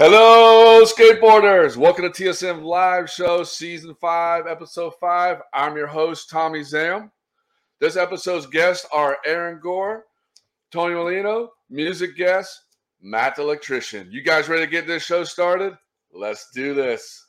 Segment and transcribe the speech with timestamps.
[0.00, 1.76] Hello, skateboarders.
[1.76, 5.38] Welcome to TSM Live Show, Season 5, Episode 5.
[5.52, 7.10] I'm your host, Tommy Zam.
[7.80, 10.04] This episode's guests are Aaron Gore,
[10.70, 12.60] Tony Molino, music guest,
[13.02, 14.06] Matt the Electrician.
[14.12, 15.76] You guys ready to get this show started?
[16.12, 17.26] Let's do this.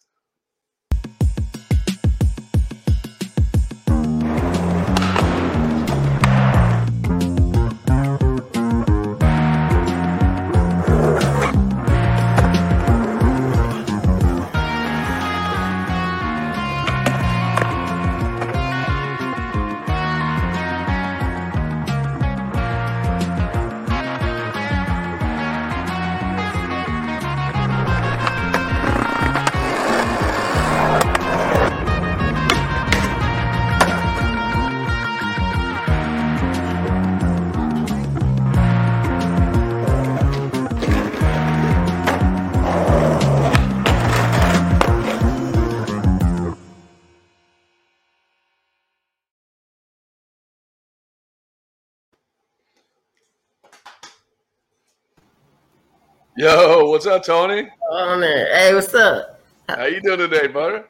[56.39, 57.67] Yo, what's up, Tony?
[57.91, 58.55] On there.
[58.55, 59.41] Hey, what's up?
[59.67, 60.87] How you doing today, brother?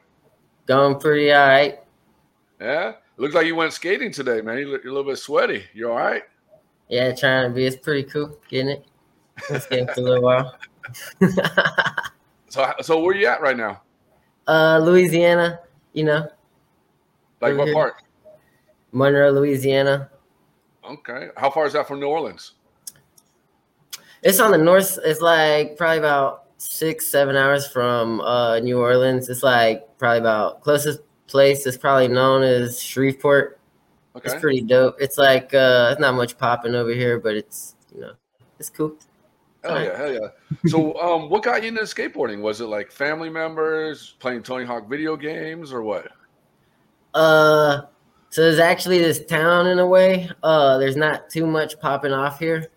[0.66, 1.80] Going pretty all right.
[2.60, 2.92] Yeah?
[3.16, 4.58] Looks like you went skating today, man.
[4.58, 5.64] You're a little bit sweaty.
[5.74, 6.22] You all right?
[6.88, 7.66] Yeah, trying to be.
[7.66, 8.38] It's pretty cool.
[8.48, 8.86] Getting it.
[9.50, 10.56] It's getting for a little while.
[12.48, 13.82] So, so where you at right now?
[14.46, 15.58] uh, Louisiana,
[15.94, 16.28] you know,
[17.40, 17.74] Like what here.
[17.74, 17.94] part?
[18.92, 20.10] Monroe, Louisiana.
[20.84, 21.28] Okay.
[21.36, 22.52] How far is that from New Orleans?
[24.22, 24.98] It's on the north.
[25.04, 29.28] It's like probably about six, seven hours from uh, New Orleans.
[29.28, 33.58] It's like probably about closest place is probably known as Shreveport.
[34.16, 34.30] Okay.
[34.30, 34.96] It's pretty dope.
[35.00, 38.12] It's like uh, it's not much popping over here, but it's you know,
[38.58, 38.96] it's cool.
[39.62, 40.28] Hell yeah, hell yeah.
[40.68, 42.40] So, um, what got you into skateboarding?
[42.40, 46.08] Was it like family members playing Tony Hawk video games or what?
[47.12, 47.82] Uh,
[48.30, 50.30] so there's actually this town in a way.
[50.42, 52.68] Uh, there's not too much popping off here.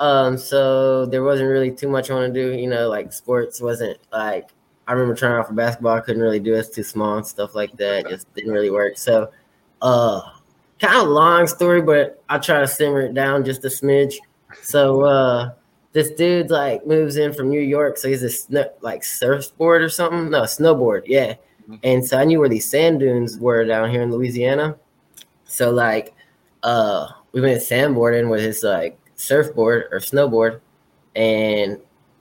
[0.00, 2.58] Um, so there wasn't really too much I want to do.
[2.58, 4.48] You know, like sports wasn't like
[4.88, 5.96] I remember trying out for basketball.
[5.96, 6.58] I couldn't really do it.
[6.58, 8.08] It's too small and stuff like that.
[8.08, 8.98] Just didn't really work.
[8.98, 9.30] So,
[9.82, 10.20] uh,
[10.80, 14.14] kind of long story, but I'll try to simmer it down just a smidge.
[14.62, 15.52] So, uh,
[15.92, 19.88] this dude like moves in from New York, so he's a sno- like surfboard or
[19.88, 20.30] something.
[20.30, 21.02] No, snowboard.
[21.06, 21.34] Yeah.
[21.84, 24.76] And so I knew where these sand dunes were down here in Louisiana.
[25.44, 26.14] So like,
[26.64, 30.60] uh, we went sandboarding with his like surfboard or snowboard,
[31.14, 31.78] and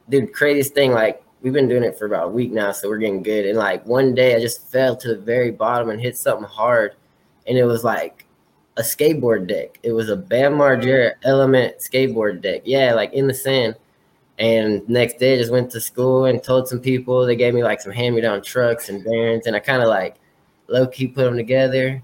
[0.10, 2.90] dude, the craziest thing like we've been doing it for about a week now, so
[2.90, 3.46] we're getting good.
[3.46, 6.96] And like one day I just fell to the very bottom and hit something hard,
[7.48, 8.26] and it was like
[8.78, 9.80] a skateboard deck.
[9.84, 12.62] It was a Bam Margera Element skateboard deck.
[12.66, 13.76] Yeah, like in the sand.
[14.38, 17.26] And next day, I just went to school and told some people.
[17.26, 19.90] They gave me like some hand me down trucks and bearings, and I kind of
[19.90, 20.16] like
[20.68, 22.02] low key put them together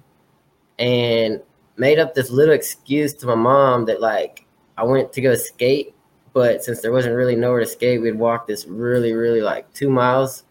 [0.80, 1.42] and
[1.78, 4.45] made up this little excuse to my mom that like
[4.78, 5.94] I went to go skate,
[6.34, 9.90] but since there wasn't really nowhere to skate, we'd walk this really, really like two
[9.90, 10.44] miles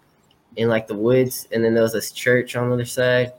[0.56, 3.32] in like the woods, and then there was this church on the other side.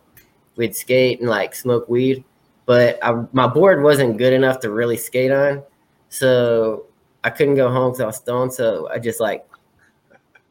[0.55, 2.23] We'd skate and like smoke weed,
[2.65, 5.63] but I, my board wasn't good enough to really skate on,
[6.09, 6.85] so
[7.23, 8.53] I couldn't go home because I was stoned.
[8.53, 9.45] So I just like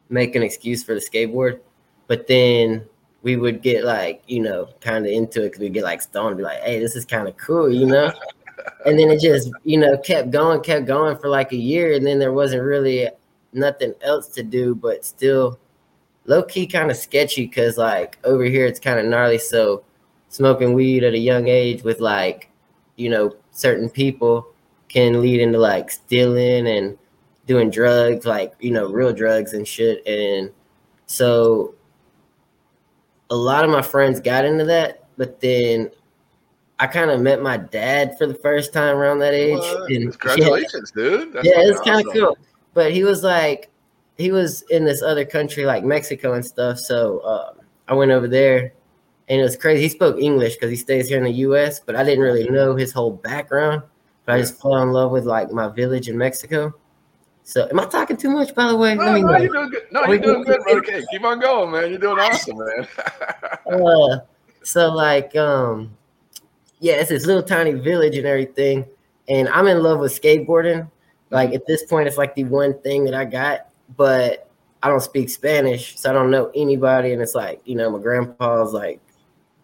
[0.09, 1.59] make an excuse for the skateboard,
[2.07, 2.85] but then
[3.21, 6.37] we would get like you know kind of into it because we'd get like stoned
[6.37, 8.11] be like, hey, this is kind of cool, you know.
[8.85, 12.05] and then it just you know kept going, kept going for like a year, and
[12.05, 13.09] then there wasn't really
[13.53, 15.59] nothing else to do, but still
[16.25, 19.37] low key kind of sketchy because like over here it's kind of gnarly.
[19.37, 19.83] So
[20.29, 22.49] smoking weed at a young age with like
[22.95, 24.47] you know certain people
[24.87, 26.97] can lead into like stealing and
[27.47, 30.51] doing drugs, like you know real drugs and shit, and
[31.05, 31.75] so
[33.29, 35.89] a lot of my friends got into that, but then
[36.79, 39.57] I kind of met my dad for the first time around that age.
[39.57, 39.89] What?
[39.91, 41.33] and- Congratulations, dude.
[41.33, 42.37] That's yeah, it's kind of cool.
[42.73, 43.69] But he was like,
[44.17, 46.77] he was in this other country like Mexico and stuff.
[46.79, 47.53] So uh,
[47.87, 48.73] I went over there,
[49.29, 49.83] and it was crazy.
[49.83, 52.75] He spoke English because he stays here in the U.S., but I didn't really know
[52.75, 53.81] his whole background.
[54.25, 56.73] But I just fell in love with like my village in Mexico.
[57.43, 58.55] So, am I talking too much?
[58.55, 59.37] By the way, No, let me no, know.
[59.37, 59.83] you're doing good.
[59.91, 60.59] No, you're doing good?
[60.65, 60.77] good.
[60.79, 61.91] Okay, keep on going, man.
[61.91, 62.87] You're doing awesome, man.
[63.81, 64.17] uh,
[64.63, 65.95] so like um
[66.85, 68.85] yeah it's this little tiny village and everything.
[69.27, 70.89] And i'm in love with skateboarding.
[71.31, 74.47] Like at this point it's like the one thing that i got but
[74.83, 77.11] i don't speak spanish so i don't know anybody.
[77.11, 79.01] And it's like you know my grandpa's like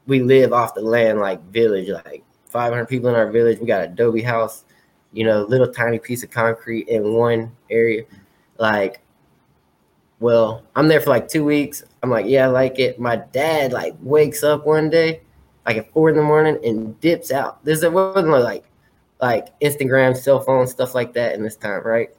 [0.08, 3.60] we live off the land like village like 500 people in our village.
[3.60, 4.66] We got adobe house
[5.14, 8.04] you know little tiny piece of concrete in one area.
[8.58, 9.00] Like
[10.20, 11.84] well, I'm there for like two weeks.
[12.04, 13.00] I'm like, yeah, I like it.
[13.00, 15.22] My dad like wakes up one day,
[15.66, 17.64] like at four in the morning, and dips out.
[17.64, 18.66] This wasn't like
[19.22, 22.10] like Instagram, cell phone, stuff like that in this time, right?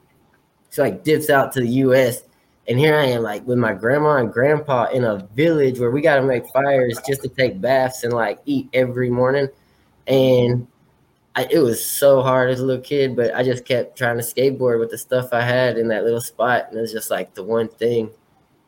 [0.70, 2.22] So like dips out to the US.
[2.68, 6.00] And here I am, like with my grandma and grandpa in a village where we
[6.00, 9.48] got to make fires just to take baths and like eat every morning.
[10.06, 10.68] And
[11.34, 14.22] I, it was so hard as a little kid, but I just kept trying to
[14.22, 16.66] skateboard with the stuff I had in that little spot.
[16.68, 18.10] And it was just like the one thing.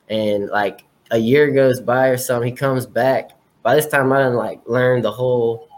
[0.09, 3.31] And like a year goes by or something, he comes back.
[3.65, 5.69] By this time, I didn't like learn the whole,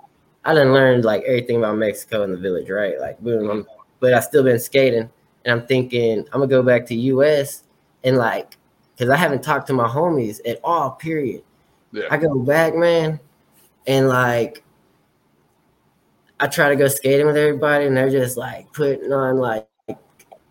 [0.44, 3.00] I didn't learn like everything about Mexico in the village, right?
[3.00, 3.66] Like, boom, I'm,
[4.00, 5.08] but I still been skating.
[5.44, 7.62] And I'm thinking, I'm gonna go back to US
[8.02, 8.58] and like,
[8.98, 11.44] cause I haven't talked to my homies at all, period.
[11.92, 12.08] Yeah.
[12.10, 13.20] I go back, man,
[13.86, 14.64] and like,
[16.40, 19.68] I try to go skating with everybody, and they're just like putting on like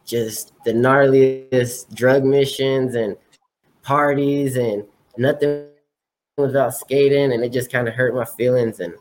[0.06, 3.18] just the gnarliest drug missions and
[3.84, 4.86] parties and
[5.18, 5.68] nothing
[6.38, 8.80] without skating, and it just kind of hurt my feelings.
[8.80, 8.94] And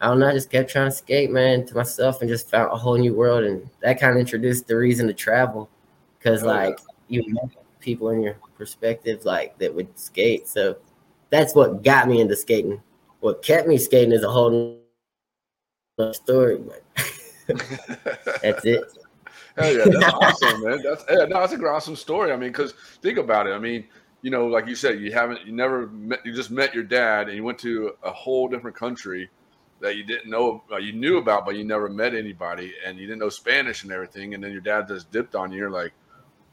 [0.00, 2.72] I don't know, I just kept trying to skate, man, to myself, and just found
[2.72, 5.68] a whole new world, and that kind of introduced the reason to travel,
[6.18, 6.78] because oh, like
[7.08, 7.22] yeah.
[7.22, 10.76] you met people in your perspective like that would skate, so
[11.30, 12.80] that's what got me into skating.
[13.20, 14.78] What kept me skating is a whole
[16.12, 16.82] story, but
[18.42, 18.84] that's it.
[19.56, 20.80] Hell yeah, that's awesome, man.
[20.84, 22.30] That's yeah, no, that's a awesome story.
[22.30, 23.50] I mean, because think about it.
[23.50, 23.84] I mean,
[24.28, 27.28] you know, like you said, you haven't, you never met, you just met your dad,
[27.28, 29.30] and you went to a whole different country
[29.80, 33.06] that you didn't know, uh, you knew about, but you never met anybody, and you
[33.06, 35.60] didn't know Spanish and everything, and then your dad just dipped on you.
[35.60, 35.94] You're like,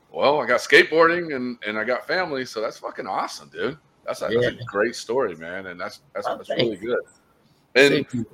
[0.09, 3.77] well, I got skateboarding and and I got family, so that's fucking awesome, dude.
[4.05, 4.39] That's a, yeah.
[4.43, 7.03] that's a great story, man, and that's that's, oh, that's really good.
[7.75, 8.25] And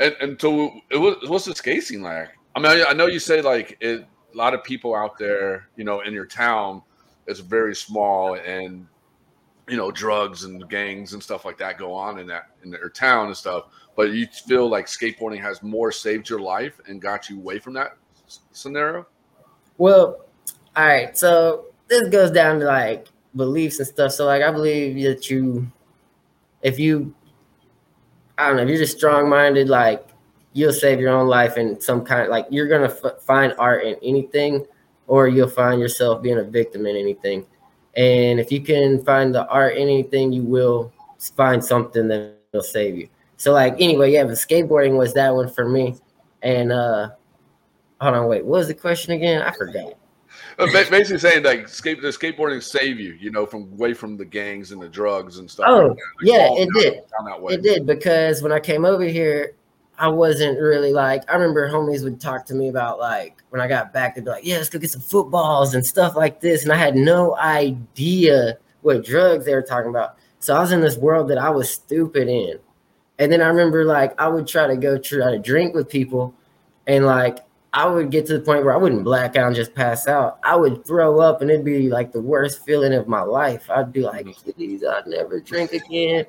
[0.00, 2.30] and, and so it was, what's the skating like?
[2.56, 4.04] I mean, I, I know you say like it,
[4.34, 6.82] a lot of people out there, you know, in your town,
[7.28, 8.86] it's very small, and
[9.68, 12.88] you know, drugs and gangs and stuff like that go on in that in their
[12.88, 13.66] town and stuff.
[13.96, 17.74] But you feel like skateboarding has more saved your life and got you away from
[17.74, 17.96] that
[18.52, 19.06] scenario.
[19.76, 20.24] Well,
[20.76, 21.16] all right.
[21.16, 24.12] So this goes down to like beliefs and stuff.
[24.12, 25.70] So like I believe that you,
[26.62, 27.14] if you
[28.38, 30.06] I don't know, if you're just strong minded, like
[30.52, 32.30] you'll save your own life in some kind.
[32.30, 34.64] Like you're gonna f- find art in anything,
[35.08, 37.44] or you'll find yourself being a victim in anything.
[37.96, 40.92] And if you can find the art in anything, you will
[41.36, 43.08] find something that will save you.
[43.36, 45.96] So like anyway, yeah, but skateboarding was that one for me.
[46.42, 47.10] And uh
[48.00, 49.42] hold on, wait, what was the question again?
[49.42, 49.94] I forgot.
[50.58, 54.24] Uh, basically saying like skate the skateboarding save you, you know, from away from the
[54.24, 55.66] gangs and the drugs and stuff.
[55.68, 56.94] Oh, like like yeah, it down, did.
[56.94, 59.54] Down it did because when I came over here,
[59.98, 63.66] I wasn't really like I remember homies would talk to me about like when I
[63.66, 66.62] got back, they'd be like, Yeah, let's go get some footballs and stuff like this.
[66.62, 70.16] And I had no idea what drugs they were talking about.
[70.38, 72.58] So I was in this world that I was stupid in.
[73.18, 76.32] And then I remember like I would try to go try to drink with people
[76.86, 77.38] and like
[77.72, 80.38] I would get to the point where I wouldn't black out and just pass out.
[80.42, 83.68] I would throw up and it'd be like the worst feeling of my life.
[83.70, 86.24] I'd be like, please, I'd never drink again.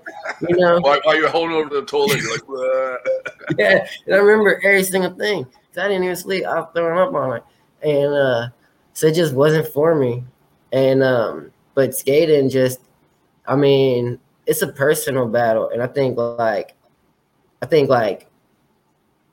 [0.48, 0.79] You know?
[0.81, 3.00] While, while you're holding over the toilet, you're like,
[3.58, 3.88] yeah.
[4.05, 5.46] And I remember every single thing.
[5.77, 6.46] I didn't even sleep.
[6.46, 7.43] I was throwing up on it.
[7.81, 8.50] And uh,
[8.91, 10.25] so it just wasn't for me.
[10.74, 12.81] And um, but skating just,
[13.48, 15.69] I mean, it's a personal battle.
[15.69, 16.75] And I think like,
[17.62, 18.29] I think like,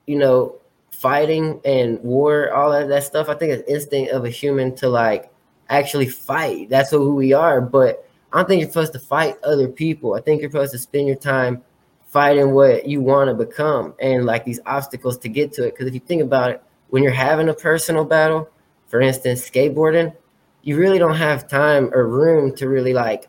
[0.06, 0.56] you know,
[1.00, 3.28] fighting and war, all of that stuff.
[3.28, 5.30] I think it's instinct of a human to like
[5.68, 6.70] actually fight.
[6.70, 7.60] That's who we are.
[7.60, 10.14] But I don't think you're supposed to fight other people.
[10.14, 11.62] I think you're supposed to spend your time
[12.06, 15.72] fighting what you want to become and like these obstacles to get to it.
[15.72, 18.48] Because if you think about it, when you're having a personal battle,
[18.86, 20.14] for instance, skateboarding,
[20.62, 23.28] you really don't have time or room to really like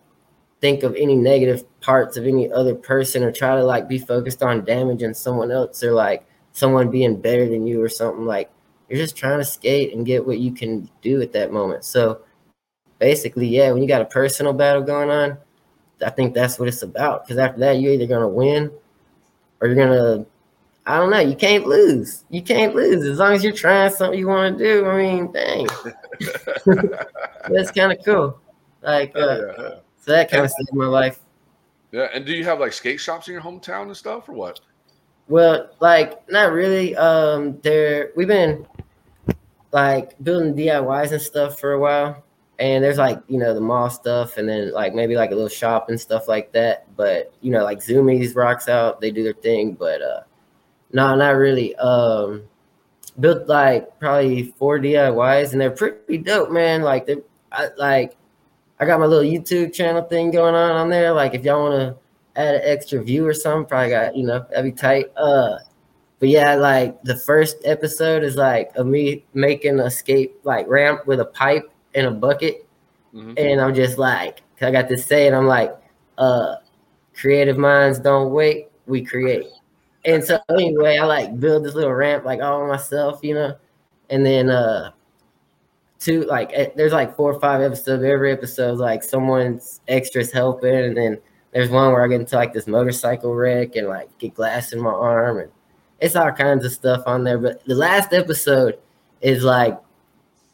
[0.61, 4.41] think of any negative parts of any other person or try to like be focused
[4.41, 6.26] on damaging someone else or like
[6.57, 8.49] someone being better than you or something like
[8.89, 11.85] you're just trying to skate and get what you can do at that moment.
[11.85, 12.21] So
[12.97, 15.37] basically, yeah, when you got a personal battle going on,
[16.03, 17.23] I think that's what it's about.
[17.23, 18.71] Because after that, you're either gonna win
[19.61, 20.25] or you're gonna,
[20.87, 22.23] I don't know, you can't lose.
[22.31, 24.87] You can't lose as long as you're trying something you want to do.
[24.87, 25.67] I mean, dang,
[27.49, 28.39] that's kind of cool.
[28.81, 29.69] Like, uh, yeah, yeah.
[29.99, 31.19] so that kind of saved my life.
[31.91, 34.59] Yeah, and do you have like skate shops in your hometown and stuff, or what?
[35.27, 36.95] Well, like not really.
[36.95, 38.65] Um, there we've been
[39.71, 42.23] like building DIYs and stuff for a while,
[42.59, 45.49] and there's like you know the mall stuff, and then like maybe like a little
[45.49, 46.85] shop and stuff like that.
[46.95, 50.21] But you know, like Zoomies rocks out, they do their thing, but uh,
[50.93, 51.75] no, not really.
[51.75, 52.43] Um,
[53.19, 56.83] built like probably four DIYs, and they're pretty dope, man.
[56.83, 57.17] Like they,
[57.51, 58.15] I, like
[58.79, 61.11] I got my little YouTube channel thing going on on there.
[61.11, 61.97] Like if y'all want to
[62.37, 65.11] add an extra view or something, probably got you know that'd be tight.
[65.17, 65.57] Uh,
[66.19, 71.05] but yeah, like the first episode is like of me making a skate like ramp
[71.05, 72.67] with a pipe and a bucket,
[73.13, 73.33] mm-hmm.
[73.37, 75.33] and I'm just like I got this saying.
[75.33, 75.75] I'm like,
[76.17, 76.55] uh,
[77.13, 79.47] creative minds don't wait, we create.
[80.05, 83.55] And so anyway, I like build this little ramp like all myself, you know,
[84.09, 84.91] and then uh
[85.99, 88.03] two like eh, there's like four or five episodes.
[88.03, 91.17] Every episode like someone's extras helping, and then
[91.57, 94.79] there's one where I get into like this motorcycle wreck and like get glass in
[94.79, 95.51] my arm, and
[95.99, 97.39] it's all kinds of stuff on there.
[97.39, 98.77] But the last episode
[99.21, 99.75] is like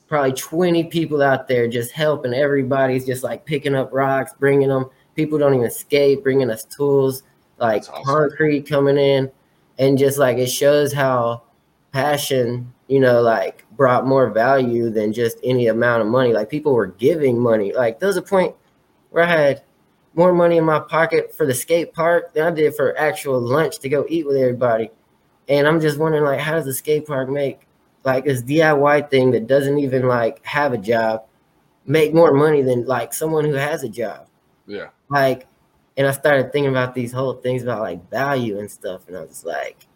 [0.07, 2.33] probably 20 people out there just helping.
[2.33, 4.89] Everybody's just like picking up rocks, bringing them.
[5.13, 7.23] People don't even skate, bringing us tools
[7.57, 8.05] like awesome.
[8.05, 9.29] concrete coming in,
[9.79, 11.41] and just like it shows how
[11.91, 16.31] passion, you know, like brought more value than just any amount of money.
[16.31, 17.73] Like people were giving money.
[17.73, 18.55] Like there was a point
[19.09, 19.63] where I had
[20.15, 23.79] more money in my pocket for the skate park than I did for actual lunch
[23.79, 24.91] to go eat with everybody.
[25.49, 27.67] And I'm just wondering, like, how does the skate park make
[28.03, 31.23] like this DIY thing that doesn't even like have a job
[31.85, 34.27] make more money than like someone who has a job?
[34.67, 34.89] Yeah.
[35.09, 35.47] Like,
[35.97, 39.21] and I started thinking about these whole things about like value and stuff, and I
[39.21, 39.87] was like,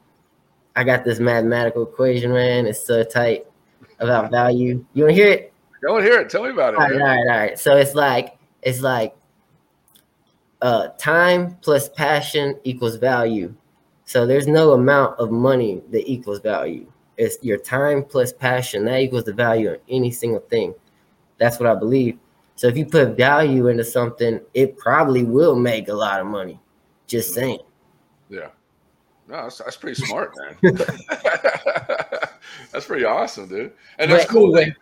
[0.76, 2.68] I got this mathematical equation, man.
[2.68, 3.46] It's so tight
[4.00, 4.86] about value.
[4.94, 5.54] You want to hear it?
[5.88, 6.30] I want to hear it.
[6.30, 6.80] Tell me about it.
[6.80, 7.60] All right, all right, all right.
[7.60, 9.16] So it's like it's like
[10.62, 13.54] uh, time plus passion equals value.
[14.06, 16.92] So there's no amount of money that equals value.
[17.18, 20.74] It's your time plus passion that equals the value of any single thing.
[21.38, 22.18] That's what I believe.
[22.56, 26.60] So if you put value into something, it probably will make a lot of money.
[27.06, 27.60] Just saying.
[28.30, 28.50] Yeah.
[29.28, 30.76] No, that's, that's pretty smart, man.
[32.72, 33.74] that's pretty awesome, dude.
[34.00, 34.52] And that's but cool.
[34.54, 34.74] That,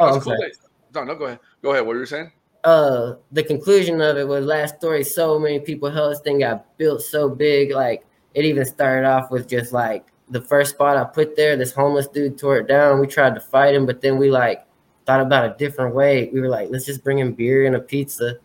[0.00, 0.34] oh, that's cool.
[0.34, 0.52] That,
[0.94, 1.40] no, no, go ahead.
[1.62, 1.84] Go ahead.
[1.84, 2.30] What were you saying?
[2.64, 5.04] Uh, the conclusion of it was last story.
[5.04, 7.70] So many people held this thing got built so big.
[7.70, 11.56] Like it even started off with just like the first spot I put there.
[11.56, 13.00] This homeless dude tore it down.
[13.00, 14.64] We tried to fight him, but then we like
[15.06, 16.30] thought about a different way.
[16.32, 18.38] We were like, let's just bring him beer and a pizza,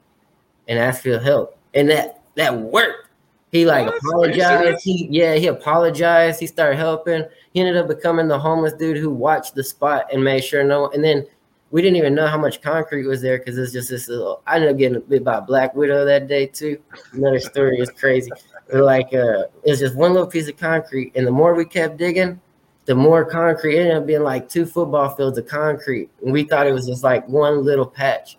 [0.68, 3.10] and ask for help, and that that worked.
[3.52, 3.98] He like what?
[3.98, 4.84] apologized.
[4.84, 6.40] He yeah, he apologized.
[6.40, 7.24] He started helping.
[7.54, 10.90] He ended up becoming the homeless dude who watched the spot and made sure no.
[10.90, 11.28] And then
[11.74, 14.44] we didn't even know how much concrete was there because it's just this little.
[14.46, 16.78] I ended up getting bit by a black widow that day too.
[17.14, 18.30] Another story is crazy.
[18.72, 22.40] like uh, it's just one little piece of concrete, and the more we kept digging,
[22.86, 26.44] the more concrete it ended up being like two football fields of concrete, and we
[26.44, 28.38] thought it was just like one little patch.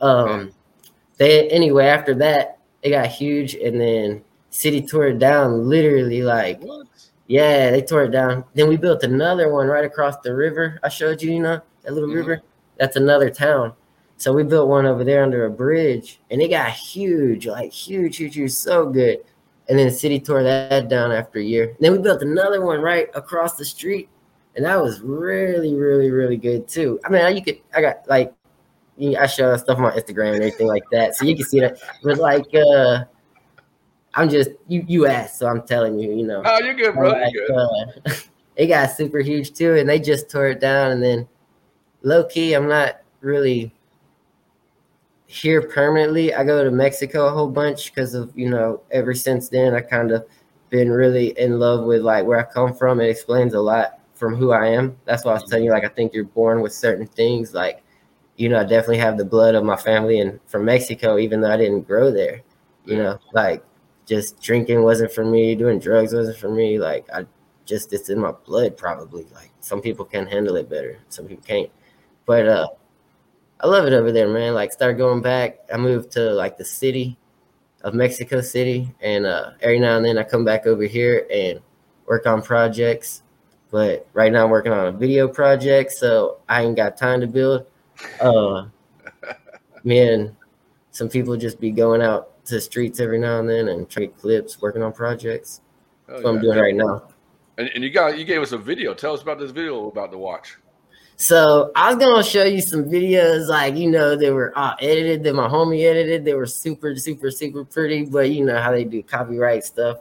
[0.00, 0.52] Um,
[1.16, 6.62] they anyway after that it got huge, and then city tore it down literally like
[6.62, 6.86] what?
[7.26, 10.88] yeah they tore it down then we built another one right across the river i
[10.88, 12.18] showed you you know that little mm-hmm.
[12.18, 12.42] river
[12.78, 13.72] that's another town
[14.18, 18.16] so we built one over there under a bridge and it got huge like huge
[18.16, 19.18] huge huge so good
[19.68, 22.64] and then the city tore that down after a year and then we built another
[22.64, 24.08] one right across the street
[24.54, 28.32] and that was really really really good too i mean you could i got like
[28.98, 31.78] I show stuff on Instagram and everything like that, so you can see that.
[32.02, 33.04] But like, uh,
[34.14, 36.42] I'm just you you asked, so I'm telling you, you know.
[36.44, 37.10] Oh, you're good, bro.
[37.10, 37.56] Like, you're good.
[38.06, 38.14] Uh,
[38.56, 40.92] it got super huge too, and they just tore it down.
[40.92, 41.28] And then
[42.06, 43.72] low key, I'm not really
[45.26, 46.32] here permanently.
[46.32, 48.80] I go to Mexico a whole bunch because of you know.
[48.92, 50.24] Ever since then, I kind of
[50.70, 53.00] been really in love with like where I come from.
[53.00, 54.96] It explains a lot from who I am.
[55.04, 57.52] That's why I was telling you, like I think you're born with certain things.
[57.52, 57.82] Like,
[58.36, 61.50] you know, I definitely have the blood of my family and from Mexico, even though
[61.50, 62.40] I didn't grow there.
[62.84, 63.64] You know, like
[64.06, 66.78] just drinking wasn't for me, doing drugs wasn't for me.
[66.78, 67.26] Like I
[67.64, 69.26] just it's in my blood probably.
[69.34, 71.70] Like some people can handle it better, some people can't.
[72.26, 72.68] But uh
[73.60, 74.54] I love it over there, man.
[74.54, 75.60] Like start going back.
[75.72, 77.16] I moved to like the city
[77.82, 81.60] of Mexico City and uh every now and then I come back over here and
[82.06, 83.22] work on projects.
[83.70, 87.26] But right now I'm working on a video project, so I ain't got time to
[87.26, 87.66] build.
[88.20, 88.66] Uh
[89.84, 90.36] man,
[90.90, 94.16] some people just be going out to the streets every now and then and trade
[94.16, 95.60] clips, working on projects.
[96.06, 96.36] That's what yeah.
[96.36, 97.08] I'm doing right now.
[97.58, 98.94] And, and you got you gave us a video.
[98.94, 100.56] Tell us about this video about to watch.
[101.16, 105.24] So I was gonna show you some videos, like you know, they were uh, edited,
[105.24, 106.24] that my homie edited.
[106.24, 109.98] They were super, super, super pretty, but you know how they do copyright stuff.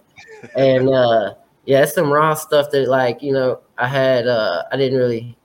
[0.55, 4.27] and uh yeah, some raw stuff that like you know I had.
[4.27, 5.37] uh I didn't really,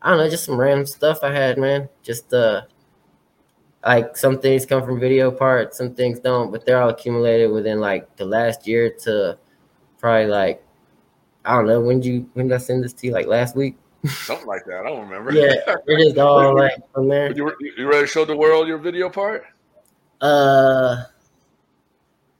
[0.00, 1.88] I don't know, just some random stuff I had, man.
[2.04, 2.62] Just uh
[3.84, 7.80] like some things come from video parts, some things don't, but they're all accumulated within
[7.80, 9.38] like the last year to
[9.98, 10.62] probably like
[11.44, 13.56] I don't know when did you when did I send this to you like last
[13.56, 13.76] week?
[14.08, 14.80] Something like that.
[14.80, 15.32] I don't remember.
[15.32, 15.52] yeah,
[15.86, 17.32] it is all like from there.
[17.32, 19.44] You, you ready to show the world your video part?
[20.20, 21.04] Uh,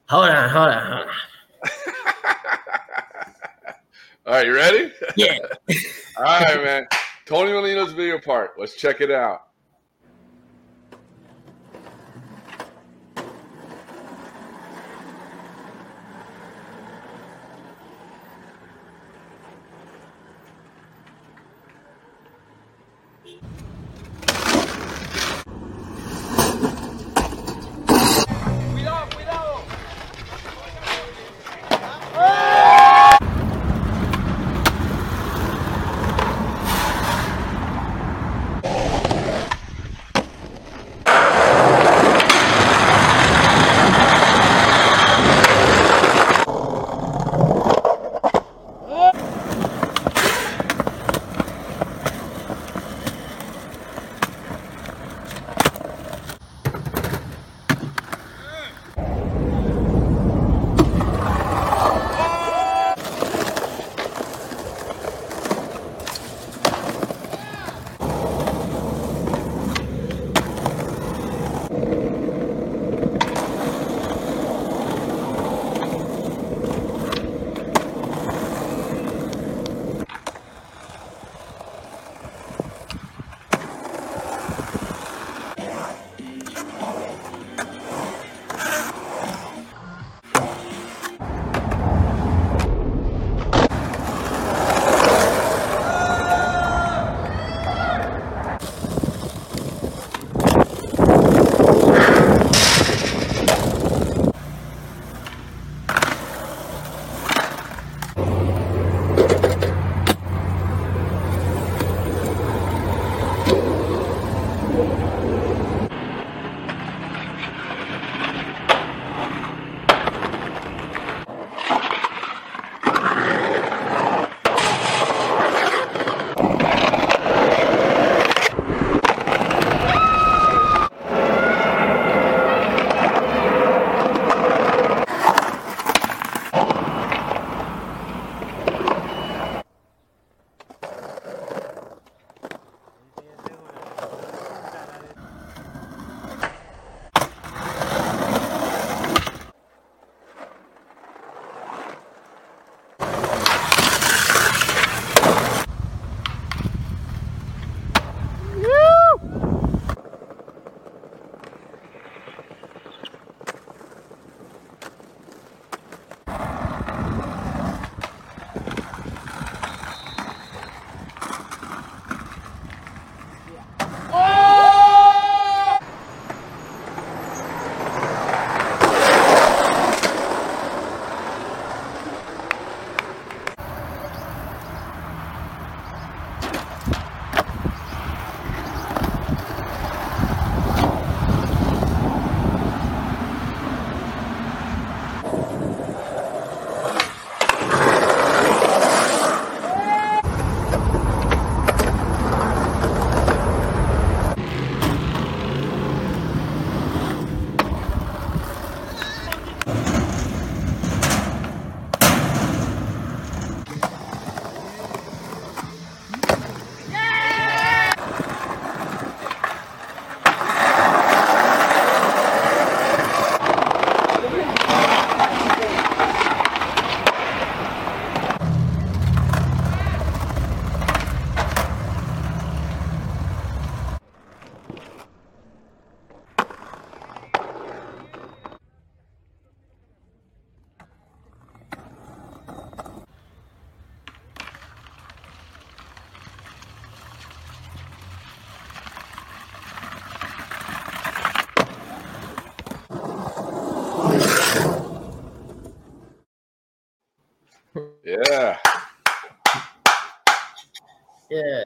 [0.09, 1.15] hold on, hold on, hold on.
[4.27, 4.93] All right, you ready?
[5.15, 5.39] Yeah.
[6.19, 6.87] All right, man.
[7.27, 8.59] Tony Molino's video part.
[8.59, 9.46] Let's check it out.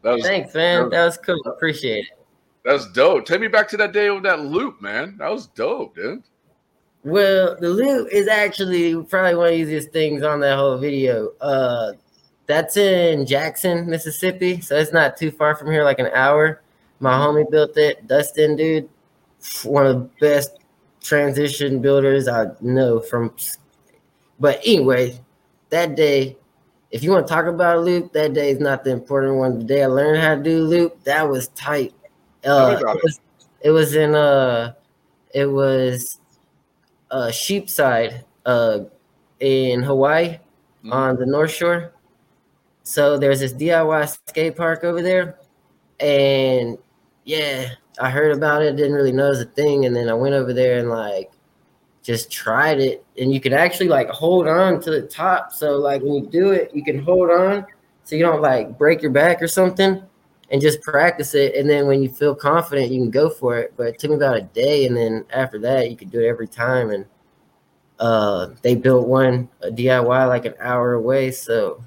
[0.02, 0.84] Was- Thanks, man.
[0.84, 1.40] that That was cool.
[1.46, 2.18] Appreciate it.
[2.64, 3.24] That's dope.
[3.26, 5.16] Take me back to that day with that loop, man.
[5.18, 6.22] That was dope, dude.
[7.04, 11.30] Well, the loop is actually probably one of the easiest things on that whole video.
[11.40, 11.92] Uh,
[12.46, 16.60] that's in Jackson, Mississippi, so it's not too far from here, like an hour.
[16.98, 18.88] My homie built it, Dustin, dude,
[19.64, 20.58] one of the best
[21.02, 23.34] transition builders I know from.
[24.38, 25.18] But anyway,
[25.70, 26.36] that day,
[26.90, 29.58] if you want to talk about a loop, that day is not the important one.
[29.58, 31.94] The day I learned how to do loop, that was tight.
[32.44, 33.20] Uh, it was,
[33.62, 34.72] it was in uh
[35.34, 36.18] It was
[37.10, 38.80] uh, Sheepside uh,
[39.40, 40.38] in Hawaii
[40.84, 40.92] Mhm.
[40.92, 41.92] on the North Shore.
[42.82, 45.38] So there's this DIY skate park over there,
[46.00, 46.78] and
[47.24, 48.76] yeah, I heard about it.
[48.76, 51.30] Didn't really know it was a thing, and then I went over there and like
[52.02, 55.52] just tried it, and you could actually like hold on to the top.
[55.52, 57.66] So like when you do it, you can hold on
[58.04, 60.02] so you don't like break your back or something,
[60.50, 61.54] and just practice it.
[61.54, 63.74] And then when you feel confident, you can go for it.
[63.76, 66.26] But it took me about a day, and then after that, you could do it
[66.28, 66.90] every time.
[66.90, 67.06] And
[67.98, 71.84] uh, they built one a DIY like an hour away, so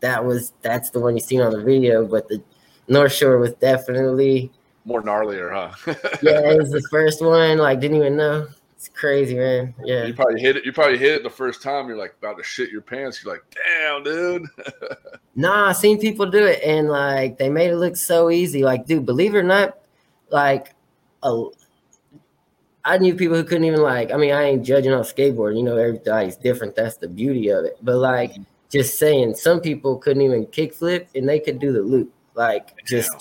[0.00, 2.06] that was that's the one you seen on the video.
[2.06, 2.42] But the
[2.88, 4.52] North Shore was definitely
[4.84, 5.94] More gnarlier, huh?
[6.22, 7.58] yeah, it was the first one.
[7.58, 8.46] Like didn't even know.
[8.76, 9.74] It's crazy, man.
[9.84, 10.04] Yeah.
[10.04, 10.64] You probably hit it.
[10.66, 11.88] You probably hit it the first time.
[11.88, 13.24] You're like about to shit your pants.
[13.24, 14.46] You're like, damn, dude.
[15.38, 18.64] Nah, I seen people do it and like they made it look so easy.
[18.64, 19.76] Like, dude, believe it or not,
[20.30, 20.74] like
[21.22, 21.44] a,
[22.86, 24.12] I knew people who couldn't even like.
[24.12, 25.54] I mean, I ain't judging on skateboard.
[25.54, 26.74] You know, everybody's different.
[26.74, 27.76] That's the beauty of it.
[27.82, 28.44] But like, mm-hmm.
[28.70, 32.10] just saying, some people couldn't even kickflip and they could do the loop.
[32.34, 33.12] Like, just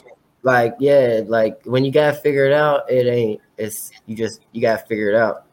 [0.43, 3.41] like yeah, like when you gotta figure it out, it ain't.
[3.57, 5.44] It's you just you gotta figure it out.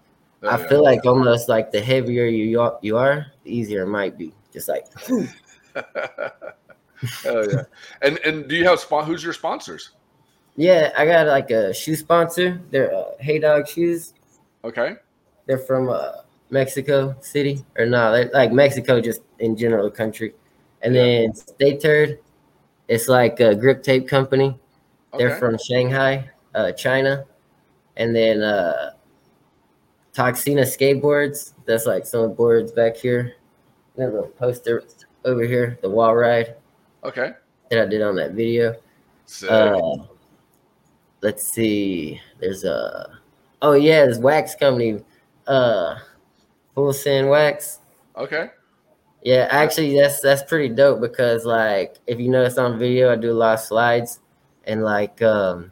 [0.42, 3.88] Oh, I feel like almost like the heavier you are, you are, the easier it
[3.88, 4.33] might be.
[4.52, 4.87] Just like
[7.24, 7.62] Hell yeah.
[8.02, 9.90] And and do you have spon- who's your sponsors?
[10.57, 12.61] Yeah, I got like a shoe sponsor.
[12.70, 14.14] They're uh, Hey Dog Shoes.
[14.64, 14.94] Okay.
[15.46, 20.35] They're from uh, Mexico City, or no, they're like Mexico, just in general, country.
[20.83, 21.02] And Yeah.
[21.02, 22.18] then Stay Turd,
[22.88, 24.59] it's like a grip tape company.
[25.18, 27.24] They're from Shanghai, uh, China.
[27.96, 28.91] And then uh,
[30.14, 31.53] Toxina Skateboards.
[31.66, 33.35] That's like some boards back here.
[33.96, 34.83] That little poster
[35.25, 36.57] over here, the wall ride
[37.05, 37.33] Okay.
[37.70, 38.75] that I did on that video.
[39.27, 39.51] Sick.
[39.51, 39.98] Uh,
[41.20, 42.20] let's see.
[42.40, 43.18] There's a
[43.61, 45.03] oh yeah, this wax company,
[45.46, 45.96] uh,
[46.75, 47.79] Full Send Wax.
[48.16, 48.51] okay.
[49.25, 53.31] Yeah, actually, that's that's pretty dope because like if you notice on video, I do
[53.31, 54.18] a lot of slides
[54.64, 55.70] and like um,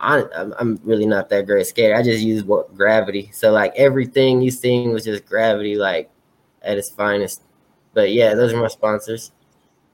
[0.00, 0.22] I
[0.58, 1.94] I'm, really not that great skater.
[1.94, 3.30] I just use what gravity.
[3.32, 6.10] So like everything you seen was just gravity, like
[6.62, 7.42] at its finest.
[7.94, 9.32] But yeah, those are my sponsors.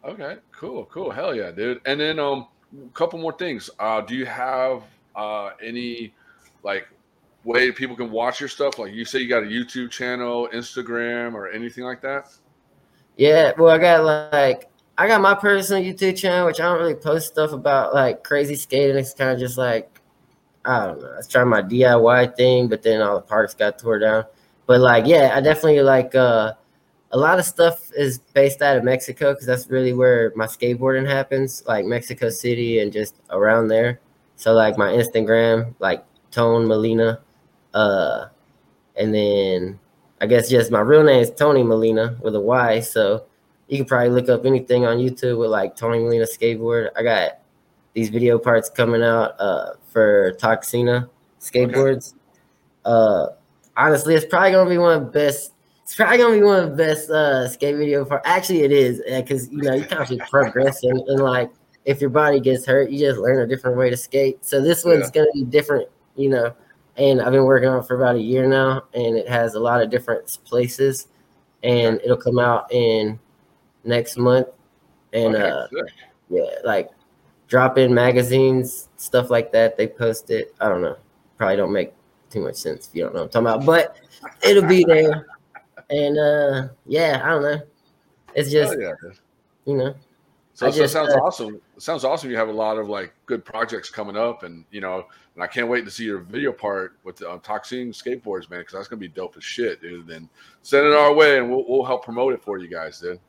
[0.05, 0.37] Okay.
[0.53, 0.85] Cool.
[0.87, 1.11] Cool.
[1.11, 1.81] Hell yeah, dude.
[1.87, 2.49] And then um,
[2.85, 3.71] a couple more things.
[3.79, 4.83] Uh, do you have
[5.17, 6.13] uh any
[6.65, 6.89] like
[7.45, 8.79] way people can watch your stuff?
[8.79, 12.29] Like you say, you got a YouTube channel, Instagram, or anything like that?
[13.17, 16.95] Yeah, well, I got like I got my personal YouTube channel, which I don't really
[16.95, 18.97] post stuff about like crazy skating.
[18.97, 19.94] It's kind of just like
[20.65, 21.13] I don't know.
[21.13, 24.25] I was trying my DIY thing, but then all the parks got tore down.
[24.67, 26.55] But like, yeah, I definitely like uh
[27.13, 31.09] a lot of stuff is based out of Mexico because that's really where my skateboarding
[31.09, 34.01] happens, like Mexico City and just around there.
[34.37, 37.21] So like my Instagram, like Tone Molina,
[37.73, 38.27] uh,
[38.97, 39.79] and then
[40.21, 42.81] I guess just my real name is Tony Molina with a Y.
[42.81, 43.27] So
[43.69, 46.89] you can probably look up anything on YouTube with like Tony Molina skateboard.
[46.97, 47.39] I got
[47.95, 51.09] these video parts coming out uh, for Toxina
[51.41, 52.15] skateboards.
[52.85, 53.29] Uh,
[53.77, 55.53] honestly, it's probably gonna be one of the best.
[55.85, 58.27] It's probably gonna be one of the best uh, skate video parts.
[58.27, 61.51] Actually, it is because you know you kind of just progress and, and like
[61.85, 64.45] if your body gets hurt, you just learn a different way to skate.
[64.45, 66.55] So this one's gonna be different, you know.
[66.97, 69.61] And I've been working on it for about a year now, and it has a
[69.61, 71.09] lot of different places,
[71.63, 73.19] and it'll come out in
[73.85, 74.49] next month.
[75.13, 75.95] And Okay, uh, sick.
[76.31, 76.91] yeah, like
[77.49, 79.77] drop in magazines, stuff like that.
[79.77, 80.55] They post it.
[80.61, 80.97] I don't know.
[81.37, 81.93] Probably don't make
[82.31, 83.97] too much sense if you don't know what I'm talking about, but
[84.43, 85.27] it'll be there.
[85.91, 87.61] And uh yeah, I don't know.
[88.35, 89.11] It's just Hell yeah.
[89.65, 89.95] you know,
[90.55, 91.61] So, I so it just, sounds uh, awesome.
[91.77, 92.31] It sounds awesome.
[92.31, 95.05] You have a lot of like good projects coming up, and you know,
[95.35, 98.75] and I can't wait to see your video part with the Toxina skateboards, man, because
[98.75, 100.07] that's gonna be dope as shit, dude.
[100.07, 100.29] Then
[100.63, 103.21] send it our way, and we'll, we'll help promote it for you guys, dude.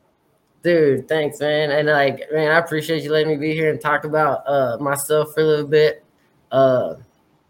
[0.65, 1.69] Dude, thanks, man.
[1.69, 5.33] And like, man, I appreciate you letting me be here and talk about uh myself
[5.35, 6.03] for a little bit.
[6.51, 6.95] Uh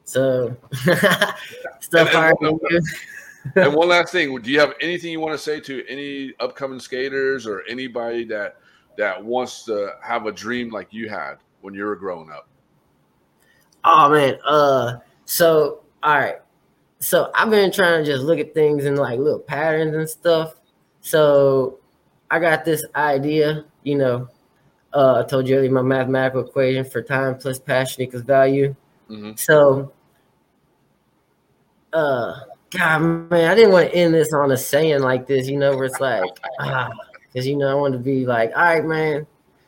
[0.04, 0.56] so
[1.80, 2.82] stuff And- and- do.
[3.56, 6.80] and one last thing, do you have anything you want to say to any upcoming
[6.80, 8.58] skaters or anybody that
[8.98, 12.48] that wants to have a dream like you had when you were growing up?
[13.86, 16.36] Oh man, uh so all right.
[17.00, 20.56] So I've been trying to just look at things in like little patterns and stuff.
[21.02, 21.80] So
[22.32, 24.30] I got this idea, you know.
[24.94, 28.76] Uh I told you earlier my mathematical equation for time plus passion equals value.
[29.08, 29.92] hmm So
[31.94, 32.34] uh
[32.72, 35.76] God man, I didn't want to end this on a saying like this, you know,
[35.76, 36.24] where it's like
[36.60, 36.90] ah
[37.36, 39.28] because you know I want to be like, all right, man.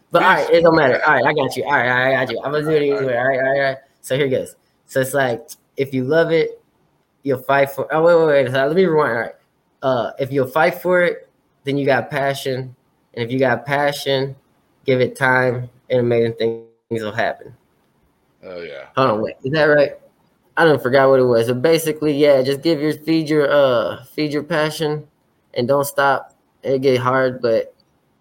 [0.09, 1.03] But all right, it don't matter.
[1.05, 1.65] All right, I got you.
[1.65, 2.39] All right, I got you.
[2.41, 3.17] I'm gonna do it anyway.
[3.17, 3.77] All right, all right, all right.
[4.01, 4.55] So here goes.
[4.85, 6.61] So it's like if you love it,
[7.23, 7.93] you'll fight for.
[7.93, 8.51] Oh wait, wait, wait.
[8.53, 9.11] Let me rewind.
[9.11, 9.33] All right.
[9.83, 11.26] Uh, if you'll fight for it,
[11.67, 12.73] then you got passion,
[13.13, 14.35] and if you got passion,
[14.85, 17.53] give it time, and amazing things will happen.
[18.41, 18.85] Oh yeah.
[18.95, 19.35] Hold on, wait.
[19.43, 19.91] Is that right?
[20.55, 21.47] I don't forgot what it was.
[21.47, 25.05] So basically, yeah, just give your feed your uh feed your passion,
[25.55, 26.33] and don't stop.
[26.63, 27.75] It get hard, but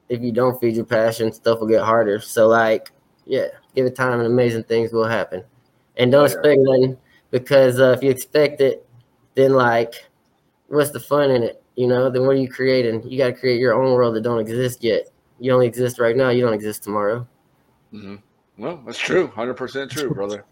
[0.09, 2.20] if you don't feed your passion, stuff will get harder.
[2.20, 2.90] So like,
[3.26, 5.44] yeah, give it time, and amazing things will happen.
[5.96, 6.32] And don't Yeah.
[6.35, 6.98] expect nothing
[7.30, 8.85] because uh, if you expect it,
[9.37, 9.94] then like,
[10.66, 11.62] what's the fun in it?
[11.76, 13.08] You know, then what are you creating?
[13.08, 15.08] You got to create your own world that don't exist yet.
[15.38, 16.30] You only exist right now.
[16.30, 17.26] You don't exist tomorrow.
[17.90, 18.16] hmm
[18.58, 19.28] Well, that's true.
[19.28, 20.44] Hundred percent true, brother.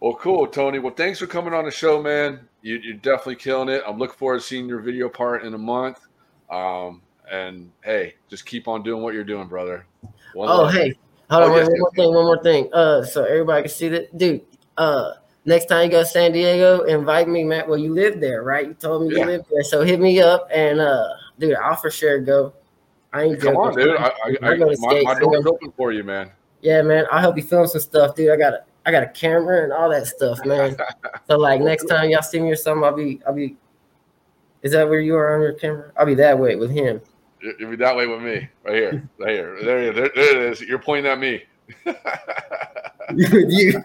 [0.00, 0.78] Well, cool, Tony.
[0.78, 2.48] Well, thanks for coming on the show, man.
[2.62, 3.82] You, you're definitely killing it.
[3.86, 5.98] I'm looking forward to seeing your video part in a month.
[6.50, 9.86] Um, and hey, just keep on doing what you're doing, brother.
[10.34, 10.72] One Oh, love.
[10.72, 10.94] hey,
[11.28, 12.70] hold Oh, on, yes, one yes, more thing, one more thing.
[12.72, 14.42] Uh, so everybody can see that, dude.
[14.76, 15.12] Uh,
[15.44, 17.68] next time you go to San Diego, invite me, Matt.
[17.68, 18.66] Well, you live there, right?
[18.68, 19.20] You told me Yeah.
[19.20, 22.52] you live there, so hit me up, and uh, dude, I'll for sure go.
[23.12, 23.96] I ain't Come on, dude.
[23.96, 26.30] I, I, I, my, skate, my so- door's open for you, man.
[26.62, 28.30] Yeah, man, I'll help you film some stuff, dude.
[28.30, 30.76] I got a, I got a camera and all that stuff, man.
[31.26, 33.56] so like next time y'all see me or something, I'll be, I'll be.
[34.62, 35.90] Is that where you are on your camera?
[35.96, 37.00] I'll be that way with him.
[37.40, 39.58] You- You'll be that way with me, right here, right here.
[39.64, 40.60] There, you- there, there it is.
[40.60, 41.42] You're pointing at me.
[41.86, 41.94] All
[43.16, 43.82] you,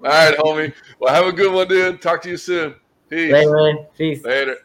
[0.00, 0.72] right, homie.
[0.98, 2.00] Well, have a good one, dude.
[2.00, 2.74] Talk to you soon.
[3.08, 3.32] Peace.
[3.32, 3.86] Hey, man.
[3.96, 4.24] Peace.
[4.24, 4.58] Later.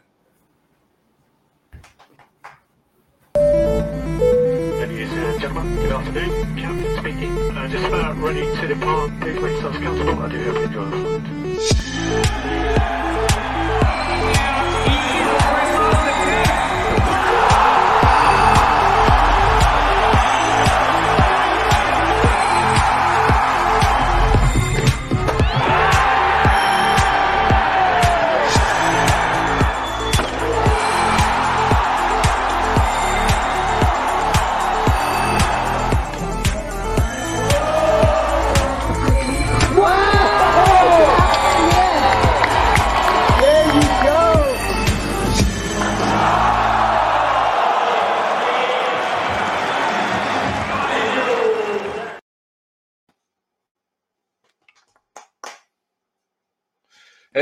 [3.34, 6.56] Ladies and gentlemen, good afternoon.
[6.56, 7.56] Captain speaking.
[7.56, 9.10] Uh, just about ready to depart.
[9.20, 10.22] Please make yourselves comfortable.
[10.22, 11.30] I do hope you enjoy the flight.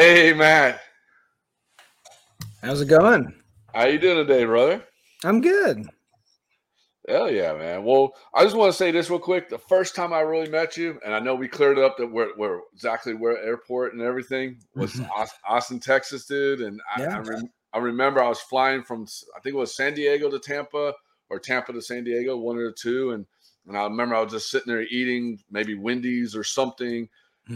[0.08, 0.80] Hey, Matt.
[2.62, 3.30] How's it going?
[3.74, 4.82] How you doing today, brother?
[5.22, 5.86] I'm good.
[7.06, 7.84] Hell yeah, man.
[7.84, 9.50] Well, I just want to say this real quick.
[9.50, 12.06] The first time I really met you, and I know we cleared it up that
[12.10, 16.62] we're, we're exactly where airport and everything was Aus- Austin, Texas, dude.
[16.62, 17.22] And I, I, Yeah.
[17.26, 19.04] rem- I remember I was flying from
[19.36, 20.94] I think it was San Diego to Tampa
[21.28, 23.10] or Tampa to San Diego, one of the two.
[23.10, 23.26] And
[23.66, 27.10] and I remember I was just sitting there eating maybe Wendy's or something,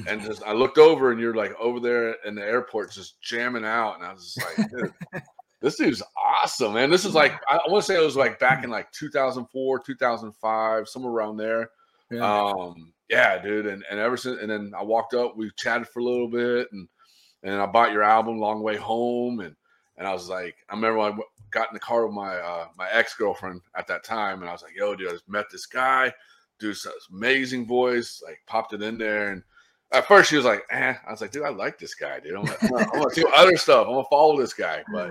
[0.08, 3.64] and just I looked over and you're like over there in the airport just jamming
[3.64, 4.92] out, and I was just like, dude,
[5.60, 6.90] this dude's awesome, man.
[6.90, 10.88] This is like I want to say it was like back in like 2004, 2005,
[10.88, 11.70] somewhere around there.
[12.10, 12.42] Yeah.
[12.42, 13.66] Um, yeah, dude.
[13.66, 16.68] And and ever since, and then I walked up, we chatted for a little bit,
[16.72, 16.88] and
[17.42, 19.54] and I bought your album Long Way Home, and
[19.96, 21.18] and I was like, I remember when I
[21.50, 24.52] got in the car with my uh, my ex girlfriend at that time, and I
[24.52, 26.12] was like, yo, dude, I just met this guy,
[26.58, 29.42] dude, this amazing voice, like popped it in there, and
[29.92, 30.94] at first she was like, eh.
[31.06, 32.36] I was like, dude, I like this guy, dude.
[32.36, 33.86] I'm, gonna- I'm, gonna, do other stuff.
[33.86, 35.10] I'm gonna follow this guy, but.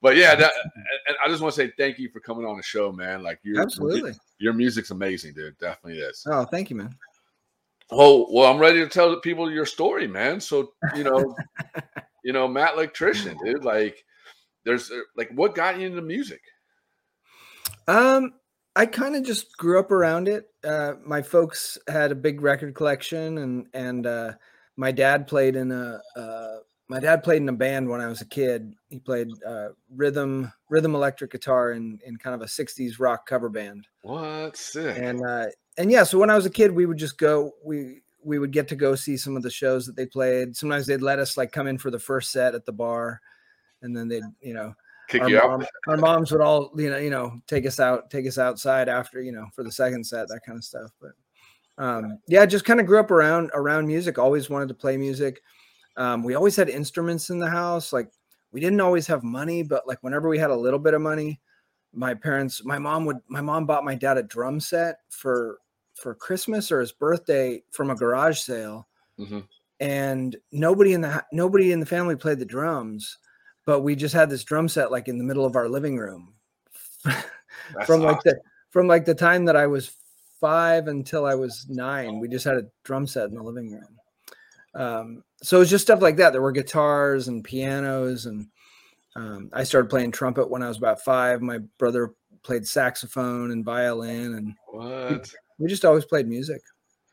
[0.00, 0.50] But yeah, that,
[1.06, 3.22] and I just want to say thank you for coming on the show, man.
[3.22, 4.14] Like you, Absolutely.
[4.38, 5.56] your music's amazing, dude.
[5.58, 6.26] Definitely is.
[6.28, 6.92] Oh, thank you, man.
[7.88, 10.40] Oh, well, I'm ready to tell the people your story, man.
[10.40, 11.36] So, you know,
[12.24, 14.04] you know, Matt Electrician, dude, like
[14.64, 16.40] there's uh, like what got you into music?
[17.86, 18.32] Um,
[18.74, 20.48] I kind of just grew up around it.
[20.64, 24.32] Uh, my folks had a big record collection, and and uh,
[24.76, 26.56] my dad played in a uh,
[26.88, 28.74] my dad played in a band when I was a kid.
[28.88, 33.48] He played uh, rhythm rhythm electric guitar in in kind of a '60s rock cover
[33.48, 33.86] band.
[34.02, 34.96] What sick.
[34.98, 35.46] and uh
[35.78, 38.52] and yeah so when i was a kid we would just go we we would
[38.52, 41.36] get to go see some of the shows that they played sometimes they'd let us
[41.36, 43.20] like come in for the first set at the bar
[43.80, 44.74] and then they'd you know
[45.12, 45.66] Kick our, you out.
[45.88, 49.20] our moms would all you know you know take us out take us outside after
[49.20, 51.10] you know for the second set that kind of stuff but
[51.76, 55.42] um yeah just kind of grew up around around music always wanted to play music
[55.98, 58.10] um we always had instruments in the house like
[58.52, 61.38] we didn't always have money but like whenever we had a little bit of money
[61.92, 65.58] my parents my mom would my mom bought my dad a drum set for
[65.94, 68.88] for christmas or his birthday from a garage sale
[69.20, 69.46] Mhm.
[69.80, 73.18] and nobody in the nobody in the family played the drums
[73.66, 76.34] but we just had this drum set like in the middle of our living room
[77.86, 79.96] from like the from like the time that i was
[80.40, 83.98] five until i was nine we just had a drum set in the living room
[84.74, 86.32] Um, so it was just stuff like that.
[86.32, 88.46] There were guitars and pianos, and
[89.16, 91.42] um, I started playing trumpet when I was about five.
[91.42, 95.30] My brother played saxophone and violin, and What?
[95.58, 96.62] we just always played music.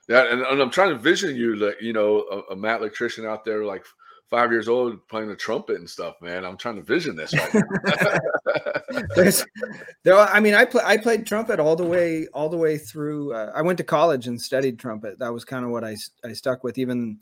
[0.07, 3.25] Yeah, and, and I'm trying to vision you, like you know, a, a Matt electrician
[3.25, 3.83] out there, like
[4.29, 6.15] five years old, playing the trumpet and stuff.
[6.21, 8.17] Man, I'm trying to vision this right now.
[9.15, 9.45] There's,
[10.03, 13.33] there, I mean, I play, I played trumpet all the way, all the way through.
[13.33, 15.19] Uh, I went to college and studied trumpet.
[15.19, 16.77] That was kind of what I, I stuck with.
[16.77, 17.19] Even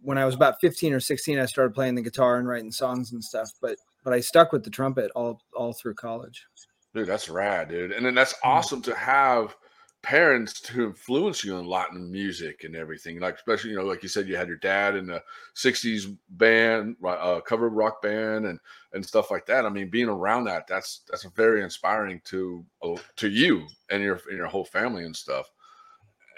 [0.00, 3.12] when I was about 15 or 16, I started playing the guitar and writing songs
[3.12, 3.50] and stuff.
[3.60, 6.46] But, but I stuck with the trumpet all, all through college.
[6.94, 7.92] dude, that's rad, dude.
[7.92, 9.56] And then that's awesome to have
[10.04, 13.18] parents to influence you in Latin music and everything.
[13.18, 15.22] Like especially, you know, like you said, you had your dad in the
[15.56, 18.60] '60s band, uh, cover rock band, and
[18.92, 19.64] and stuff like that.
[19.64, 24.20] I mean, being around that, that's that's very inspiring to uh, to you and your
[24.28, 25.50] and your whole family and stuff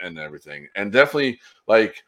[0.03, 0.69] and everything.
[0.77, 2.03] And definitely, like,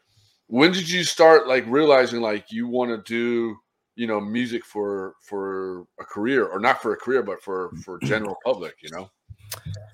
[0.47, 3.55] when did you start like realizing like you want to do
[3.95, 7.99] you know music for for a career or not for a career but for for
[7.99, 9.11] general public you know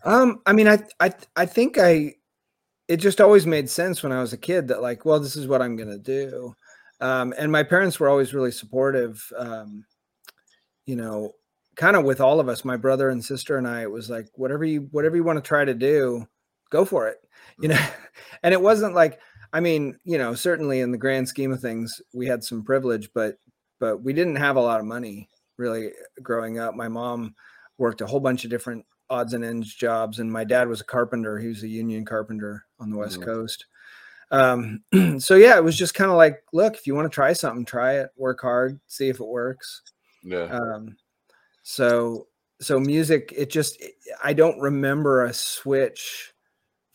[0.04, 2.15] Um, I mean, I, I, I think I,
[2.88, 5.48] it just always made sense when I was a kid that like, well, this is
[5.48, 6.56] what I'm going to do.
[7.02, 9.24] Um, and my parents were always really supportive.
[9.38, 9.86] Um,
[10.86, 11.32] you know,
[11.76, 14.28] kind of with all of us, my brother and sister and I, it was like,
[14.36, 16.26] whatever you, whatever you want to try to do,
[16.70, 17.18] go for it,
[17.60, 17.88] you know?
[18.44, 19.20] and it wasn't like,
[19.54, 23.10] I mean, you know, certainly in the grand scheme of things, we had some privilege,
[23.13, 23.38] but,
[23.80, 25.91] but we didn't have a lot of money really
[26.22, 26.76] growing up.
[26.76, 27.36] My mom
[27.78, 30.86] worked a whole bunch of different odds and ends jobs and my dad was a
[30.86, 33.26] carpenter he was a union carpenter on the west Mhm.
[33.26, 33.65] coast.
[34.32, 34.84] Um
[35.20, 37.65] so yeah it was just kind of like look if you want to try something
[37.65, 39.82] try it work hard see if it works.
[40.24, 40.46] Yeah.
[40.46, 40.98] Um
[41.63, 42.28] so
[42.62, 43.84] so music it just
[44.24, 46.34] i don't remember a switch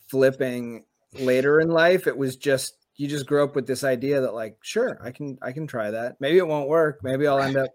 [0.07, 2.07] flipping later in life.
[2.07, 5.37] It was just you just grew up with this idea that like sure i can
[5.41, 6.17] i can try that.
[6.19, 6.99] Maybe it won't work.
[7.03, 7.69] Maybe i'll end up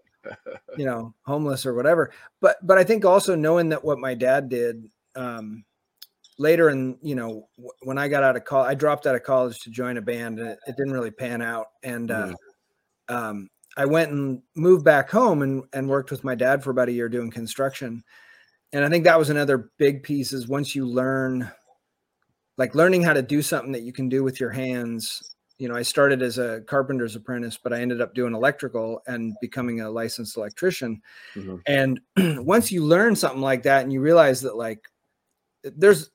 [0.75, 2.11] you know homeless or whatever.
[2.41, 5.63] But but i think also knowing that what my dad did um
[6.39, 9.23] later in you know w- when i got out of college i dropped out of
[9.23, 11.67] college to join a band and it, it didn't really pan out.
[11.83, 12.33] And uh
[13.09, 16.89] um i went and moved back home and and worked with my dad for about
[16.89, 18.03] a year doing construction.
[18.73, 21.51] And i think that was another big piece is once you learn
[22.57, 25.75] like learning how to do something that you can do with your hands you know
[25.75, 29.89] i started as a carpenter's apprentice but i ended up doing electrical and becoming a
[29.89, 31.01] licensed electrician.
[31.35, 31.61] Mhm.
[31.67, 31.99] and
[32.45, 34.87] once you learn something like that and you realize that like
[35.63, 36.11] there's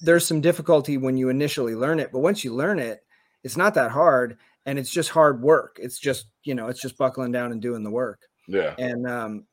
[0.00, 3.04] there's some difficulty when you initially learn it but once you learn it
[3.42, 5.78] it's not that hard and it's just hard work.
[5.80, 8.22] It's just you know it's just buckling down and doing the work.
[8.48, 8.74] Yeah.
[8.78, 9.44] And um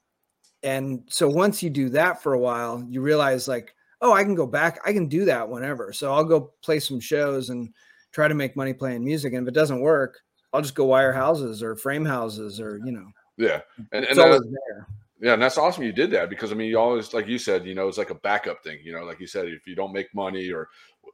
[0.63, 4.35] and so once you do that for a while you realize like oh i can
[4.35, 4.79] go back.
[4.85, 5.93] I can do that whenever.
[5.93, 7.73] So i'll go play some shows and
[8.11, 10.19] try to make money playing music and if it doesn't work
[10.53, 13.07] i'll just go wire houses or frame houses or you know.
[13.37, 13.61] Yeah.
[13.91, 14.87] And, and always there.
[15.21, 17.65] Yeah and that's awesome you did that because i mean you always like you said
[17.65, 19.93] you know it's like a backup thing you know like you said if you don't
[19.93, 20.67] make money or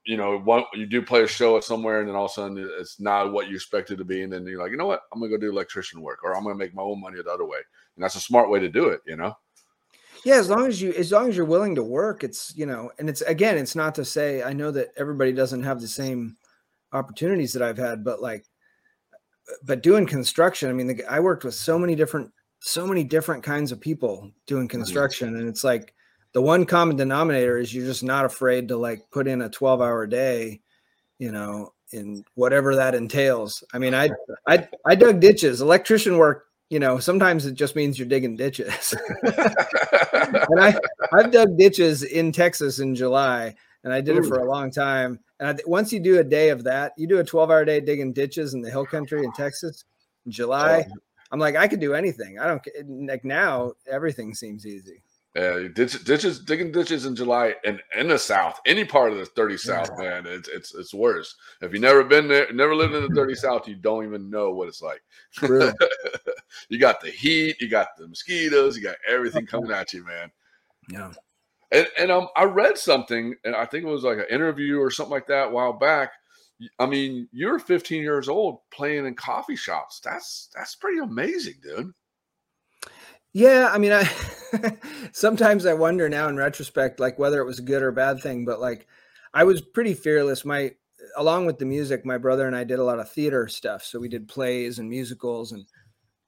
[0.05, 2.33] you know one you do play a show at somewhere and then all of a
[2.33, 5.01] sudden it's not what you expected to be and then you're like you know what?
[5.11, 7.45] I'm gonna go do electrician work or i'm gonna make my own money the other
[7.45, 7.59] way.
[7.95, 9.35] And that's a smart way to do it you know?
[10.23, 12.89] Yeah as long as you as long as you're willing to work it's you know
[12.99, 16.37] and it's again it's not to say i know that everybody doesn't have the same
[16.93, 18.45] opportunities that i've had but like
[19.63, 23.43] but doing construction i mean the, i worked with so many different so many different
[23.43, 24.77] kinds of people doing mm-hmm.
[24.77, 25.93] construction and it's like
[26.33, 29.81] the one common denominator is you're just not afraid to like put in a 12
[29.81, 30.61] hour day
[31.19, 33.63] you know in whatever that entails.
[33.73, 34.09] I mean i
[34.47, 35.61] i i dug ditches.
[35.61, 38.93] Electrician work you know sometimes it just means you're digging ditches.
[40.49, 40.77] And I
[41.13, 45.19] I've dug ditches in Texas in July, and I did it for a long time.
[45.39, 47.79] And I, once you do a day of that, you do a 12 hour day
[47.79, 49.85] digging ditches in the hill country in Texas
[50.25, 50.85] in July.
[51.31, 52.39] I'm like, I could do anything.
[52.39, 52.61] I don't
[53.07, 53.73] like now.
[53.89, 55.03] Everything seems easy.
[55.35, 59.29] Yeah, ditch, ditches, digging ditches in July, and in the South, any part of the
[59.35, 61.35] dirty South, man, it's it's it's worse.
[61.61, 64.51] If you never been there, never lived in the dirty South, you don't even know
[64.51, 65.03] what it's like.
[66.69, 70.31] You got the heat, you got the mosquitoes, you got everything coming at you, man.
[70.89, 71.11] Yeah.
[71.71, 74.89] And and um, I read something, and I think it was like an interview or
[74.89, 76.11] something like that a while back.
[76.79, 79.99] I mean, you're 15 years old playing in coffee shops.
[80.03, 81.91] That's that's pretty amazing, dude.
[83.33, 84.09] Yeah, I mean, I
[85.11, 88.45] sometimes I wonder now in retrospect, like whether it was a good or bad thing.
[88.45, 88.87] But like,
[89.33, 90.45] I was pretty fearless.
[90.45, 90.71] My
[91.15, 93.83] along with the music, my brother and I did a lot of theater stuff.
[93.83, 95.65] So we did plays and musicals, and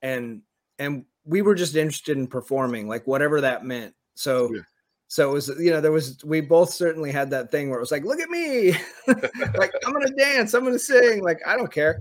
[0.01, 0.41] and
[0.77, 3.95] and we were just interested in performing, like whatever that meant.
[4.15, 4.53] So.
[4.53, 4.61] Yeah.
[5.09, 7.81] So it was, you know, there was, we both certainly had that thing where it
[7.81, 8.71] was like, look at me,
[9.07, 11.99] like, I'm going to dance, I'm going to sing, like, I don't care.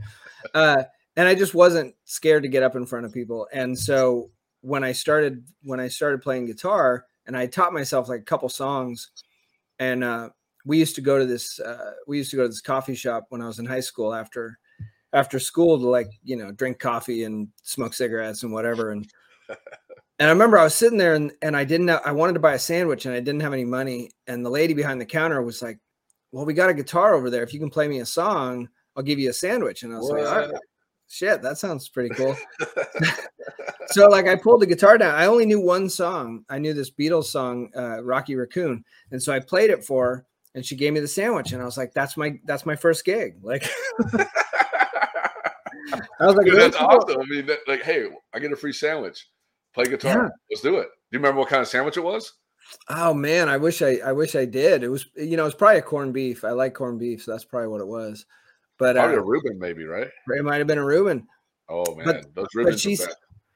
[0.55, 0.85] uh,
[1.17, 3.49] and I just wasn't scared to get up in front of people.
[3.53, 4.31] And so
[4.61, 8.49] when I started when I started playing guitar, and I taught myself like a couple
[8.49, 9.11] songs,
[9.79, 10.29] and uh,
[10.65, 13.27] we used to go to this uh, we used to go to this coffee shop
[13.31, 14.59] when I was in high school after
[15.13, 19.11] after school to like you know drink coffee and smoke cigarettes and whatever and
[20.19, 22.41] and I remember I was sitting there and, and I didn't have, I wanted to
[22.41, 24.11] buy a sandwich and I didn't have any money.
[24.27, 25.79] And the lady behind the counter was like
[26.33, 27.43] well we got a guitar over there.
[27.43, 29.83] If you can play me a song I'll give you a sandwich.
[29.83, 30.61] And I was like "All right,
[31.09, 32.37] shit that sounds pretty cool.
[33.91, 35.15] So like I pulled the guitar down.
[35.15, 36.45] I only knew one song.
[36.51, 38.85] I knew this Beatles song uh, Rocky Raccoon.
[39.13, 41.65] And so I played it for her and she gave me the sandwich and I
[41.65, 43.37] was like that's my that's my first gig.
[43.43, 43.67] Like
[46.21, 47.21] I was like Dude, that's cool." awesome.
[47.21, 49.27] I mean, that, like, hey, I get a free sandwich.
[49.75, 50.25] Play guitar.
[50.25, 50.29] Yeah.
[50.51, 50.89] Let's do it.
[51.11, 52.33] Do you remember what kind of sandwich it was?
[52.89, 54.83] Oh man, I wish I I wish I did.
[54.83, 56.45] It was you know it's probably a corned beef.
[56.45, 58.27] I like corned beef, so that's probably what it was.
[58.79, 60.07] But Probably a uh, Reuben, maybe, right?
[60.29, 61.27] it might have been a Reuben.
[61.69, 63.09] Oh man, But- those Reubens bad.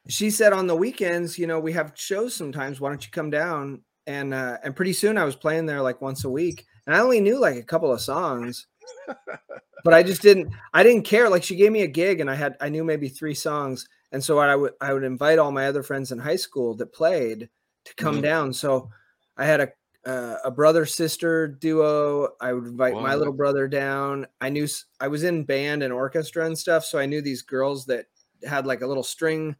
[0.08, 2.80] She said on the weekends, you know, we have shows sometimes.
[2.80, 3.82] Why don't you come down?
[4.08, 6.98] And uh, and pretty soon I was playing there like once a week, and I
[6.98, 8.66] only knew like a couple of songs,
[9.84, 11.28] but I just didn't I didn't care.
[11.28, 14.22] Like she gave me a gig, and I had I knew maybe three songs, and
[14.22, 17.48] so I would I would invite all my other friends in high school that played
[17.84, 18.22] to come Mhm.
[18.22, 18.52] down.
[18.52, 18.90] So
[19.36, 19.72] I had a
[20.04, 22.30] uh, a brother sister duo.
[22.40, 24.26] I would invite my little brother down.
[24.40, 24.66] I knew
[25.00, 28.06] I was in band and orchestra and stuff, so I knew these girls that
[28.44, 29.50] had like a little string.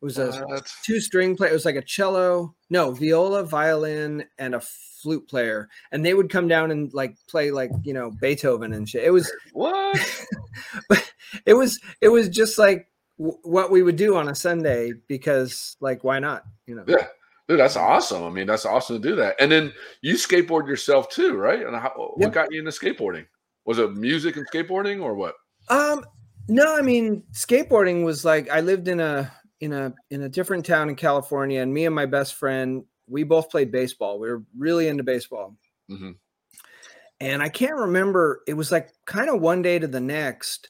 [0.00, 0.72] It was a What?
[0.84, 1.50] two string player.
[1.50, 6.30] It was like a cello, no viola, violin, and a flute player, and they would
[6.30, 9.02] come down and like play like you know Beethoven and shit.
[9.02, 9.96] It was What?
[11.44, 12.88] it was it was just like
[13.18, 17.06] w- what we would do on a Sunday because like why not you know Yeah.
[17.48, 18.24] Dude, that's awesome.
[18.24, 19.36] I mean, that's awesome to do that.
[19.40, 21.66] And then you skateboard yourself too, right?
[21.66, 22.34] And how, what Yep.
[22.34, 23.26] got you into skateboarding?
[23.64, 25.34] Was it music and skateboarding or what?
[25.70, 26.04] Um,
[26.48, 30.66] no, I mean skateboarding was like I lived in a in a in a different
[30.66, 34.18] town in California, and me and my best friend we both played baseball.
[34.18, 35.56] We were really into baseball,
[35.88, 36.12] hmm
[37.20, 38.42] and I can't remember.
[38.46, 40.68] It was like kind of one day to the next,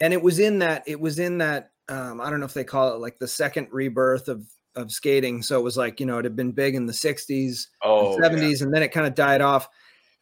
[0.00, 2.64] and it was in that it was in that um, I don't know if they
[2.64, 5.42] call it like the second rebirth of of skating.
[5.42, 8.28] So it was like you know it had been big in the '60s, Oh, yeah.
[8.28, 9.68] 70s and then it kind of died off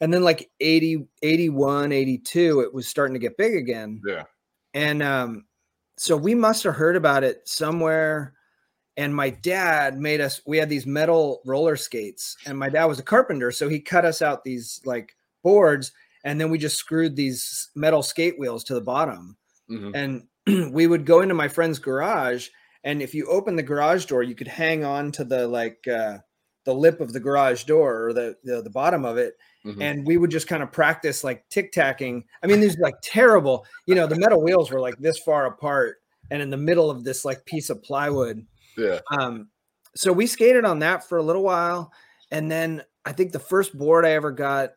[0.00, 4.24] and then like 80 81 82 it was starting to get big again Yeah.
[4.74, 5.44] and um
[5.96, 8.34] so we must have heard about it somewhere
[8.96, 12.98] and my dad made us we had these metal roller skates and my dad was
[12.98, 15.92] a carpenter so he cut us out these like boards
[16.24, 19.36] and then we just screwed these metal skate wheels to the bottom
[19.70, 19.92] Mhm.
[19.94, 20.26] and
[20.70, 22.48] we would go into my friend's garage
[22.84, 26.18] and if you open the garage door you could hang on to the like uh
[26.64, 29.34] the lip of the garage door or the the, the bottom of it
[29.64, 29.80] Mhm.
[29.80, 33.64] and we would just kind of practice like tic-tacking i mean these are like terrible
[33.86, 35.96] you know the metal wheels were like this far apart
[36.30, 39.00] and in the middle of this like piece of plywood Yeah.
[39.10, 39.48] um
[39.96, 41.90] so we skated on that for a little while
[42.30, 44.72] and then i think the first board i ever got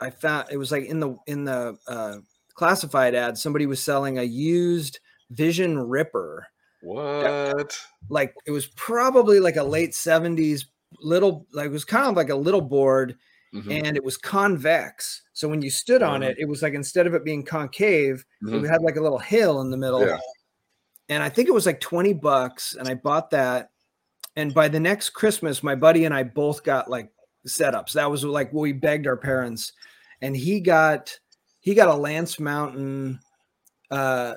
[0.00, 2.16] i found it was like in the in the uh
[2.54, 4.98] classified ad somebody was selling a used
[5.30, 6.46] vision ripper
[6.82, 7.78] What?
[8.08, 10.64] like it was probably like a late 70s
[11.00, 13.16] little like it was kind of like a little board
[13.54, 13.86] Mhm.
[13.86, 17.14] and it was convex so when you stood on it it was like instead of
[17.14, 18.64] it being concave Mhm.
[18.64, 20.18] it had like a little hill in the middle Yeah.
[21.08, 23.70] and i think it was like 20 bucks and i bought that
[24.36, 27.10] and by the next christmas my buddy and i both got like
[27.46, 29.72] setups that was like we begged our parents
[30.20, 31.16] and he got
[31.60, 33.20] he got a lance mountain
[33.92, 34.34] uh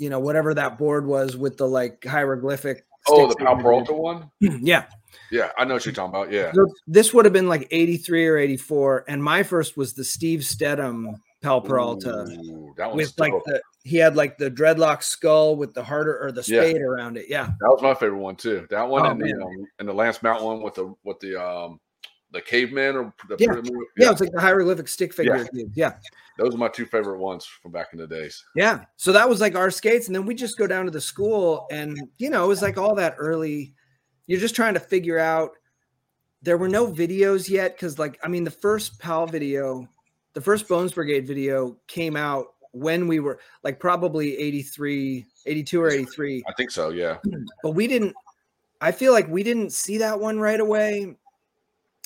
[0.00, 3.92] you know whatever that board was with the like hieroglyphic Oh, the sticks Powell Peralta
[3.92, 4.30] one?
[4.40, 4.84] yeah
[5.30, 6.30] Yeah, I know what you're talking about.
[6.32, 6.52] Yeah.
[6.52, 10.40] so this would have been like 83 or 84 and my first was the steve
[10.40, 13.44] steadham powell peralta Ooh, with like dope.
[13.46, 16.62] the he had like the dreadlock skull with the harder or the Yeah.
[16.62, 18.66] spade around it yeah That was my favorite one too.
[18.70, 21.42] That one Oh, and the um, and the Lance Mount one with the with the
[21.42, 21.80] um
[22.32, 23.48] the caveman or the Yeah.
[23.52, 23.72] pyramid.
[23.98, 25.64] yeah, it's like the hieroglyphic stick figure Yeah.
[25.74, 25.92] yeah
[26.38, 28.44] those are my two favorite ones from back in the days.
[28.54, 31.00] yeah so that was like our skates and then we just go down to the
[31.00, 33.74] school and you know it was like all that early
[34.26, 35.50] you're just trying to figure out
[36.42, 39.86] there were no videos yet because like i mean the first powell video
[40.34, 45.90] the first bones brigade video came out when we were like probably 83 82 or
[45.90, 46.90] 83 I think so.
[46.90, 47.16] Yeah.
[47.64, 48.14] but we didn't
[48.80, 51.16] i feel like we didn't see that one right away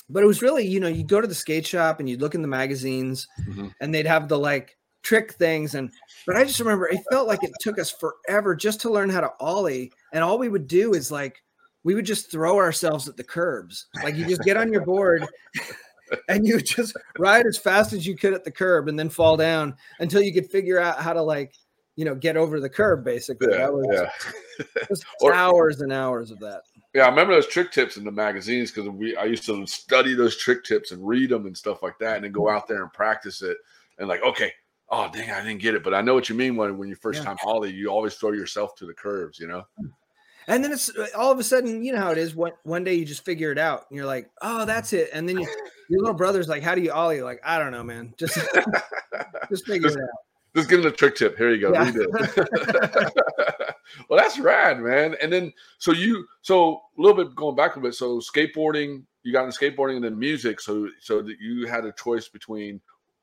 [0.09, 2.35] but it was really you know you go to the skate shop and you'd look
[2.35, 3.73] in the magazines Mhm.
[3.81, 5.91] and they'd have the like trick things and
[6.25, 9.21] but i just remember it felt like it took us forever just to learn how
[9.21, 11.43] to ollie and all we would do is like
[11.83, 15.23] we would just throw ourselves at the curbs like you just get on your board
[16.29, 19.09] and you would just ride as fast as you could at the curb and then
[19.09, 21.53] fall down until you could figure out how to like
[21.97, 23.05] you know, get over the curb.
[23.05, 23.73] Basically, Yeah, that
[24.89, 25.29] was yeah.
[25.33, 26.63] hours and hours of that.
[26.95, 30.13] Yeah, I remember those trick tips in the magazines because we I used to study
[30.13, 32.83] those trick tips and read them and stuff like that, and then go out there
[32.83, 33.57] and practice it.
[33.99, 34.53] And like, okay,
[34.89, 36.95] oh dang, I didn't get it, but I know what you mean when when you
[36.95, 37.25] first Yeah.
[37.25, 39.63] time ollie, you always throw yourself to the curves, you know.
[40.47, 42.33] And then it's uh, all of a sudden, you know how it is.
[42.33, 45.27] One one day you just figure it out, and you're like, "Oh, that's it." And
[45.27, 45.47] then you,
[45.89, 48.13] your little brother's like, "How do you ollie?" Like, "I don't know, man.
[48.17, 48.35] Just
[49.49, 50.09] just figure it out."
[50.55, 51.37] Just give him the trick tip.
[51.37, 51.73] Here you go.
[51.73, 51.91] Yeah.
[54.09, 55.15] Well, that's rad, man.
[55.21, 57.95] And then so you so a little bit going back a bit.
[57.95, 60.59] So skateboarding, you got into skateboarding and then music.
[60.59, 62.81] So so that you had a choice between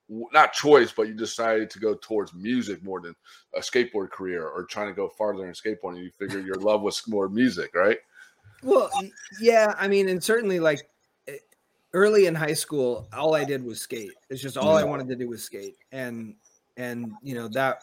[0.08, 3.14] not choice, but you decided to go towards music more than
[3.54, 6.02] a skateboard career or trying to go farther in skateboarding.
[6.04, 7.98] You figured your love was more music, right?
[8.62, 8.90] Well,
[9.30, 10.88] yeah, I mean, and certainly like
[11.26, 11.38] eh,
[11.92, 14.18] early in high school, all I did was skate.
[14.30, 14.88] It's just all I Mhm.
[14.88, 16.36] wanted to do was skate, and
[16.76, 17.82] and you know that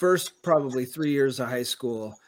[0.00, 2.18] first probably three years of high school,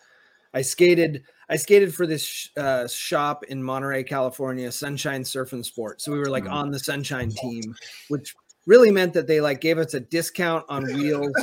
[0.54, 1.24] I skated.
[1.48, 6.00] I skated for this sh- uh, shop in Monterey, California, Sunshine Surf and Sport.
[6.00, 6.52] So we were like Mhm.
[6.52, 7.74] on the Sunshine team,
[8.08, 8.34] which
[8.66, 11.34] really meant that they like gave us a discount on wheels,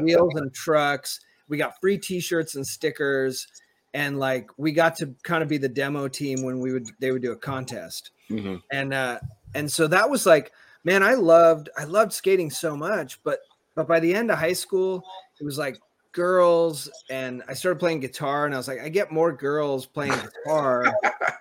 [0.00, 1.20] wheels and trucks.
[1.48, 3.46] We got free T-shirts and stickers,
[3.94, 7.10] and like we got to kind of be the demo team when we would they
[7.12, 8.56] would do a contest Mm-hmm.
[8.72, 9.18] and uh
[9.54, 10.50] and so that was like
[10.82, 13.40] man i loved i loved skating so much but
[13.76, 15.04] but by the end of high school
[15.40, 15.78] it was like
[16.12, 20.12] girls and i started playing guitar and i was like i get more girls playing
[20.12, 20.86] guitar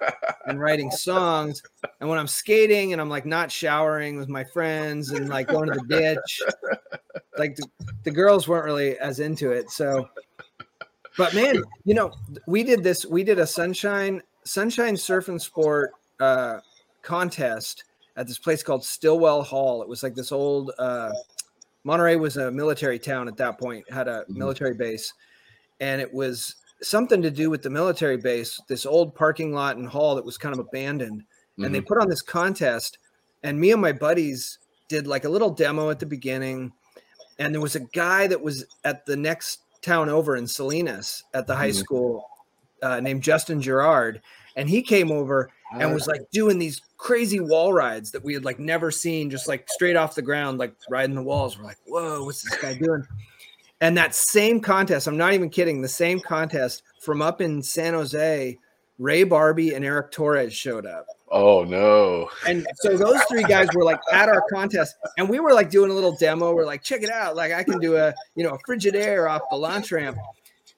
[0.47, 1.61] and writing songs
[1.99, 5.69] and when i'm skating and i'm like not showering with my friends and like going
[5.71, 6.41] to the ditch
[7.37, 7.67] like the,
[8.03, 10.09] the girls weren't really as into it so
[11.17, 12.11] but man you know
[12.47, 16.57] we did this we did a sunshine sunshine surf and sport uh
[17.03, 17.83] contest
[18.15, 19.81] at this place called Stilwell Hall.
[19.81, 21.11] It was like this old uh,
[21.83, 24.37] Monterey was a military town at that point, had a Mhm.
[24.37, 25.13] military base,
[25.79, 28.59] and it was something to do with the military base.
[28.67, 31.23] This old parking lot and hall that was kind of abandoned,
[31.57, 31.87] and they Mhm.
[31.87, 32.97] put on this contest.
[33.43, 36.73] And me and my buddies did like a little demo at the beginning,
[37.39, 41.47] and there was a guy that was at the next town over in Salinas at
[41.47, 41.75] the high Mhm.
[41.75, 42.29] school
[42.81, 44.21] uh, named Justin Girard,
[44.55, 45.93] and he came over and uh.
[45.93, 49.67] was like doing these crazy wall rides that we had like never seen, just like
[49.69, 51.57] straight off the ground, like riding the walls.
[51.57, 53.05] We're like, whoa, what's this guy doing?
[53.81, 57.93] And that same contest, I'm not even kidding, the same contest from up in San
[57.93, 58.57] Jose,
[58.97, 61.05] Ray Barbee and Eric Torres showed up.
[61.31, 62.29] oh no.
[62.47, 65.91] And so those three guys were like at our contest, and we were like doing
[65.91, 66.53] a little demo.
[66.53, 67.35] We're like, check it out.
[67.35, 70.17] Like I can do a, you know, a frigid air off the launch ramp.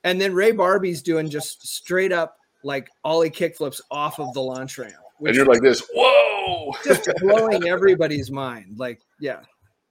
[0.04, 4.78] And then Ray Barbee's doing just straight up like ollie kickflips off of the launch
[4.78, 4.96] ramp.
[5.22, 6.74] And you're like this, whoa.
[6.84, 8.78] just blowing everybody's mind.
[8.78, 9.42] Like, yeah,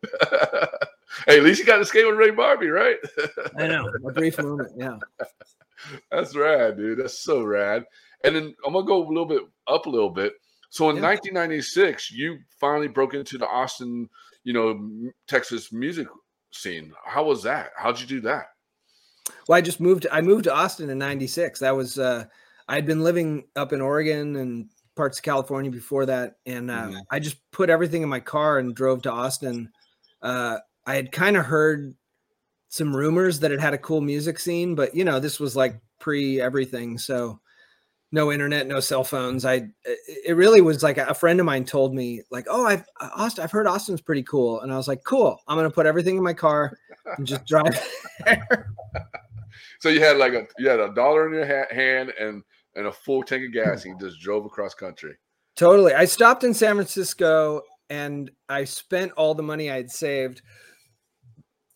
[1.27, 2.97] hey, at least you got to skate with Ray Barbee, right?
[3.59, 3.89] I know.
[4.07, 4.72] A brief moment.
[4.77, 4.99] Yeah.
[6.11, 6.99] That's rad, dude.
[6.99, 7.85] That's so rad.
[8.25, 10.33] And then I'm gonna go a little bit up a little bit.
[10.70, 11.03] So in Yeah.
[11.03, 14.09] 1996, you finally broke into the Austin,
[14.43, 16.09] you know, Texas music
[16.51, 16.93] scene.
[17.07, 17.70] How was that?
[17.77, 18.47] How'd you do that?
[19.49, 20.07] Well, I just moved.
[20.11, 21.61] I moved to Austin in '96.
[21.61, 21.99] That was.
[21.99, 22.25] uh
[22.68, 27.00] I'd been living up in Oregon and parts of California before that, and uh, Mhm.
[27.10, 29.70] I just put everything in my car and drove to Austin.
[30.22, 31.94] Uh, I had kind of heard
[32.68, 35.80] some rumors that it had a cool music scene, but you know, this was like
[36.00, 37.40] pre everything, so
[38.12, 39.44] no internet, no cell phones.
[39.44, 43.42] I it really was like a friend of mine told me like, "Oh, I've Austin,
[43.44, 46.22] I've heard Austin's pretty cool," and I was like, "Cool, I'm gonna put everything in
[46.22, 46.78] my car
[47.18, 47.76] and just drive."
[48.24, 48.68] there."
[49.80, 52.42] So you had like a you had a dollar in your ha- hand and
[52.77, 55.16] and a full tank of gas, and you just drove across country.
[55.57, 55.95] Totally.
[55.95, 60.43] I stopped in San Francisco and I spent all the money I had saved.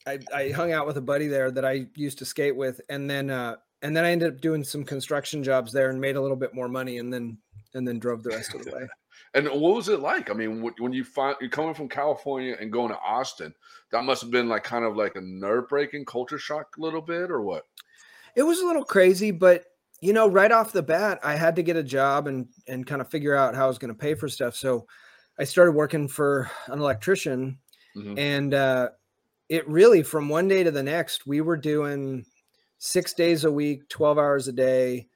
[0.07, 3.09] I, I hung out with a buddy there that I used to skate with, and
[3.11, 6.21] then uh, and then I ended up doing some construction jobs there and made a
[6.21, 7.39] little bit more money, and then
[7.75, 8.89] and then drove the rest of the way.
[9.35, 10.31] And what was it like?
[10.31, 13.53] I mean, when you find you're coming from California and going to Austin,
[13.93, 17.03] that must have been like kind of like a nerve breaking culture shock, a little
[17.03, 17.65] bit, or what?
[18.37, 19.65] It was a little crazy, but
[20.01, 23.01] you know, right off the bat, I had to get a job and and kind
[23.01, 24.55] of figure out how I was going to pay for stuff.
[24.57, 24.87] So
[25.39, 27.59] I started working for an electrician
[27.97, 28.19] Mhm.
[28.19, 28.91] and uh,
[29.49, 32.25] it really from one day to the next we were doing
[32.79, 35.09] six days a week 12 hours a day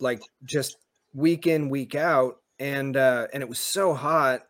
[0.00, 0.76] like just
[1.14, 4.42] week in week out and uh, and it was so hot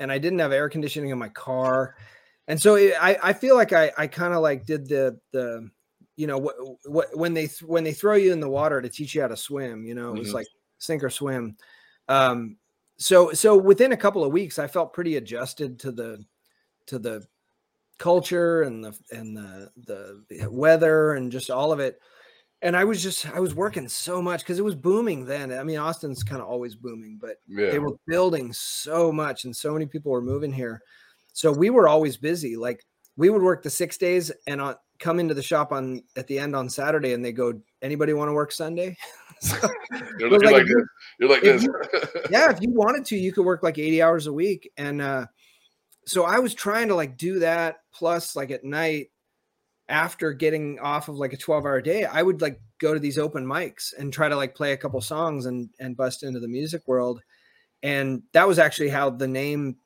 [0.00, 1.94] and i didn't have air conditioning in my car
[2.48, 5.68] and so it, i i feel like i i kind of like did the the
[6.18, 8.88] you know what what when they th- when they throw you in the water to
[8.88, 10.34] teach you how to swim you know it was Mhm.
[10.34, 10.46] like
[10.78, 11.56] sink or swim
[12.08, 12.56] um
[12.98, 16.24] so so within a couple of weeks i felt pretty adjusted to the
[16.86, 17.24] to the
[17.98, 22.00] culture and the and the the weather and just all of it.
[22.62, 25.52] And I was just I was working so much because it was booming then.
[25.52, 27.70] I mean, Austin's kind of always booming, but Yeah.
[27.70, 30.80] they were building so much and so many people were moving here.
[31.32, 32.56] So we were always busy.
[32.56, 32.84] Like
[33.16, 36.38] we would work the six days and on, come into the shop on at the
[36.38, 38.96] end on Saturday and they go, anybody want to work Sunday?
[39.40, 39.56] So,
[40.18, 40.84] You're, you're like like you- this.
[41.20, 41.68] You're like this.
[42.30, 44.68] yeah, if you wanted to, you could work like 80 hours a week.
[44.76, 45.26] And uh,
[46.06, 49.10] so I was trying to like do that plus like at night
[49.88, 53.16] after getting off of like a 12 hour day, I would like go to these
[53.16, 56.48] open mics and try to like play a couple songs and and bust into the
[56.48, 57.22] music world.
[57.84, 59.76] And that was actually how the name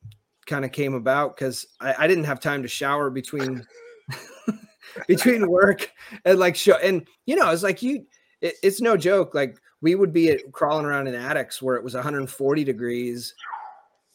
[0.46, 3.66] kind of came about because I, I didn't have time to shower between
[5.08, 5.90] between work
[6.24, 8.06] and like show and you know it's like you
[8.40, 11.84] it, it's no joke like we would be at, crawling around in attics where it
[11.84, 13.34] was 140 degrees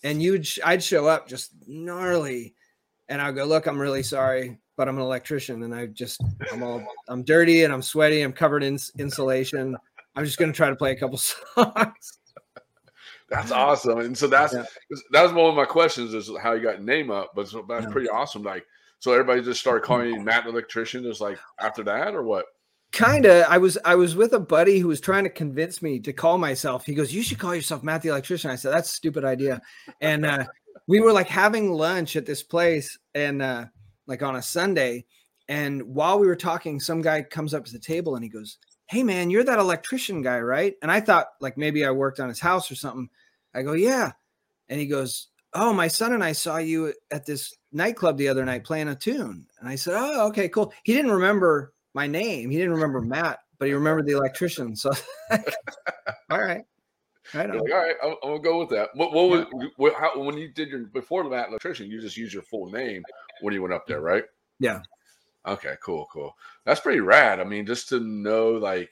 [0.03, 2.53] and you'd sh- i'd show up just gnarly
[3.09, 6.21] and i'd go look i'm really sorry but i'm an electrician and i just
[6.51, 9.75] i'm all i'm dirty and i'm sweaty i'm covered in insulation
[10.15, 11.17] i'm just going to try to play a couple
[11.55, 12.19] songs
[13.29, 13.99] That's awesome.
[13.99, 14.63] And so that's Yeah.
[15.11, 17.33] that was one of my questions is how you got name up.
[17.35, 17.91] But so that's Yeah.
[17.91, 18.41] pretty awesome.
[18.41, 18.65] Like
[18.99, 22.45] so everybody just started calling you Matt the electrician just like after that or what?
[22.91, 25.99] kind of i was i was with a buddy who was trying to convince me
[25.99, 26.85] to call myself.
[26.85, 28.49] He goes you should call yourself matt the electrician.
[28.49, 29.61] I said that's a stupid idea.
[30.01, 30.45] And uh
[30.87, 33.65] we were like having lunch at this place and uh
[34.05, 35.05] like on a sunday.
[35.49, 38.57] And while we were talking some guy comes up to the table and he goes
[38.87, 40.75] hey man you're that electrician guy right?
[40.81, 43.09] And i thought like maybe i worked on his house or something.
[43.53, 44.11] I go yeah.
[44.69, 45.27] And he goes
[45.57, 48.95] oh my son and i saw you at this nightclub the other night playing a
[48.95, 52.51] tune and i said oh okay cool he didn't remember my name.
[52.51, 54.75] He didn't remember Matt, but he remembered the electrician.
[54.75, 54.91] So,
[55.31, 55.39] all
[56.29, 56.63] right,
[57.33, 58.89] right like, all right, I'm, I'm gonna go with that.
[58.93, 59.45] What, what was
[59.77, 61.89] what, how, when you did your before the Matt electrician?
[61.89, 63.03] You just used your full name
[63.41, 64.25] when you went up there, right?
[64.59, 64.81] Yeah.
[65.47, 66.35] Okay, cool, cool.
[66.65, 67.39] That's pretty rad.
[67.39, 68.91] I mean, just to know like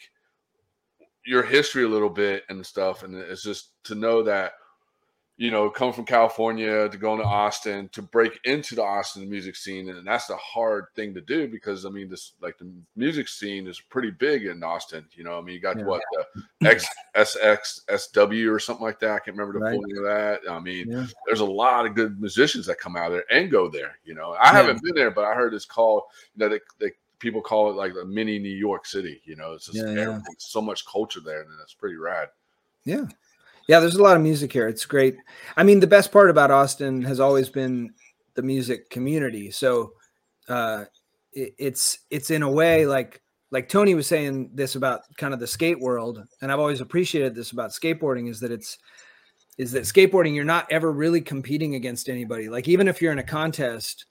[1.27, 4.53] your history a little bit and stuff, and it's just to know that
[5.37, 9.55] you know, come from California to go to Austin to break into the Austin music
[9.57, 13.27] scene, and that's a hard thing to do because I mean, this like the music
[13.27, 15.05] scene is pretty big in Austin.
[15.11, 15.83] You know, I mean, you got Yeah.
[15.83, 16.01] what
[16.61, 16.79] the
[17.15, 19.11] XSXSW or something like that.
[19.11, 19.73] I can't remember the Right.
[19.73, 20.41] full name of that.
[20.49, 21.05] I mean, Yeah.
[21.25, 23.99] there's a lot of good musicians that come out there and go there.
[24.05, 24.53] You know, I Yeah.
[24.53, 26.03] haven't been there, but I heard it's called
[26.35, 29.21] you know they, people call it like a mini New York City.
[29.25, 29.79] You know, it's just
[30.37, 32.29] so much culture there, and that's pretty rad.
[32.85, 33.05] Yeah.
[33.67, 34.67] Yeah, there's a lot of music here.
[34.67, 35.15] It's great.
[35.57, 37.91] I mean, the best part about Austin has always been
[38.35, 39.49] the music community.
[39.51, 39.93] So
[40.49, 40.85] uh
[41.33, 45.39] it, it's it's in a way like like Tony was saying this about kind of
[45.39, 48.77] the skate world, and I've always appreciated this about skateboarding is that it's
[49.57, 52.49] is that skateboarding you're not ever really competing against anybody.
[52.49, 54.05] Like even if you're in a contest,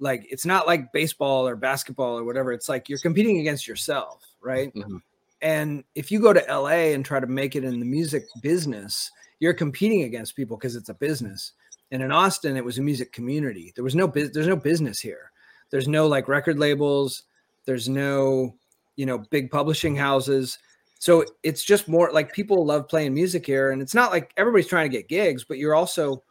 [0.00, 2.52] like it's not like baseball or basketball or whatever.
[2.52, 4.72] It's like you're competing against yourself, right?
[4.74, 5.00] Mhm.
[5.42, 9.10] And if you go to LA and try to make it in the music business,
[9.40, 11.52] you're competing against people because it's a business.
[11.90, 13.72] And in Austin, it was a music community.
[13.74, 14.32] There was no business.
[14.32, 15.32] There's no business here.
[15.70, 17.24] There's no like record labels.
[17.66, 18.54] There's no,
[18.96, 20.58] you know, big publishing houses.
[21.00, 23.72] So it's just more like people love playing music here.
[23.72, 26.22] And it's not like everybody's trying to get gigs, but you're also,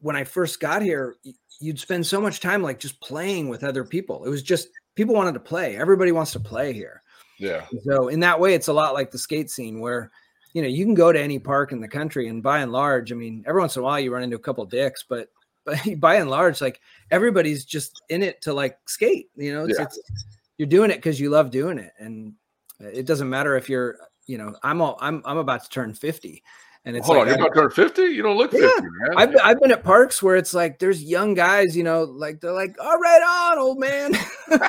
[0.00, 1.14] when I first got here,
[1.60, 4.24] you'd spend so much time like just playing with other people.
[4.24, 5.76] It was just people wanted to play.
[5.76, 7.02] Everybody wants to play here.
[7.40, 10.10] Yeah, So in that way, it's a lot like the skate scene where,
[10.52, 13.12] you know, you can go to any park in the country and by and large,
[13.12, 15.28] I mean, every once in a while you run into a couple dicks, but
[15.64, 16.80] but by and large, like
[17.10, 19.30] everybody's just in it to like skate.
[19.36, 19.84] You know, it's, Yeah.
[19.84, 19.98] it's
[20.58, 22.34] you're doing it because you love doing it, and
[22.82, 25.94] uh, it doesn't matter if you're, you know, I'm all I'm I'm about to turn
[25.94, 26.42] fifty,
[26.84, 28.02] and it's hold like on, you're about to turn fifty.
[28.02, 29.18] You don't look Yeah, fifty, man.
[29.18, 32.52] I've, I've been at parks where it's like there's young guys, you know, like they're
[32.52, 33.22] like, all right
[33.52, 34.14] on, old man.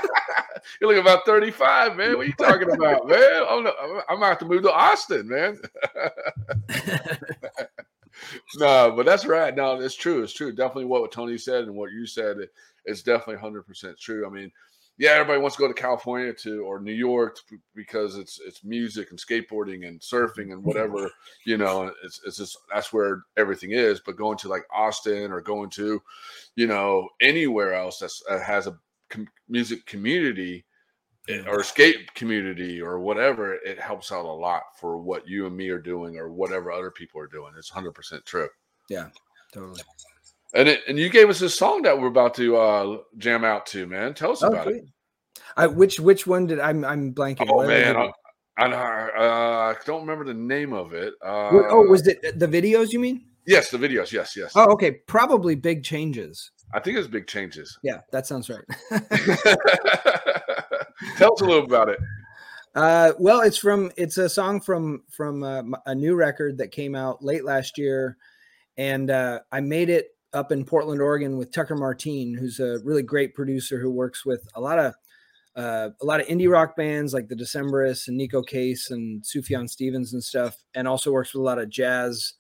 [0.80, 2.18] you look about thirty-five, man.
[2.18, 3.20] What are you talking about, man?
[3.22, 5.60] Oh, I'm, not- I'm, about to move to Austin, man.
[8.58, 9.56] no, but that's right.
[9.56, 10.24] No, it's true.
[10.24, 10.52] It's true.
[10.52, 12.38] Definitely what Tony said and what you said.
[12.86, 14.26] It's definitely hundred percent true.
[14.26, 14.52] I mean,
[14.98, 18.64] yeah, everybody wants to go to California to or New York to- because it's it's
[18.64, 21.10] music and skateboarding and surfing and whatever
[21.46, 21.92] you know.
[22.04, 24.00] It's it's just that's where everything is.
[24.00, 26.02] But going to like Austin or going to,
[26.56, 28.78] you know, anywhere else that's, that has a
[29.12, 30.66] com- music community
[31.30, 35.56] eh, or skate community or whatever, it helps out a lot for what you and
[35.56, 37.54] me are doing or whatever other people are doing.
[37.58, 38.50] It's hundred percent true.
[38.90, 39.10] Yeah,
[39.54, 39.82] totally.
[40.54, 43.66] And it, and you gave us this song that we're about to uh, jam out
[43.68, 44.14] to, man.
[44.14, 44.84] Tell us Oh, about it.
[45.56, 47.48] I, which which one did I'm I'm blanking.
[47.50, 47.96] Oh What man?
[47.96, 48.12] I,
[48.58, 51.14] I, uh, I don't remember the name of it.
[51.24, 52.92] Uh, oh, was it the videos?
[52.92, 53.26] You mean?
[53.48, 54.12] yes, the videos.
[54.12, 54.52] Yes, yes.
[54.56, 54.92] Oh, okay.
[55.08, 56.52] Probably big changes.
[56.74, 57.78] I think it's big changes.
[57.84, 58.64] Yeah, that sounds right.
[61.18, 62.00] Tell us a little about it.
[62.74, 66.96] Uh, well, it's from it's a song from from uh, a new record that came
[66.96, 68.18] out late last year,
[68.78, 73.04] and uh, I made it up in Portland, Oregon, with Tucker Martine, who's a really
[73.04, 74.94] great producer who works with a lot of
[75.56, 79.70] uh, a lot of indie rock bands like the Decemberists and Neko Case and Sufjan
[79.70, 82.36] Stevens and stuff, and also works with a lot of jazz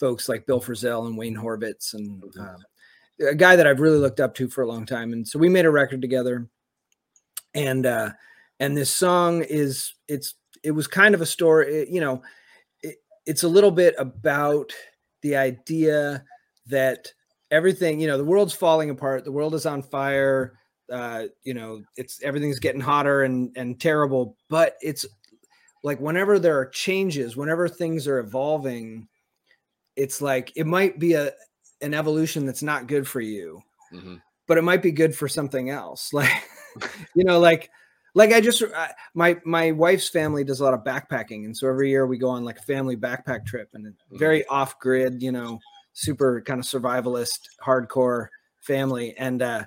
[0.00, 2.56] folks like Bill Frisell and Wayne Horvitz and uh,
[3.20, 5.12] a guy that I've really looked up to for a long time.
[5.12, 6.48] And so we made a record together,
[7.54, 8.10] and uh,
[8.60, 12.22] and this song is it's it was kind of a story, it- you know,
[12.82, 12.96] it,
[13.26, 14.72] it's a little bit about
[15.22, 16.24] the idea
[16.66, 17.08] that
[17.50, 20.54] everything, you know, the world's falling apart, the world is on fire
[20.92, 25.06] uh you know it's everything's getting hotter and and terrible but it's
[25.82, 29.08] like whenever there are changes whenever things are evolving
[29.96, 31.32] it's like it might be a
[31.84, 33.62] an evolution that's not good for you
[33.92, 34.20] Mhm.
[34.46, 36.32] but it might be good for something else like
[37.14, 37.70] you know like
[38.14, 41.68] like i just I, my my wife's family does a lot of backpacking and so
[41.68, 44.18] every year we go on like a family backpack trip and Mhm.
[44.18, 45.60] very off grid you know
[45.92, 48.28] super kind of survivalist hardcore
[48.60, 49.64] family and uh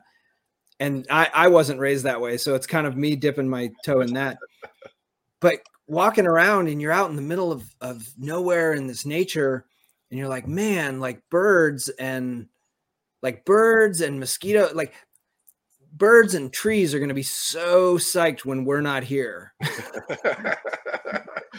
[0.79, 4.01] and I, I wasn't raised that way so it's kind of me dipping my toe
[4.01, 4.37] in that
[5.39, 9.65] but walking around and you're out in the middle of, of nowhere in this nature
[10.09, 12.47] and you're like man like birds and
[13.21, 14.93] like birds and mosquito like
[15.93, 19.53] birds and trees are going to be so psyched when we're not here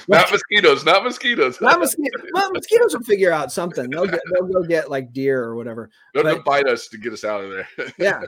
[0.07, 1.61] not mosquitoes, not mosquitoes.
[1.61, 5.42] not mosquito, well, mosquitoes will figure out something they'll get they'll go get like deer
[5.42, 7.68] or whatever They'll but- bite us to get us out of there.
[7.99, 8.20] yeah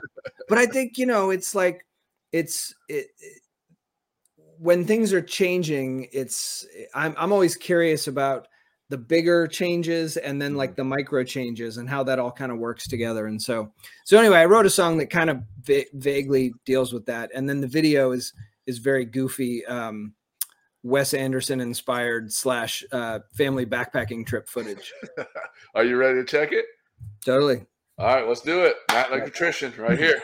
[0.49, 1.85] but i think you know it's like
[2.31, 3.41] it's it, it-
[4.57, 8.47] when things are changing it's I'm, I'm always curious about
[8.91, 12.57] the bigger changes and then like the micro changes and how that all kind of
[12.57, 13.71] works together and so
[14.03, 17.47] so anyway i wrote a song that kind of va- vaguely deals with that and
[17.47, 18.33] then the video is
[18.67, 20.13] is very goofy um
[20.83, 24.93] wes anderson inspired slash uh family backpacking trip footage
[25.73, 26.65] Are you ready to check it?
[27.25, 27.65] totally
[27.97, 28.75] All right, let's do it.
[28.91, 30.21] Matt like nutrition right here.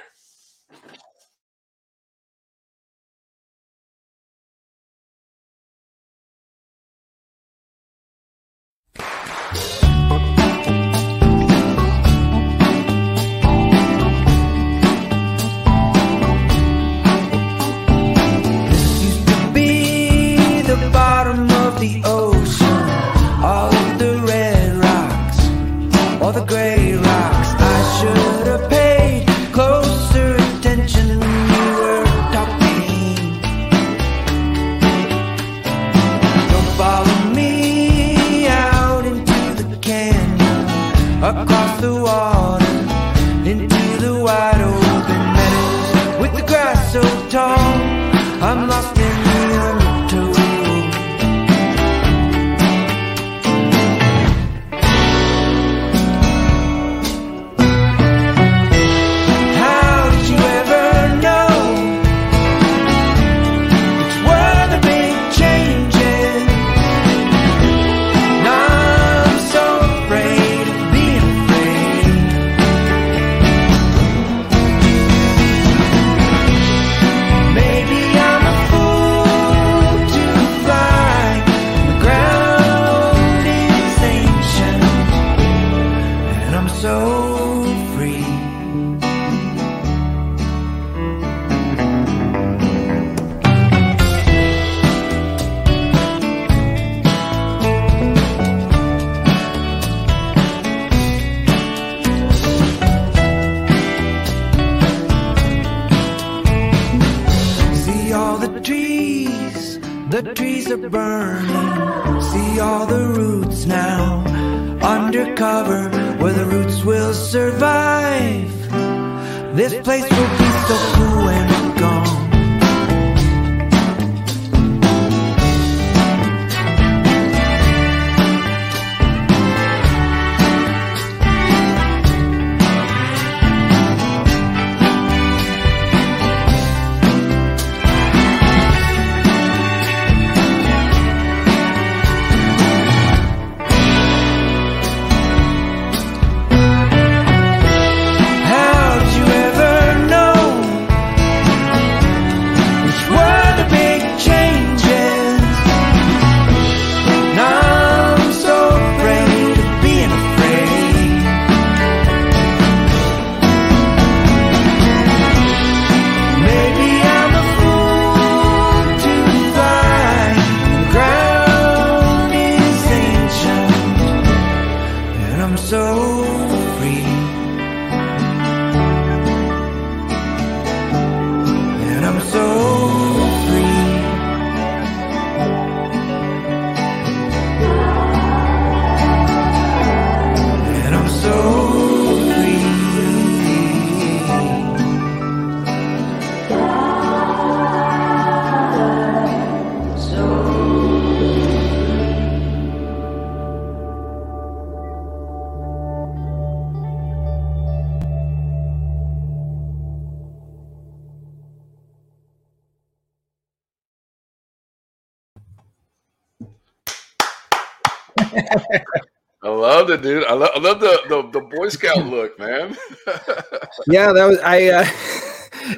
[219.98, 220.26] It, dude.
[220.26, 222.76] I love, I love the, the the Boy Scout look, man.
[223.88, 224.68] yeah, that was I.
[224.70, 224.86] Uh,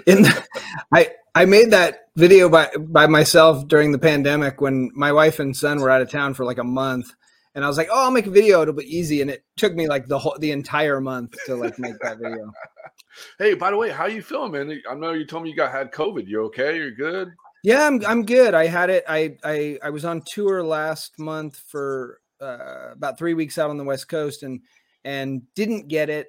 [0.05, 0.47] in the,
[0.93, 5.55] I I made that video by by myself during the pandemic when my wife and
[5.55, 7.13] son were out of town for like a month,
[7.55, 8.61] and I was like, "Oh, I'll make a video.
[8.61, 11.79] It'll be easy." And it took me like the whole the entire month to like
[11.79, 12.51] make that video.
[13.39, 14.81] hey, by the way, how you feeling, man?
[14.89, 16.27] I know you told me you got had COVID.
[16.27, 16.77] You okay?
[16.77, 17.33] You're good?
[17.63, 18.53] Yeah, I'm I'm good.
[18.53, 19.03] I had it.
[19.07, 23.77] I I I was on tour last month for uh, about three weeks out on
[23.77, 24.61] the West Coast, and
[25.03, 26.27] and didn't get it.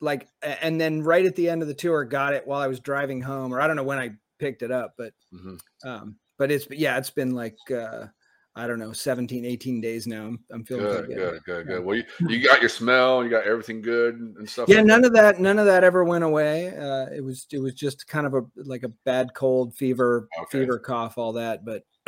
[0.00, 2.80] Like, and then right at the end of the tour, got it while I was
[2.80, 5.58] driving home, or I don't know when I picked it up, but Mhm.
[5.84, 8.06] um, but it's yeah, it's been like uh,
[8.54, 10.26] I don't know, 17, 18 days now.
[10.26, 11.74] I'm, I'm feeling Good, good, good, Yeah.
[11.76, 11.84] good.
[11.84, 14.68] Well, you, you got your smell, you got everything good and stuff.
[14.68, 16.68] Yeah, like none of that, none of that ever went away.
[16.74, 20.60] Uh, it was, it was just kind of a like a bad cold, fever, Okay.
[20.60, 21.66] fever, cough, all that.
[21.66, 21.84] But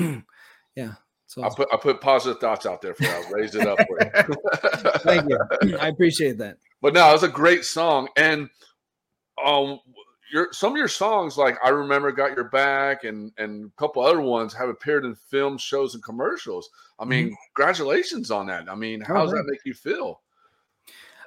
[0.75, 0.95] yeah,
[1.29, 3.11] so I put I put positive thoughts out there for you.
[3.11, 4.35] I raised it up for you.
[5.01, 5.77] thank you.
[5.79, 6.57] I appreciate that.
[6.81, 8.49] But no, it was a great song, and
[9.45, 9.79] um,
[10.33, 14.03] your some of your songs, like I remember, "Got Your Back" and and a couple
[14.03, 16.71] other ones, have appeared in films, shows, and commercials.
[16.99, 18.71] I mean, congratulations on that.
[18.71, 20.23] I mean, how does that make you feel?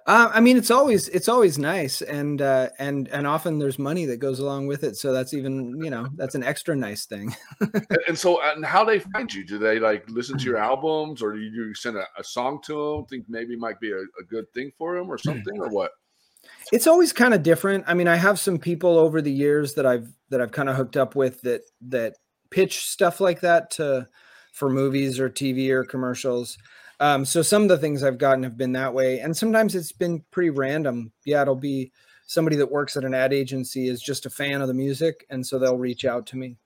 [0.08, 4.06] Uh, I mean, it's always it's always nice, and uh, and and often there's money
[4.06, 7.36] that goes along with it, so that's even you know that's an extra nice thing.
[7.60, 9.46] And, and so, and how they find you?
[9.46, 12.96] Do they like listen to your albums, or do you, send a, a song to
[12.96, 13.06] them?
[13.06, 15.92] Think maybe might be a, a good thing for them, or something, or what?
[16.72, 17.84] it's always kind of different.
[17.88, 20.76] I mean, I have some people over the years that I've that I've kind of
[20.76, 22.16] hooked up with that that
[22.50, 24.08] pitch stuff like that to
[24.52, 26.58] for movies or TV or commercials.
[27.02, 29.92] Um, so some of the things I've gotten have been that way, and sometimes it's
[29.92, 31.12] been pretty random.
[31.26, 31.92] Yeah, it'll be
[32.28, 35.46] somebody that works at an ad agency is just a fan of the music, and
[35.46, 36.58] so they'll reach out to me.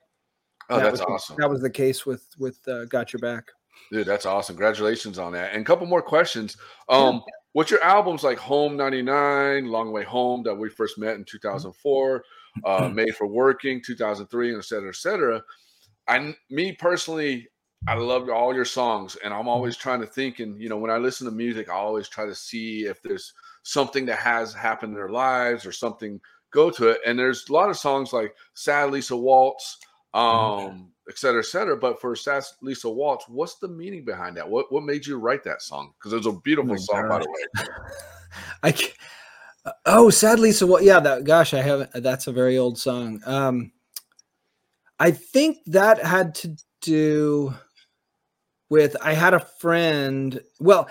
[0.70, 1.38] Oh, That that's was awesome.
[1.40, 3.46] that was the case with with uh, Got Your Back.
[3.92, 4.56] Dude, that's awesome.
[4.56, 5.54] Congratulations on that.
[5.54, 6.58] And a couple more questions.
[6.90, 7.22] Um,
[7.54, 12.24] what's your albums like Home 99, Long Way Home that we first met in 2004,
[12.66, 15.44] uh, Made for Working 2003, and et cetera, et cetera.
[16.08, 17.48] I, me personally,
[17.88, 20.40] I love all your songs, and I'm always trying to think.
[20.40, 23.34] And you know, when I listen to music, I always try to see if there's
[23.64, 26.20] something that has happened in their lives or something
[26.52, 27.00] go to it.
[27.06, 29.78] And there's a lot of songs like Sad Lisa Waltz,
[30.14, 31.78] um, et cetera, et cetera.
[31.78, 34.50] But for Sad Lisa Waltz, what's the meaning behind that?
[34.50, 35.94] What what made you write that song?
[36.00, 37.66] Because it was a beautiful my song, by the way.
[38.64, 38.94] I ca-
[39.86, 43.72] oh sadly so what yeah that gosh I haven't that's a very old song um
[45.00, 47.54] I think that had to do
[48.70, 50.90] with I had a friend well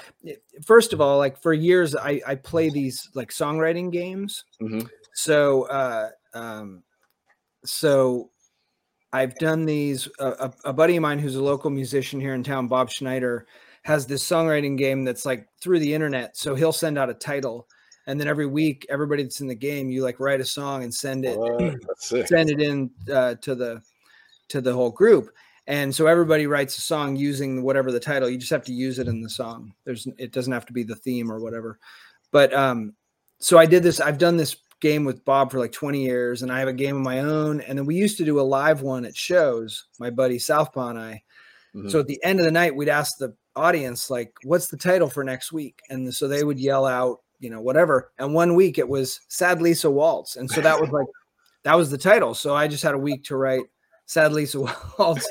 [0.65, 4.89] first of all like for years I I play these like songwriting games Mhm.
[5.13, 6.83] so uh um
[7.65, 8.31] so
[9.13, 12.43] I've done these a, a, a buddy of mine who's a local musician here in
[12.43, 13.47] town Bob Schneider
[13.83, 17.67] has this songwriting game that's like through the internet so he'll send out a title
[18.07, 20.95] and then every week everybody that's in the game you like write a song and
[20.95, 22.01] send it What?
[22.29, 23.83] Send it in uh, to the
[24.49, 25.31] to the whole group
[25.67, 28.99] and so everybody writes a song using whatever the title you just have to use
[28.99, 29.75] it in the song.
[29.85, 31.79] There's it doesn't have to be the theme or whatever.
[32.31, 32.95] But um
[33.41, 36.53] so i did this i've done this game with bob for like 20 years and
[36.53, 38.81] i have a game of my own and then we used to do a live
[38.81, 41.23] one at shows my buddy southpaw and i.
[41.75, 41.91] Mhm.
[41.91, 45.09] so at the end of the night we'd ask the audience like what's the title
[45.09, 45.81] for next week?
[45.91, 48.13] And so they would yell out you know whatever.
[48.19, 50.37] And one week it was sad lisa waltz.
[50.37, 51.07] And so that was like
[51.65, 52.35] that was the title.
[52.35, 53.65] So i just had a week to write
[54.07, 54.61] sad lisa
[54.99, 55.27] waltz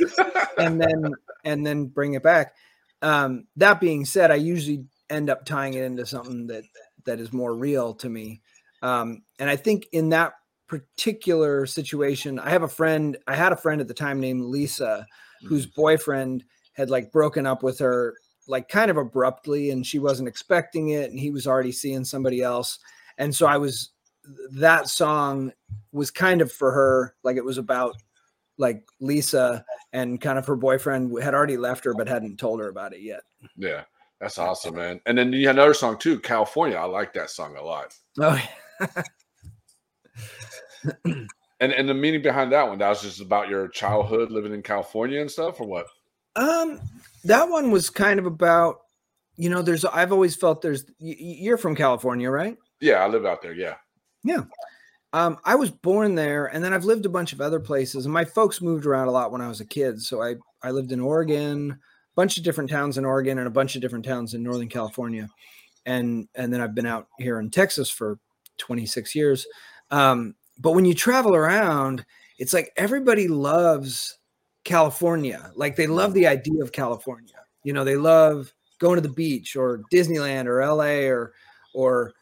[0.57, 1.13] and then
[1.43, 2.53] and then bring it back.
[3.01, 6.63] Um that being said i usually end up tying it into something that
[7.05, 8.41] that is more real to me.
[8.81, 10.33] Um and i think in that
[10.67, 15.05] particular situation i have a friend i had a friend at the time named lisa
[15.43, 16.43] whose boyfriend
[16.73, 18.15] had like broken up with her
[18.47, 22.41] like kind of abruptly and she wasn't expecting it and he was already seeing somebody
[22.41, 22.79] else.
[23.17, 23.91] And so i was
[24.51, 25.51] that song
[25.91, 27.95] was kind of for her like it was about
[28.57, 32.69] like lisa and kind of her boyfriend had already left her but hadn't told her
[32.69, 33.21] about it yet
[33.57, 33.83] Yeah,
[34.19, 35.01] that's awesome, man.
[35.05, 36.77] And then you had another song too, California.
[36.77, 37.93] I like that song a lot.
[38.19, 38.39] oh
[41.59, 44.61] And and the meaning behind that one, that was just about your childhood living in
[44.61, 45.87] California and stuff, or what?
[46.35, 46.81] um
[47.23, 48.79] that one was kind of about
[49.35, 53.43] you know there's i've always felt there's you're from california right Yeah, I live out
[53.43, 53.53] there.
[53.53, 53.75] Yeah.
[54.23, 54.41] Yeah.
[55.13, 58.05] Um, I was born there, and then I've lived a bunch of other places.
[58.05, 60.01] And my folks moved around a lot when I was a kid.
[60.01, 63.51] So I I lived in Oregon, a bunch of different towns in Oregon, and a
[63.51, 65.29] bunch of different towns in Northern California,
[65.85, 68.17] and and then I've been out here in Texas for
[68.57, 69.45] 26 years.
[69.91, 72.05] Um, but when you travel around,
[72.39, 74.17] it's like everybody loves
[74.63, 75.51] California.
[75.55, 77.35] Like they love the idea of California.
[77.63, 81.33] You know, they love going to the beach or Disneyland or LA or
[81.73, 82.13] or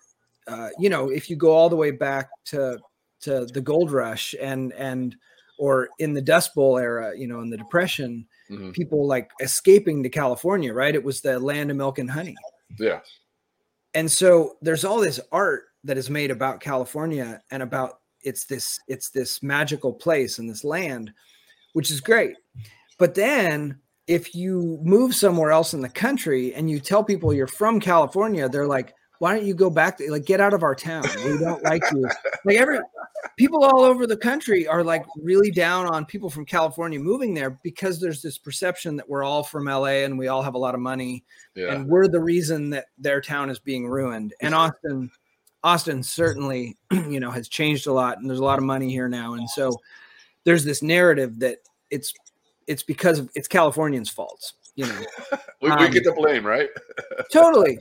[0.52, 2.78] uh, you know if you go all the way back to
[3.22, 5.16] to the gold rush and and
[5.58, 8.74] or in the Dust Bowl era, you know, in the Depression, Mhm.
[8.74, 10.96] people like escaping to California, right?
[10.96, 12.36] It was the land of milk and honey.
[12.80, 13.02] Yeah.
[13.94, 18.80] And so there's all this art that is made about California and about it's this
[18.88, 21.14] it's this magical place and this land,
[21.74, 22.36] which is great.
[22.98, 27.48] But then if you move somewhere else in the country and you tell people you're
[27.48, 30.74] from California, they're like, why don't you go back to like get out of our
[30.74, 31.04] town?
[31.24, 32.10] We don't like you.
[32.44, 32.80] Like every
[33.38, 37.60] people all over the country are like really down on people from California moving there
[37.64, 40.74] because there's this perception that we're all from LA and we all have a lot
[40.74, 41.72] of money Yeah.
[41.72, 44.34] and we're the reason that their town is being ruined.
[44.42, 45.12] And Austin,
[45.64, 49.08] Austin certainly, you know, has changed a lot, and there's a lot of money here
[49.08, 49.36] now.
[49.36, 49.72] And so
[50.46, 51.60] there's this narrative that
[51.92, 52.12] it's
[52.66, 55.06] it's because of it's Californians' faults, you know,
[55.62, 56.70] we, we um, get the blame, right?
[57.32, 57.80] totally.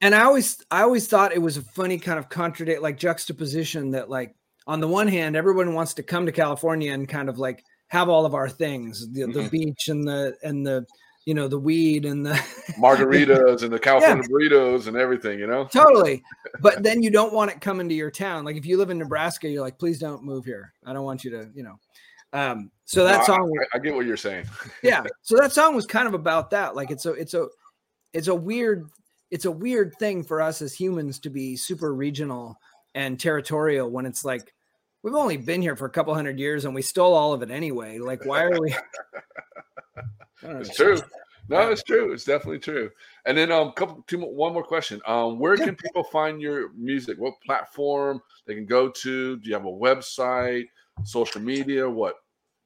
[0.00, 3.92] And I always I always thought it was a funny kind of contradict like juxtaposition
[3.92, 4.34] that like
[4.66, 8.08] on the one hand everyone wants to come to California and kind of like have
[8.08, 9.50] all of our things the, the Mhm.
[9.50, 10.84] beach and the and the
[11.24, 12.32] you know the weed and the
[12.78, 15.64] Margaritas and the California burritos and everything, you know?
[15.72, 16.22] totally
[16.60, 18.98] but then you don't want it coming to your town like if you live in
[18.98, 21.78] nebraska you're like please don't move here i don't want you to you know
[22.34, 24.46] um so that No, I- song I, I get what you're saying.
[24.82, 27.46] yeah so that song was kind of about that like it's a it's a
[28.12, 28.88] it's a weird
[29.30, 32.56] it's a weird thing for us as humans to be super regional
[32.94, 34.52] and territorial when it's like
[35.02, 37.50] we've only been here for a couple hundred years and we stole all of it
[37.50, 38.74] anyway like why are we
[40.42, 40.98] It's true.
[41.48, 42.12] No, it's true.
[42.12, 42.90] It's definitely true.
[43.26, 45.00] And then um, couple two more, one more question.
[45.06, 47.18] Um, where can people find your music?
[47.18, 49.36] What platform they can go to?
[49.36, 50.64] Do you have a website,
[51.04, 51.88] social media?
[51.88, 52.16] What?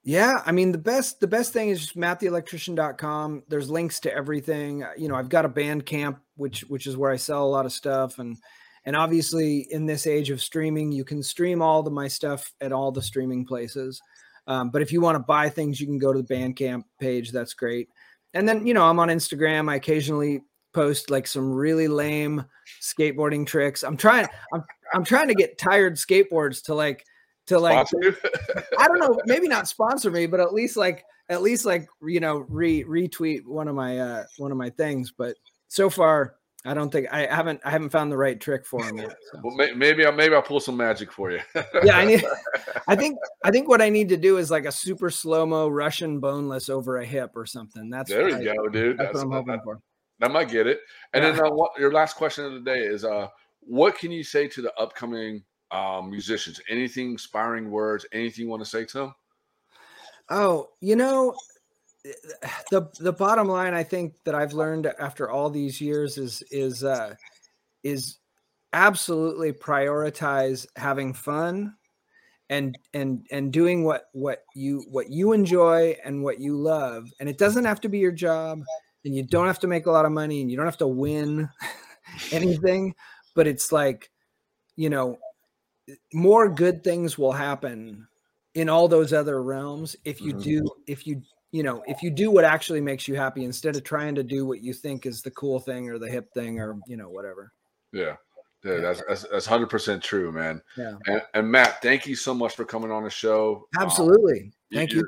[0.08, 3.42] Yeah, I mean the best the best thing is just matttheelectrician.com.
[3.46, 4.82] There's links to everything.
[4.96, 7.72] You know, I've got a Bandcamp which which is where I sell a lot of
[7.72, 8.38] stuff and
[8.86, 12.72] and obviously in this age of streaming, you can stream all the my stuff at
[12.72, 14.00] all the streaming places.
[14.46, 17.30] Um, but if you want to buy things, you can go to the Bandcamp page.
[17.30, 17.90] That's great.
[18.32, 19.70] And then, you know, I'm on Instagram.
[19.70, 20.40] I occasionally
[20.72, 22.46] post like some really lame
[22.80, 23.82] skateboarding tricks.
[23.82, 27.04] I'm trying I'm I'm trying to get tired skateboards to like
[27.48, 27.86] to like
[28.78, 32.20] I don't know, maybe not sponsor me, but at least like at least like you
[32.20, 35.12] know re retweet one of my uh one of my things.
[35.16, 35.36] But
[35.68, 38.98] so far, I don't think I haven't I haven't found the right trick for him
[38.98, 39.16] yet.
[39.32, 39.40] so.
[39.42, 41.40] well, may, maybe I'll maybe I'll pull some magic for you.
[41.84, 42.24] Yeah, I need.
[42.86, 45.68] I think I think what I need to do is like a super slow mo
[45.68, 47.90] Russian boneless over a hip or something.
[47.90, 48.98] That's there you I- go, dude.
[48.98, 49.80] That's That's, what I'm that, hoping for.
[50.20, 50.80] that might get it.
[51.14, 51.32] And Yeah.
[51.32, 53.28] then uh, what, your last question of the day is: uh,
[53.60, 56.60] What can you say to the upcoming um, musicians?
[56.68, 58.06] Anything inspiring words?
[58.12, 59.14] Anything you want to say to them?
[60.30, 61.34] Oh, you know,
[62.70, 66.84] the the bottom line I think that I've learned after all these years is is
[66.84, 67.14] uh
[67.82, 68.18] is
[68.72, 71.74] absolutely prioritize having fun
[72.50, 77.28] and and and doing what what you what you enjoy and what you love and
[77.28, 78.60] it doesn't have to be your job
[79.04, 80.86] and you don't have to make a lot of money and you don't have to
[80.86, 81.48] win
[82.32, 82.94] anything
[83.34, 84.10] but it's like
[84.76, 85.18] you know
[86.12, 88.06] more good things will happen
[88.54, 90.42] in all those other realms if you Mhm.
[90.42, 93.84] do if you you know if you do what actually makes you happy instead of
[93.84, 96.78] trying to do what you think is the cool thing or the hip thing or
[96.86, 97.52] you know whatever
[97.92, 98.16] Yeah.
[98.64, 100.60] Yeah, that's that's that's hundred percent true, man.
[100.76, 100.94] Yeah.
[101.06, 103.68] And, and Matt, thank you so much for coming on the show.
[103.78, 105.06] Um, absolutely you- thank you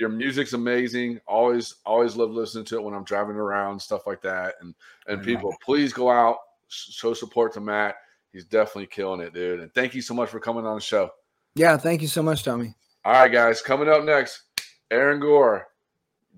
[0.00, 1.20] your music's amazing.
[1.26, 4.54] Always, always love listening to it when I'm driving around, stuff like that.
[4.62, 4.74] And
[5.08, 7.96] and people, please go out, show support to Matt.
[8.32, 9.60] He's definitely killing it, dude.
[9.60, 11.10] And thank you so much for coming on the show.
[11.54, 12.74] yeah thank you so much tommy
[13.04, 14.42] All right, guys, coming up next,
[14.90, 15.66] Aaron Gore.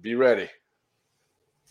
[0.01, 0.49] Be ready.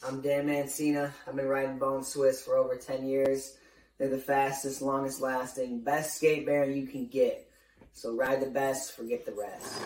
[0.05, 1.11] I'm Dan Mancina.
[1.27, 3.57] I've been riding Bones Swiss for over 10 years.
[3.97, 7.49] They're the fastest, longest lasting, best skate bear you can get.
[7.93, 9.81] So ride the best, forget the rest.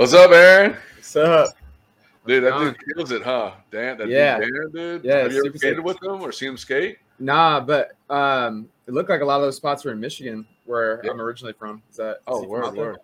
[0.00, 0.78] What's up, Aaron?
[0.96, 1.50] What's up?
[2.26, 3.52] Dude, that dude kills it, huh?
[3.70, 4.38] Dan, that Yeah.
[4.40, 5.04] dude, Dan, dude.
[5.04, 5.84] Yeah, Have you ever skated sick.
[5.84, 6.96] with him or seen him skate?
[7.18, 11.02] Nah, but um, it looked like a lot of those spots were in Michigan, where
[11.04, 11.10] Yeah.
[11.10, 11.82] I'm originally from.
[11.90, 12.20] Is that?
[12.26, 12.96] Oh, is he from word, word.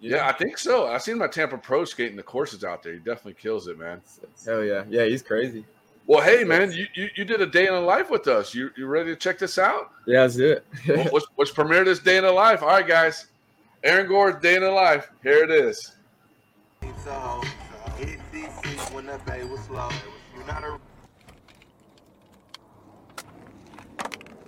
[0.00, 0.88] Yeah, I think so.
[0.88, 2.92] I've seen my Tampa Pro skating the courses out there.
[2.92, 4.02] He definitely kills it, man.
[4.44, 5.64] Hell yeah, yeah, he's crazy.
[6.06, 8.54] Well, hey man, you, you, you did a day in the life with us.
[8.54, 9.90] You you ready to check this out?
[10.04, 10.66] Yeah, let's do it.
[10.86, 12.60] Well, let's, let's premiere this day in the life.
[12.62, 13.28] All right, guys.
[13.84, 15.10] Aaron Gore's day in the life.
[15.22, 15.92] Here it is.
[17.04, 17.40] So,
[17.98, 19.88] hit DC when the bay was slow.
[20.36, 20.78] You're not a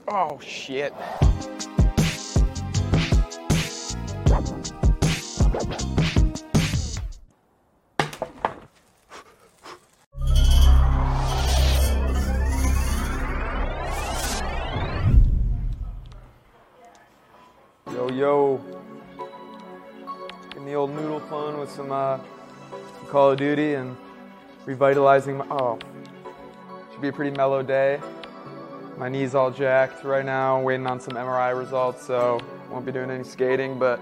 [0.07, 0.95] oh shit.
[17.91, 18.61] Yo yo.
[20.51, 22.21] Getting the old noodle phone with some uh
[23.15, 23.97] Call of Duty and
[24.67, 25.79] revitalizing my oh.
[26.91, 28.01] Should be a pretty mellow day.
[28.99, 32.41] My knee's all jacked right now, waiting on some MRI results, so
[32.73, 34.01] won't be doing any skating, but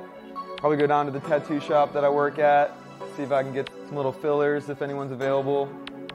[0.57, 2.73] probably go down to the tattoo shop that I work at,
[3.15, 5.69] see if I can get some little fillers if anyone's available,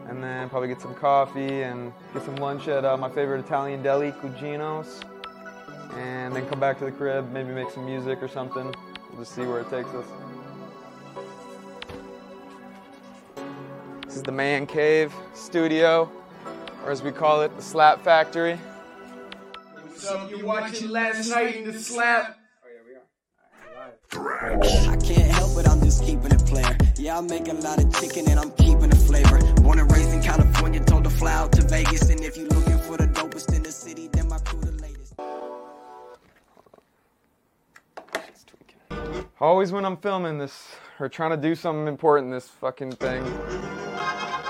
[0.07, 3.83] and then probably get some coffee and get some lunch at uh, my favorite Italian
[3.83, 5.03] deli, Cugino's,
[5.97, 8.73] and then come back to the crib, maybe make some music or something.
[9.11, 10.26] We'll just see where it takes us.
[14.17, 16.11] Is the Man Cave Studio,
[16.83, 18.57] or as we call it, the Slap Factory.
[19.83, 20.31] What's up?
[20.31, 22.35] You watching last night in the slap?
[24.15, 26.79] Oh, I can't help it, I'm just keeping it playing.
[26.95, 29.39] Yeah, I make a lot of chicken and I'm keeping the flavor.
[29.61, 32.09] Born and raised in California, told to fly out to Vegas.
[32.09, 35.13] And if you looking for the dopest in the city, then my crew the latest.
[39.39, 43.23] Always when I'm filming this or trying to do something important, this fucking thing,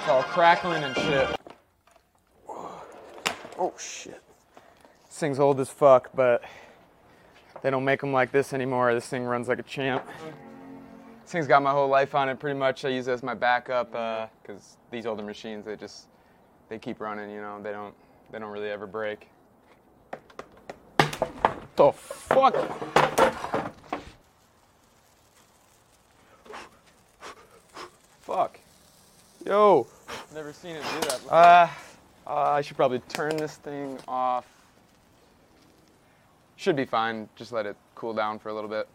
[0.07, 1.27] it's all crackling and shit.
[3.59, 4.21] Oh shit.
[5.05, 6.45] This thing's old as fuck, but
[7.61, 8.93] they don't make them like this anymore.
[8.93, 10.07] This thing runs like a champ.
[11.23, 12.85] This thing's got my whole life on it pretty much.
[12.85, 16.07] I use it as my backup uh, because these older machines, they just,
[16.69, 17.93] they keep running, you know, they don't,
[18.31, 19.27] they don't really ever break.
[21.75, 22.55] The fuck?
[28.21, 28.59] Fuck.
[29.47, 29.87] Yo.
[30.35, 31.21] Never seen it do that.
[31.31, 31.67] Uh,
[32.27, 34.45] uh, I should probably turn this thing off.
[36.57, 37.29] Should be fine.
[37.37, 38.89] Just let it cool down for a little bit.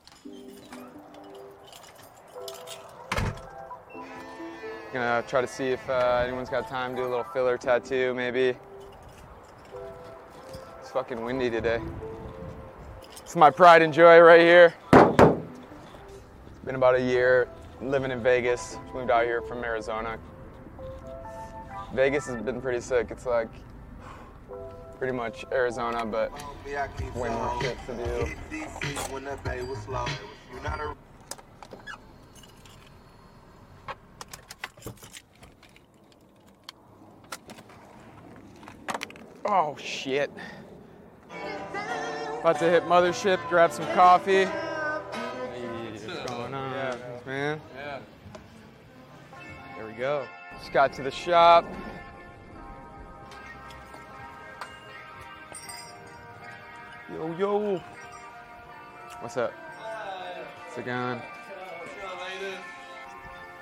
[4.92, 8.12] Gonna try to see if uh, anyone's got time to do a little filler tattoo,
[8.12, 8.54] maybe.
[10.82, 11.80] It's fucking windy today.
[13.22, 14.74] It's my pride and joy right here.
[14.92, 17.48] It's been about a year
[17.80, 18.76] living in Vegas.
[18.92, 20.18] Moved out here from Arizona.
[21.94, 23.08] Vegas has been pretty sick.
[23.10, 23.50] It's like
[24.98, 26.32] pretty much Arizona, but
[27.14, 28.24] way more shit to do.
[28.24, 30.06] hit DC when the bay was slow.
[30.50, 30.94] You're not a
[39.44, 40.30] Oh shit.
[42.40, 44.44] About to hit mothership, grab some coffee.
[44.44, 44.50] Hey,
[45.90, 47.60] what's going on, man?
[47.76, 47.98] Yeah.
[49.76, 50.26] There we go.
[50.58, 51.66] Just got to the shop.
[57.22, 57.80] Yo, yo.
[59.20, 59.52] What's up?
[59.52, 61.22] What's it going?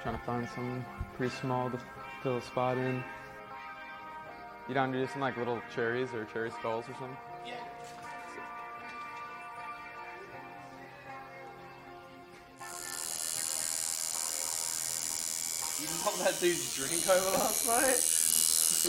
[0.02, 0.82] Trying to find something
[1.14, 1.78] pretty small to
[2.22, 3.04] fill a spot in.
[4.66, 7.16] You down to do some like little cherries or cherry skulls or something?
[7.44, 7.52] Yeah.
[15.78, 18.16] You know that dude's drink over last night?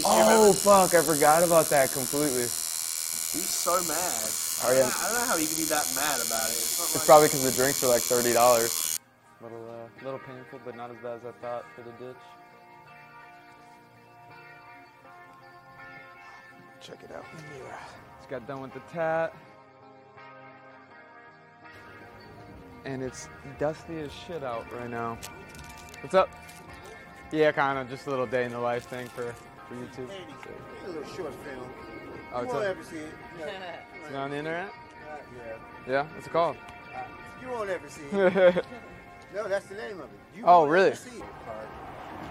[0.06, 0.94] Oh fuck!
[0.94, 2.46] I forgot about that completely.
[3.34, 3.98] He's so mad.
[4.64, 4.72] Oh, yeah.
[4.72, 6.54] I don't, know, I don't know how he can be that mad about it.
[6.60, 9.00] It's, It's like- probably because the drinks are like thirty dollars.
[9.42, 12.16] Little, uh, little painful, but not as bad as I thought for the ditch.
[16.82, 17.26] Check it out.
[17.58, 17.78] Yeah.
[18.18, 19.34] Just got done with the tat.
[22.86, 23.30] And it's
[23.60, 25.18] dusty as shit out right now.
[26.02, 26.30] What's up?
[27.32, 29.34] Yeah, kind of just a little day in the life thing for,
[29.68, 30.10] for YouTube.
[30.10, 31.70] A little short film.
[32.34, 33.14] Oh, you won't ever see it.
[33.40, 33.46] Yeah.
[34.06, 34.70] Is it on the internet?
[34.70, 35.92] Uh, yeah.
[35.92, 36.56] Yeah, what's it called?
[37.42, 38.12] You won't ever see it.
[39.36, 40.20] no, that's the name of it.
[40.38, 40.88] You Oh, won't really?
[40.88, 41.24] ever see it.
[41.46, 41.68] Card,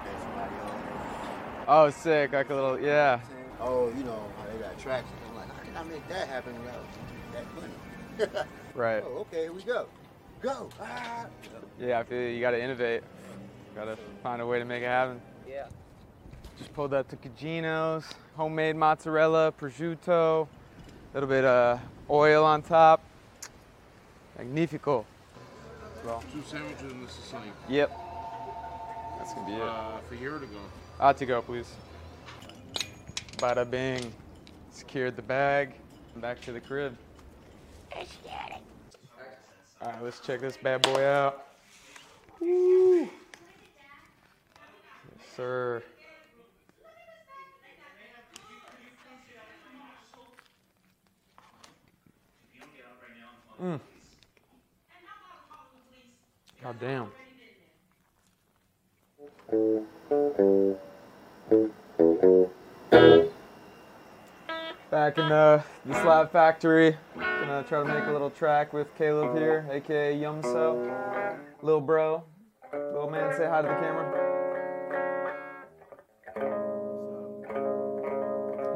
[0.05, 2.33] there's somebody on there oh, sick.
[2.33, 3.21] Like a little, yeah.
[3.61, 5.15] Oh, you know, how they got traction.
[5.29, 6.85] I'm like, how did I make that happen without
[7.33, 8.47] that money?
[8.75, 9.03] Right.
[9.05, 9.87] Oh, okay, here we go.
[10.41, 10.69] Go.
[10.81, 11.27] Ah.
[11.81, 13.03] Yeah, I feel you gotta innovate.
[13.75, 15.21] Gotta find a way to make it happen.
[15.49, 15.67] Yeah.
[16.61, 18.05] Just pulled up to Cugino's,
[18.37, 21.81] homemade mozzarella, prosciutto, a little bit of
[22.11, 23.03] oil on top.
[24.37, 25.07] Magnifico.
[26.05, 27.51] Well, Two sandwiches and this is something.
[27.67, 27.91] yep.
[29.17, 29.63] That's gonna be it.
[29.63, 30.59] Uh, for here to go.
[31.01, 31.73] Ah, to go, please.
[33.39, 34.13] Bada bing.
[34.71, 35.73] Secured the bag.
[36.17, 36.95] Back to the crib.
[37.97, 38.03] All
[39.83, 41.47] right, let's check this bad boy out.
[42.39, 43.01] Woo.
[43.01, 43.11] Yes,
[45.35, 45.83] sir.
[53.63, 53.81] Mm.
[56.63, 57.11] God damn.
[64.91, 66.97] Back in the, the Slap Factory.
[67.17, 71.39] Gonna try to make a little track with Caleb here, aka Yumso.
[71.63, 72.25] Little bro.
[72.73, 74.27] Little man, say hi to the camera.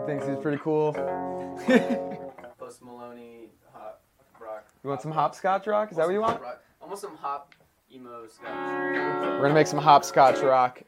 [0.01, 0.93] He thinks he's pretty cool.
[2.59, 4.03] Post Maloney hop
[4.41, 4.67] rock.
[4.85, 5.91] You want some hopscotch rock?
[5.91, 6.43] Is that what you want?
[6.43, 6.63] Rock.
[6.83, 7.55] Almost some hop
[7.91, 8.51] emo scotch.
[8.51, 10.83] We're gonna make some hopscotch rock.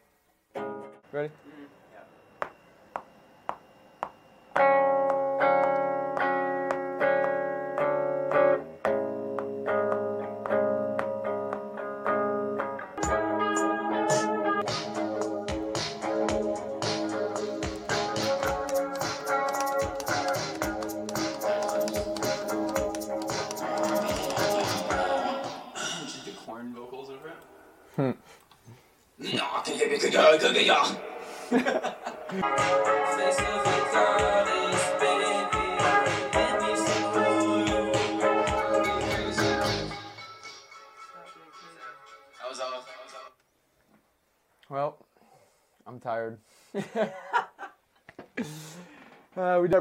[1.12, 1.30] Ready?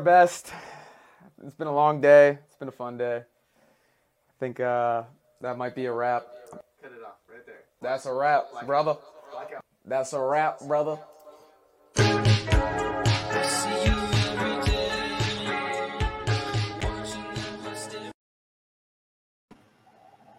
[0.06, 0.54] Best.
[1.44, 2.38] It's been a long day.
[2.46, 3.18] It's been a fun day.
[3.18, 5.02] I think uh,
[5.42, 6.28] that might be a wrap.
[6.52, 7.64] Cut it off right there.
[7.82, 8.98] That's a wrap, brother.
[9.84, 11.00] That's a wrap, brother.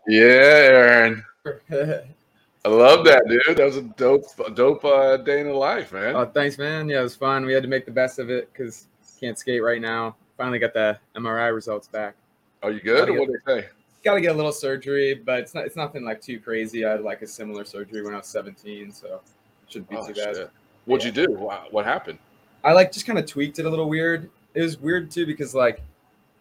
[0.08, 0.22] Yeah,
[0.70, 1.24] Aaron.
[1.44, 3.56] I love that, dude.
[3.56, 6.14] That was a dope, dope uh, day in the life, man.
[6.14, 6.88] Oh, thanks, man.
[6.88, 7.44] Yeah, it was fun.
[7.44, 8.86] We had to make the best of it because
[9.20, 10.16] can't skate right now.
[10.36, 12.14] Finally got the MRI results back.
[12.62, 13.08] Are you good?
[13.08, 13.68] Or what did they say?
[14.04, 15.64] Got to get a little surgery, but it's not.
[15.64, 16.84] It's nothing like too crazy.
[16.84, 19.20] I had like a similar surgery when I was 17, so
[19.68, 20.36] shouldn't be Oh, too bad.
[20.36, 20.50] shit.
[20.84, 21.32] What'd you do?
[21.34, 22.18] Wow, What happened?
[22.62, 24.30] I like just kind of tweaked it a little weird.
[24.54, 25.80] It was weird too because like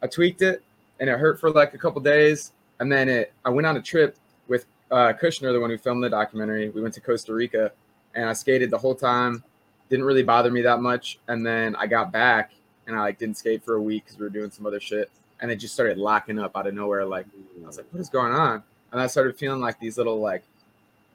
[0.04, 0.64] I tweaked it
[1.00, 3.34] and it hurt for like a couple days, and then it.
[3.44, 6.70] I went on a trip with uh, Kushner, the one who filmed the documentary.
[6.70, 7.72] We went to Costa Rica,
[8.14, 9.44] and I skated the whole time.
[9.90, 12.52] Didn't really bother me that much, and then I got back
[12.88, 15.10] and I like didn't skate for a week because we were doing some other shit,
[15.42, 17.06] and it just started locking up out of nowhere.
[17.06, 17.26] Like
[17.64, 18.64] I was like, what is going on?
[18.92, 20.44] And I started feeling like these little like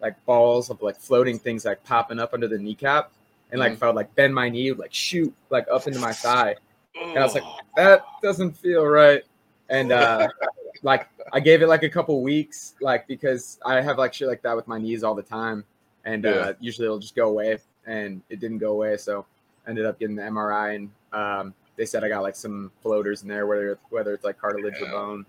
[0.01, 3.11] like balls of like floating things like popping up under the kneecap.
[3.53, 5.87] And like if I would like bend my knee, it would like shoot like up
[5.87, 6.57] into my thigh.
[6.95, 7.45] And I was like,
[7.77, 9.23] that doesn't feel right.
[9.69, 10.29] And uh
[10.83, 14.43] like I gave it like a couple weeks, like because I have like shit like
[14.43, 15.65] that with my knees all the time.
[16.05, 16.31] And Yeah.
[16.31, 17.59] uh usually it'll just go away.
[17.87, 18.97] And it didn't go away.
[18.97, 19.27] So
[19.67, 23.23] I ended up getting the MRI and um they said I got like some floaters
[23.23, 25.27] in there, whether whether it's like cartilage or bone.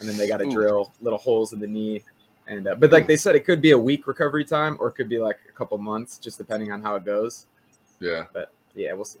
[0.00, 2.02] And then they got to drill little holes in the knee.
[2.46, 4.92] And uh, but like they said, it could be a week recovery time or it
[4.92, 7.46] could be like a couple months, just depending on how it goes.
[8.00, 8.24] Yeah.
[8.32, 9.20] But yeah, we'll see.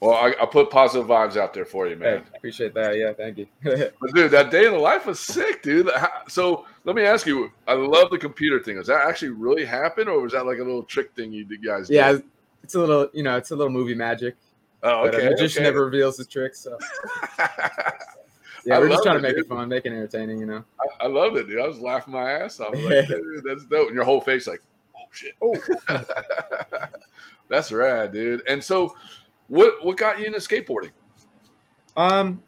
[0.00, 2.24] Well, I, I put positive vibes out there for you, man.
[2.24, 2.98] Hey, appreciate that.
[2.98, 3.46] Yeah, thank you.
[4.00, 5.88] But dude, that day in the life was sick, dude.
[6.26, 7.52] So let me ask you.
[7.68, 8.74] I love the computer thing.
[8.74, 11.86] Does that actually really happen, or was that like a little trick thing you guys?
[11.86, 11.94] did?
[11.94, 12.18] yeah,
[12.64, 14.34] it's a little, you know, it's a little movie magic.
[14.82, 15.70] Oh, But a okay, magician okay.
[15.70, 16.58] never reveals his tricks.
[16.58, 16.76] So
[18.64, 19.46] yeah, I we're just trying it, to make dude.
[19.46, 20.38] it fun, make it entertaining.
[20.40, 20.64] You know.
[20.80, 21.60] I, I loved it, dude.
[21.60, 22.74] I was laughing my ass off.
[22.74, 23.88] Like, dude, that's dope.
[23.88, 24.62] And your whole face, like,
[24.96, 25.34] oh shit.
[25.40, 25.56] Oh,
[27.48, 28.42] that's rad, dude.
[28.48, 28.96] And so,
[29.48, 30.90] what what got you into skateboarding?
[31.96, 32.42] Um,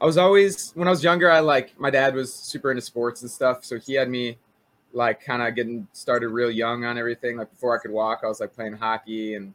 [0.00, 1.30] I was always when I was younger.
[1.30, 4.38] I like my dad was super into sports and stuff, so he had me
[4.94, 7.36] like kind of getting started real young on everything.
[7.36, 9.52] Like before I could walk, I was like playing hockey and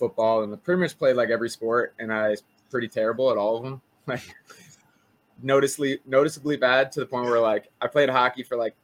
[0.00, 1.94] football, and I pretty much played like every sport.
[2.00, 3.80] And I was pretty terrible at all of them.
[4.06, 4.34] Like
[5.42, 8.74] noticeably noticeably bad to the point where like I played hockey for like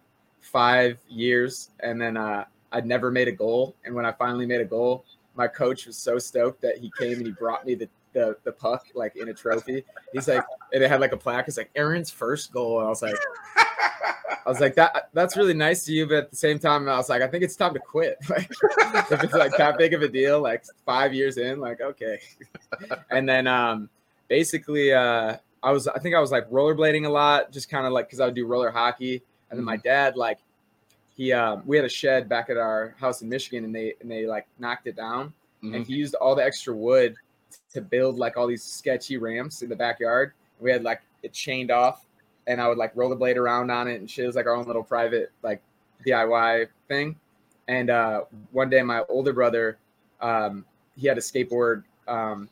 [0.40, 3.74] five years, and then uh, I'd never made a goal.
[3.84, 7.14] And when I finally made a goal, my coach was so stoked that he came
[7.14, 9.84] and he brought me the the, the puck like in a trophy.
[10.12, 11.48] He's like, and it had like a plaque.
[11.48, 12.78] It's like Aaron's first goal.
[12.78, 13.14] And I was like,
[13.56, 15.10] I was like that.
[15.12, 17.44] That's really nice to you, but at the same time, I was like, I think
[17.44, 18.16] it's time to quit.
[18.30, 18.50] Like,
[19.10, 22.18] if it's like that big of a deal, like five years in, like okay.
[23.10, 23.90] And then um,
[24.28, 27.92] basically, uh, I was I think I was like rollerblading a lot, just kind of
[27.92, 30.38] like because I would do roller hockey, and then my dad like
[31.16, 34.10] he um, we had a shed back at our house in Michigan, and they and
[34.10, 35.32] they like knocked it down,
[35.62, 35.86] and Mhm.
[35.86, 37.14] he used all the extra wood
[37.76, 40.32] to build like all these sketchy ramps in the backyard.
[40.60, 42.06] We had like it chained off,
[42.46, 44.24] and I would like rollerblade around on it and shit.
[44.24, 45.62] It was like our own little private like
[46.04, 47.16] DIY thing.
[47.68, 48.22] And uh,
[48.52, 49.78] one day, my older brother,
[50.20, 50.64] um,
[50.96, 51.82] he had a skateboard.
[52.08, 52.48] Um,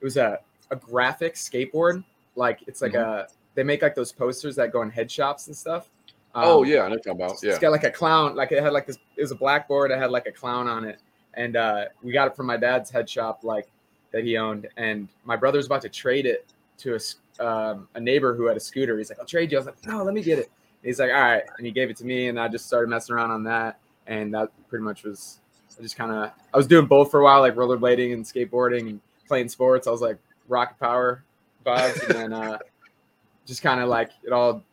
[0.00, 0.40] it was a
[0.70, 2.04] a graphic skateboard.
[2.36, 3.00] Like it's like Mhm.
[3.24, 5.88] a they make like those posters that go in head shops and stuff.
[6.34, 7.42] oh Um, yeah, I know what you're talking about.
[7.42, 7.50] Yeah.
[7.50, 8.98] it's got like a clown, like it had like this.
[9.16, 9.90] It was a blackboard.
[9.90, 11.00] It had like a clown on it,
[11.34, 13.68] and uh, we got it from my dad's head shop, like
[14.12, 14.68] that he owned.
[14.76, 16.46] And my brother was about to trade it
[16.78, 16.98] to a
[17.40, 18.98] um, a neighbor who had a scooter.
[18.98, 20.50] He's like, "I'll trade you." I was like, "No, let me get it."
[20.82, 22.88] And he's like, "All right," and he gave it to me, and I just started
[22.88, 25.40] messing around on that, and that pretty much was.
[25.78, 28.88] I just kind of I was doing both for a while, like rollerblading and skateboarding
[28.88, 29.86] and playing sports.
[29.86, 30.18] I was like
[30.48, 31.22] rocket power
[31.64, 32.58] vibes, and then uh,
[33.46, 34.64] just kind of like it all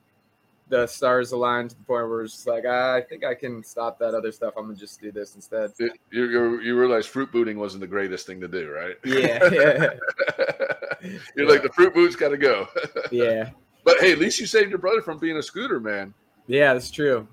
[0.67, 3.99] the stars aligned to the point where it's like ah, I think I can stop
[3.99, 4.53] that other stuff.
[4.57, 5.71] I'm gonna just do this instead.
[5.79, 8.95] You, you, you realize fruit booting wasn't the greatest thing to do, right?
[9.05, 12.67] Yeah, yeah, You're like the fruit boots got to go.
[13.11, 13.49] yeah,
[13.83, 16.13] but hey, at least you saved your brother from being a scooter man.
[16.47, 16.73] yeah.
[16.73, 17.27] That's true.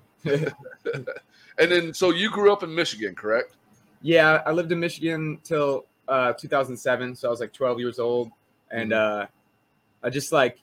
[1.59, 3.56] And then, so you grew up in Michigan, correct?
[4.02, 8.30] yeah, I lived in Michigan till uh, 2007, so I was like 12 years old,
[8.70, 9.26] and uh,
[10.02, 10.59] I just like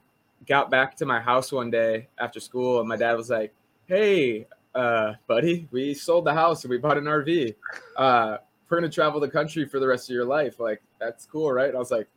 [0.48, 3.54] got back to my house one day after school, and my dad was like,
[3.88, 7.56] "Hey, uh, buddy, we sold the house and we bought an RV.
[7.96, 8.38] Uh,
[8.70, 10.60] we're gonna travel the country for the rest of your life.
[10.60, 12.08] Like, that's cool, right?" And I was like,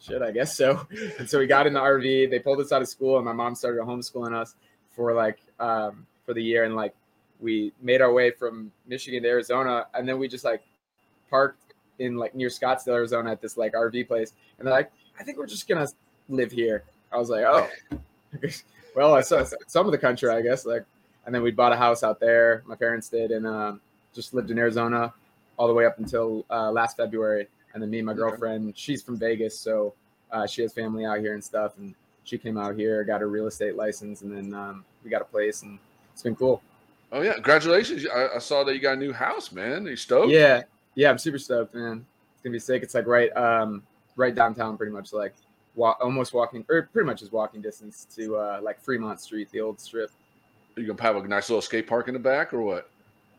[0.00, 0.86] "Shit, I guess so."
[1.18, 2.30] And so we got in the RV.
[2.30, 4.54] They pulled us out of school, and my mom started homeschooling us
[4.90, 6.94] for like um, for the year, and like
[7.40, 10.62] we made our way from Michigan to Arizona, and then we just like
[11.30, 15.24] parked in like near Scottsdale, Arizona, at this like RV place, and they're like, "I
[15.24, 15.86] think we're just gonna
[16.28, 17.68] live here." I was like, "Oh,
[18.96, 20.84] well, I saw some of the country, I guess." Like,
[21.24, 22.62] and then we bought a house out there.
[22.66, 23.80] My parents did, and um,
[24.14, 25.12] just lived in Arizona
[25.56, 27.48] all the way up until uh, last February.
[27.74, 29.94] And then me and my girlfriend, she's from Vegas, so
[30.32, 33.28] uh, she has family out here and stuff, and she came out here, got her
[33.28, 35.78] real estate license, and then um, we got a place, and
[36.12, 36.62] it's been cool.
[37.12, 38.06] Oh yeah, congratulations!
[38.12, 39.86] I, I saw that you got a new house, man.
[39.86, 40.30] Are you stoked?
[40.30, 40.62] Yeah,
[40.94, 42.04] yeah, I'm super stoked, man.
[42.34, 42.82] It's gonna be sick.
[42.82, 43.82] It's like right, um,
[44.16, 45.34] right downtown, pretty much like,
[45.76, 49.60] walk, almost walking, or pretty much is walking distance to uh, like Fremont Street, the
[49.60, 50.10] old strip.
[50.76, 52.90] You gonna have a nice little skate park in the back, or what?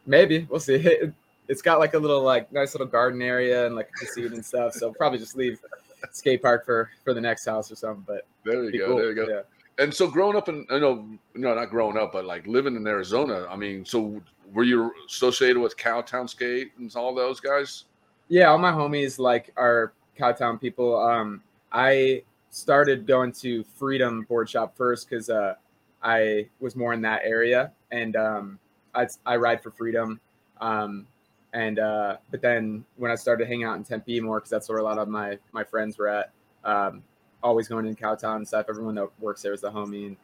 [0.05, 0.75] Maybe we'll see.
[0.75, 1.13] It,
[1.47, 4.45] it's got like a little like nice little garden area and like a casino and
[4.45, 4.73] stuff.
[4.73, 5.59] So probably just leave
[6.11, 8.03] skate park for for the next house or something.
[8.07, 8.87] But There you go.
[8.87, 8.97] cool.
[8.97, 9.27] There you go.
[9.27, 9.41] Yeah.
[9.79, 12.87] And so, growing up in, I know, no, not growing up, but like living in
[12.87, 13.45] Arizona.
[13.47, 14.19] I mean, so
[14.51, 17.83] were you associated with Cowtown Skate and all those guys?
[18.27, 20.99] Yeah, all my homies like are Cowtown people.
[20.99, 25.55] Um, I started going to Freedom Board Shop first because uh,
[26.01, 28.59] I was more in that area, and um,
[28.95, 30.19] I I ride for Freedom.
[30.59, 31.07] Um,
[31.53, 34.79] and uh, but then when I started hanging out in Tempe more, because that's where
[34.79, 36.31] a lot of my my friends were at.
[36.63, 37.03] Um,
[37.43, 38.65] always going in Cowtown and stuff.
[38.69, 40.17] Everyone that works there is the homie, and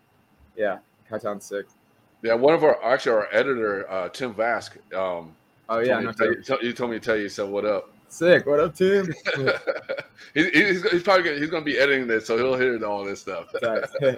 [0.57, 0.79] yeah,
[1.09, 1.67] Cowtown's sick.
[2.21, 4.71] Yeah, one of our actually our editor, uh, Tim Vask.
[4.93, 5.35] Um,
[5.69, 7.29] Oh yeah, told no, to tell you, tell- you told me to tell you.
[7.29, 7.89] So what up?
[8.13, 8.45] Sick.
[8.45, 9.13] What up, Tim?
[10.33, 13.03] he, he's, he's probably gonna, he's going to be editing this, so he'll hear all
[13.03, 13.47] this stuff.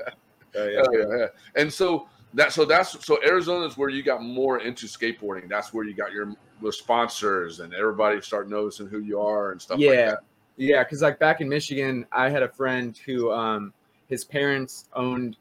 [0.58, 0.84] Oh, yeah.
[0.94, 1.26] Yeah, yeah.
[1.58, 5.50] And so that so that's so Arizona is where you got more into skateboarding.
[5.50, 6.34] That's where you got your
[6.72, 10.20] sponsors and everybody start noticing who you are and stuff yeah like that.
[10.58, 13.74] yeah because like back in michigan i had a friend who um
[14.08, 15.38] his parents owned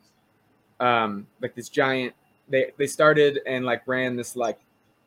[0.81, 2.12] um like this giant
[2.48, 4.59] they they started and like ran this like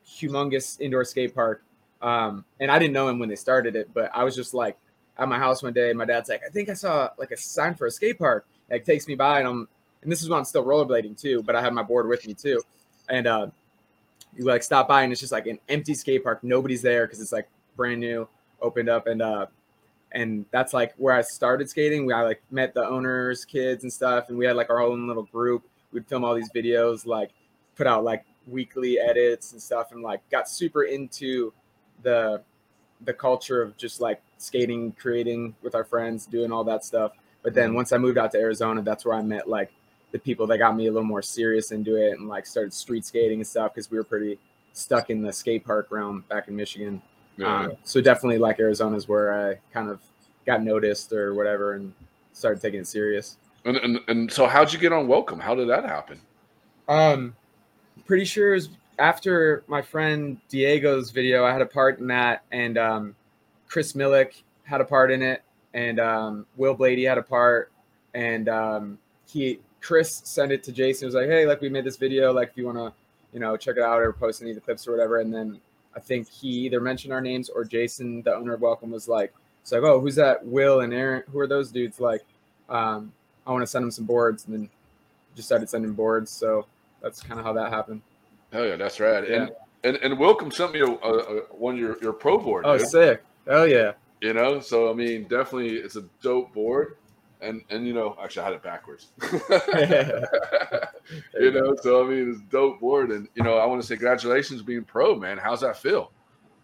[0.07, 1.63] humongous indoor skate park
[2.01, 4.77] um and i didn't know him when they started it but i was just like
[5.17, 7.73] at my house one day my dad's like i think i saw like a sign
[7.73, 9.67] for a skate park like takes me by and i'm
[10.03, 12.33] and this is when i'm still rollerblading too but i have my board with me
[12.33, 12.61] too.
[13.09, 13.47] And uh
[14.35, 16.43] you like stop by and it's just like an empty skate park.
[16.43, 18.27] Nobody's there because it's like brand new
[18.61, 19.47] opened up and uh
[20.11, 22.05] and that's like where i started skating.
[22.05, 25.07] We i like met the owners kids and stuff and we had like our own
[25.07, 25.63] little group.
[25.91, 27.31] We'd film all these videos like
[27.75, 31.53] put out like weekly edits and stuff and like got super into
[32.03, 32.41] the
[33.01, 37.11] the culture of just like skating creating with our friends doing all that stuff
[37.43, 39.71] but then once i moved out to arizona that's where i met like
[40.11, 43.05] the people that got me a little more serious into it and like started street
[43.05, 44.39] skating and stuff because we were pretty
[44.73, 47.01] stuck in the skate park realm back in michigan
[47.37, 47.65] Yeah.
[47.65, 49.99] um, so definitely like Arizona is where I kind of
[50.45, 51.93] got noticed or whatever and
[52.33, 53.37] started taking it serious.
[53.65, 55.39] And, and and so how'd you get on Welcome?
[55.39, 56.19] How did that happen?
[56.87, 57.35] Um,
[58.05, 58.69] pretty sure it was
[58.99, 63.15] after my friend Diego's video, I had a part in that, and um,
[63.67, 65.43] Chris Millic had a part in it,
[65.73, 67.71] and um, Will Blaty had a part,
[68.13, 68.97] and um,
[69.27, 71.07] he Chris sent it to Jason.
[71.07, 72.93] Was like, hey, like we made this video, like if you want to,
[73.33, 75.19] you know, check it out or post any of the clips or whatever.
[75.19, 75.59] And then
[75.95, 79.33] I think he either mentioned our names or Jason, the owner of Welcome, was like,
[79.61, 80.45] It's like, oh, who's that?
[80.45, 81.23] Will and Aaron.
[81.31, 81.99] Who are those dudes?
[81.99, 82.23] Like,
[82.69, 83.13] um,
[83.45, 84.69] I want to send them some boards, and then
[85.35, 86.31] just started sending boards.
[86.31, 86.65] So
[87.01, 88.01] that's kind of how that happened.
[88.51, 89.27] Hell yeah, that's right.
[89.27, 89.35] Yeah.
[89.35, 89.51] And
[89.83, 92.65] and and Welcome sent me a, a, a, one of your your pro board.
[92.65, 92.87] Oh, dude.
[92.87, 93.23] sick!
[93.47, 93.93] Hell yeah!
[94.21, 96.97] You know, so I mean, definitely, it's a dope board.
[97.39, 99.09] And and you know, actually, I had it backwards.
[101.39, 103.87] you know, so I mean, it's a dope board, and you know, I want to
[103.87, 105.37] say congratulations being pro, man.
[105.37, 106.11] How's that feel?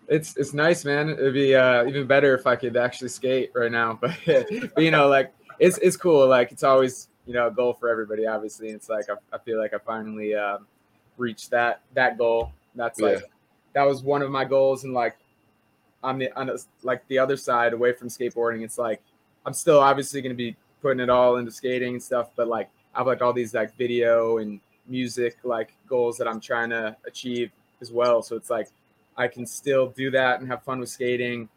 [0.07, 1.09] It's it's nice, man.
[1.09, 4.89] It'd be uh, even better if I could actually skate right now, but, but you
[4.89, 6.27] know, like it's it's cool.
[6.27, 8.25] Like it's always you know a goal for everybody.
[8.25, 10.65] Obviously, it's like I, I feel like I finally um,
[11.17, 12.51] reached that that goal.
[12.75, 13.25] That's like Yeah.
[13.73, 15.15] that was one of my goals, and like
[16.03, 19.01] on the on the, like the other side, away from skateboarding, it's like
[19.45, 22.69] I'm still obviously going to be putting it all into skating and stuff, but like
[22.93, 26.95] I have like all these like video and music like goals that I'm trying to
[27.07, 28.21] achieve as well.
[28.21, 28.69] So it's like
[29.17, 31.47] I can still do that and have fun with skating,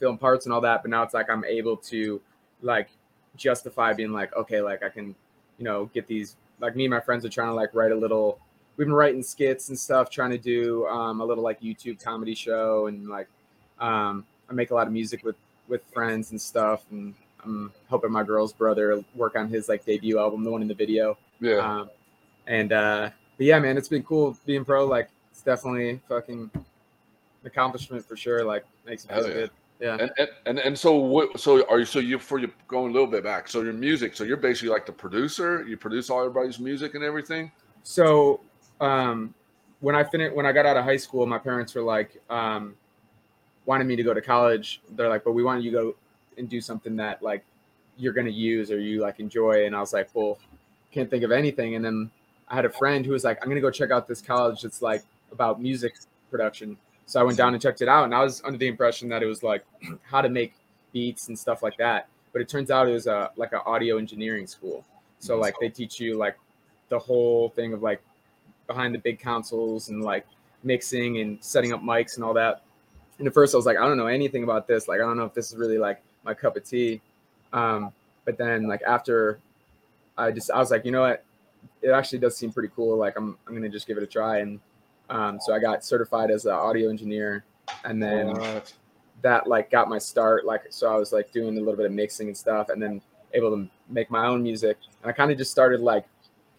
[0.00, 0.82] film parts and all that.
[0.82, 2.20] But now it's like I'm able to
[2.62, 2.88] like
[3.36, 5.14] justify being like, okay, like I can,
[5.58, 7.96] you know, get these like me and my friends are trying to like write a
[7.96, 8.38] little
[8.76, 12.34] we've been writing skits and stuff, trying to do um, a little like YouTube comedy
[12.34, 13.28] show and like
[13.80, 15.36] um, I make a lot of music with
[15.68, 17.14] with friends and stuff and
[17.46, 20.74] I'm helping my girl's brother work on his like debut album, the one in the
[20.74, 21.16] video.
[21.40, 21.56] Yeah.
[21.58, 21.90] Um,
[22.46, 24.84] and uh, but yeah, man, it's been cool being pro.
[24.84, 26.50] Like, it's definitely fucking
[27.44, 28.44] accomplishment for sure.
[28.44, 29.34] Like, makes it feel yeah.
[29.34, 29.50] good.
[29.78, 29.96] Yeah.
[30.00, 31.38] And, and and and so what?
[31.38, 31.84] So are you?
[31.84, 33.46] So you for you going a little bit back?
[33.48, 34.16] So your music.
[34.16, 35.64] So you're basically like the producer.
[35.66, 37.52] You produce all everybody's music and everything.
[37.82, 38.40] So
[38.80, 39.34] um,
[39.80, 42.74] when I finished, when I got out of high school, my parents were like, um,
[43.66, 44.80] wanted me to go to college.
[44.90, 45.94] They're like, but we want you to go
[46.38, 47.44] and do something that like
[47.96, 49.66] you're gonna use or you like enjoy.
[49.66, 50.38] And I was like, well,
[50.92, 51.74] can't think of anything.
[51.74, 52.10] And then
[52.48, 54.82] I had a friend who was like, I'm gonna go check out this college that's
[54.82, 55.96] like about music
[56.30, 56.76] production.
[57.06, 59.22] So I went down and checked it out, and I was under the impression that
[59.22, 59.64] it was like
[60.02, 60.54] how to make
[60.92, 62.08] beats and stuff like that.
[62.32, 64.84] But it turns out it was a like an audio engineering school.
[65.18, 66.36] So like they teach you like
[66.88, 68.02] the whole thing of like
[68.66, 70.26] behind the big consoles and like
[70.62, 72.62] mixing and setting up mics and all that.
[73.18, 74.88] And at first I was like, I don't know anything about this.
[74.88, 77.00] Like I don't know if this is really like my cup of tea.
[77.52, 77.92] Um,
[78.24, 79.38] but then like after
[80.18, 81.24] I just I was like, you know what?
[81.82, 82.96] It actually does seem pretty cool.
[82.96, 84.38] Like I'm I'm gonna just give it a try.
[84.38, 84.60] And
[85.08, 87.44] um, so I got certified as an audio engineer,
[87.84, 88.72] and then What?
[89.22, 90.44] that like got my start.
[90.44, 93.00] Like so I was like doing a little bit of mixing and stuff, and then
[93.32, 94.76] able to make my own music.
[95.02, 96.04] And I kind of just started like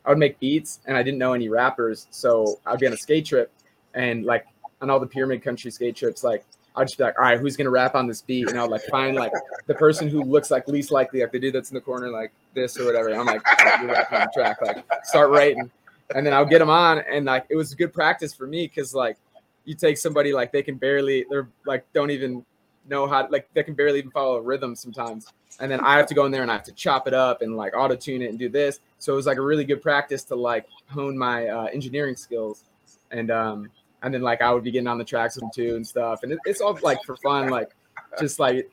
[0.08, 2.98] I would make beats, and I didn't know any rappers, so I'd be on a
[2.98, 3.52] skate trip,
[3.94, 4.48] and like
[4.82, 6.46] on all the pyramid country skate trips, like
[6.78, 8.50] I'd just be like, all right, who's gonna rap on this beat?
[8.50, 9.34] And I'll like find like
[9.66, 12.32] the person who looks like least likely, like the dude that's in the corner, like
[12.54, 13.14] this or whatever.
[13.14, 15.70] I'm like, right, you're on the track, like start writing,
[16.16, 18.96] and then I'll get them on, and like it was good practice for me because
[18.96, 19.18] like
[19.66, 22.46] you take somebody like they can barely, they're like don't even
[22.88, 26.08] know how, like they can barely even follow a rhythm sometimes, and then I have
[26.08, 28.22] to go in there and I have to chop it up and like auto tune
[28.22, 28.80] it and do this.
[29.00, 32.64] So it was like a really good practice to like hone my uh, engineering skills,
[33.12, 33.70] and um
[34.04, 36.24] and then like I would be getting on the tracks with them too and stuff,
[36.24, 37.72] and it, it's all like for fun, like
[38.20, 38.70] just like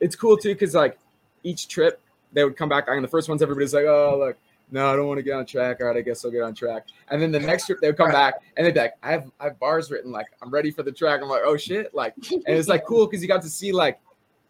[0.00, 0.98] it's cool too because like
[1.42, 2.00] each trip
[2.32, 4.36] they would come back on the first ones everybody's like oh look
[4.70, 5.78] no I don't want to get on track.
[5.80, 6.86] All right I guess I'll get on track.
[7.08, 9.30] And then the next trip they would come back and they'd be like I have
[9.38, 11.20] I have bars written like I'm ready for the track.
[11.22, 14.00] I'm like oh shit like and it's like cool because you got to see like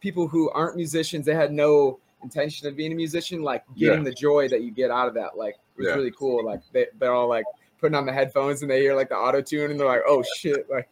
[0.00, 4.04] people who aren't musicians they had no intention of being a musician like getting Yeah.
[4.10, 5.94] the joy that you get out of that like it was Yeah.
[5.94, 7.44] really cool like they, they're all like
[7.80, 10.24] putting on the headphones and they hear like the auto tune and they're like oh
[10.38, 10.88] shit like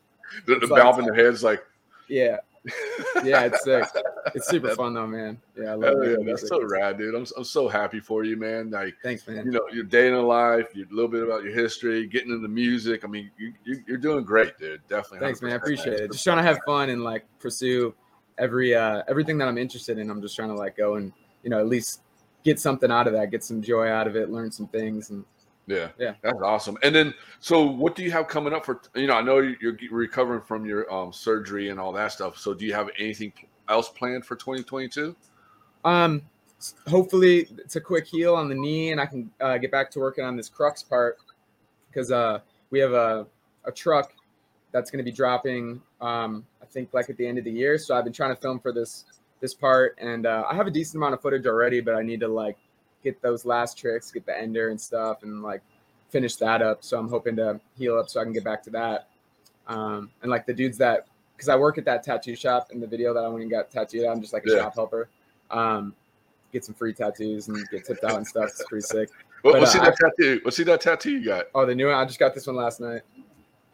[0.47, 1.65] The, the It's like- valve in the head's like,
[2.09, 2.37] yeah
[3.25, 3.85] yeah it's sick
[4.37, 7.13] it's super fun though man yeah I love yeah, that's so rad, dude.
[7.15, 8.71] I'm, I'm so happy for you, man.
[8.71, 11.53] Like, thanks man you know, your day in the life, your little bit about your
[11.53, 13.05] history, getting into music.
[13.05, 14.81] I mean, you, you you're doing great, dude.
[14.89, 15.19] Definitely.
[15.27, 15.53] Thanks, man.
[15.53, 16.13] I 100%, appreciate it.
[16.13, 17.95] Just trying to have fun and like pursue
[18.39, 20.09] every uh everything that I'm interested in.
[20.09, 22.01] I'm just trying to like go and you know at least
[22.45, 25.25] get something out of that, get some joy out of it, learn some things, and
[25.67, 26.15] Yeah, Yeah.
[26.23, 26.77] that's awesome.
[26.83, 28.81] And then, so what do you have coming up for?
[28.97, 32.37] You know, I know you're recovering from your um, surgery and all that stuff.
[32.37, 33.33] So, do you have anything
[33.69, 35.15] else planned for 2022?
[35.85, 36.23] um
[36.87, 39.99] hopefully it's a quick heal on the knee and I can uh, get back to
[39.99, 41.19] working on this Krux part
[41.89, 42.39] because uh
[42.71, 43.27] we have a
[43.65, 44.13] a truck
[44.71, 47.79] that's going to be dropping um I think like at the end of the year.
[47.79, 49.05] So I've been trying to film for this
[49.43, 52.21] this part and uh, I have a decent amount of footage already, but I need
[52.21, 52.57] to like
[53.03, 55.61] get those last tricks, get the ender and stuff, and like
[56.09, 56.85] finish that up.
[56.85, 59.09] So I'm hoping to heal up so I can get back to that.
[59.67, 61.07] Um, and like the dudes that,
[61.37, 63.71] because I work at that tattoo shop in the video that I went and got
[63.71, 64.05] tattooed.
[64.07, 64.59] I'm just like a Yeah.
[64.59, 65.09] shop helper.
[65.51, 65.93] Um,
[66.53, 68.45] get some free tattoos and get tipped out and stuff.
[68.45, 69.11] It's pretty sick.
[69.43, 70.41] Well, But, let's uh, see that tattoo.
[70.45, 71.47] Let's see that tattoo you got.
[71.55, 71.97] Oh, the new one.
[71.97, 73.03] I just got this one last night.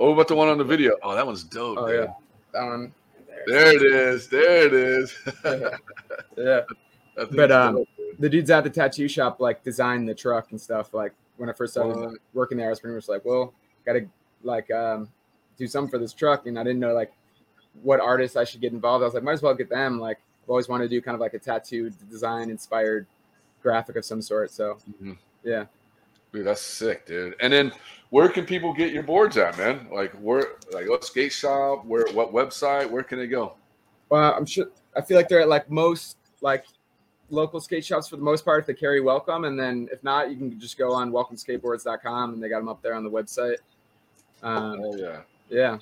[0.01, 0.97] Oh, what about the one on the video?
[1.03, 1.77] Oh, that one's dope.
[1.79, 2.07] Oh dude.
[2.07, 2.13] yeah,
[2.55, 2.95] that one.
[3.47, 4.29] There it is.
[4.29, 5.15] There it is.
[6.37, 6.61] yeah.
[7.33, 7.85] But um,
[8.19, 10.95] the dudes at the tattoo shop like designed the truck and stuff.
[10.95, 12.15] Like when I first started What?
[12.35, 13.53] working there, I was pretty much like, well,
[13.85, 14.07] gotta
[14.43, 15.09] like um,
[15.57, 17.13] do something for this truck, and I didn't know like
[17.83, 19.03] what artists I should get involved.
[19.03, 19.99] I was like, might as well get them.
[19.99, 23.07] Like, I've always wanted to do kind of like a tattoo design inspired
[23.63, 24.51] graphic of some sort.
[24.51, 25.17] So Mhm.
[25.45, 25.67] yeah.
[26.33, 27.35] Dude, that's sick, dude.
[27.41, 27.73] And then
[28.11, 29.87] where can people get your boards at, man?
[29.93, 33.55] Like where like what skate shop, where what website, where can they go?
[34.11, 34.67] Well, I'm sure.
[34.97, 36.65] I feel like they're at like most like
[37.31, 40.31] local skate shops for the most part if they carry welcome, and then if not,
[40.31, 43.57] you can just go on welcomeskateboards.com and they got them up there on the website.
[44.43, 45.21] Um, Oh yeah.
[45.51, 45.79] yeah,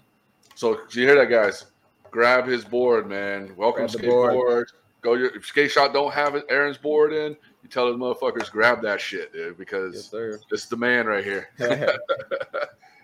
[0.55, 1.67] So you hear that guys?
[2.11, 3.53] Grab his board, man.
[3.57, 4.67] Welcome skateboard.
[5.03, 7.37] Go your if skate shop don't have it, Aaron's board in.
[7.67, 10.39] You tell those motherfuckers grab that shit, dude, because sir.
[10.53, 11.49] it's the man right here.
[11.59, 11.99] and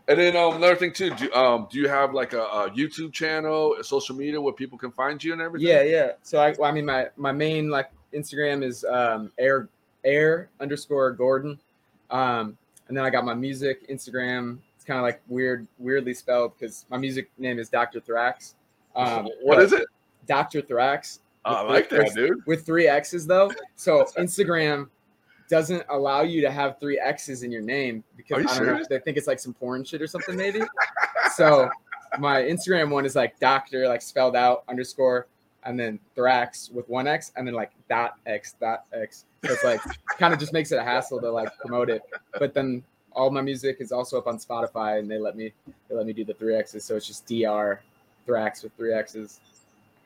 [0.07, 3.75] then um, another thing too, do um do you have like a, a YouTube channel,
[3.75, 5.67] a social media where people can find you and everything?
[5.67, 6.13] yeah, yeah.
[6.23, 9.69] So I, well, I mean, my my main like Instagram is um, air
[10.05, 11.59] air underscore Gordon,
[12.13, 12.57] um,
[12.87, 14.59] and then I got my music Instagram.
[14.77, 18.01] It's kind of like weird, weirdly spelled because my music name is Dr.
[18.01, 18.55] Thrax.
[18.95, 19.87] Um, What is it?
[20.29, 20.63] Dr.
[20.63, 21.19] Thrax.
[21.45, 22.45] Oh, I with- like that, dude.
[22.47, 23.51] With three X's though.
[23.77, 24.89] So Instagram
[25.49, 28.85] doesn't allow you to have three X's in your name because you I don't know.
[28.89, 30.63] They think it's like some porn shit or something, maybe.
[31.35, 31.69] so
[32.19, 35.27] my Instagram one is like doctor, like spelled out underscore,
[35.65, 39.25] and then Thrax with one X, and then like dot X dot X.
[39.45, 39.81] So it's like
[40.19, 42.03] kind of just makes it a hassle to like promote it.
[42.39, 42.83] But then
[43.13, 45.53] all my music is also up on Spotify, and they let me
[45.89, 46.85] they let me do the three X's.
[46.85, 47.81] So it's just Dr.
[48.27, 49.41] Thrax with three X's,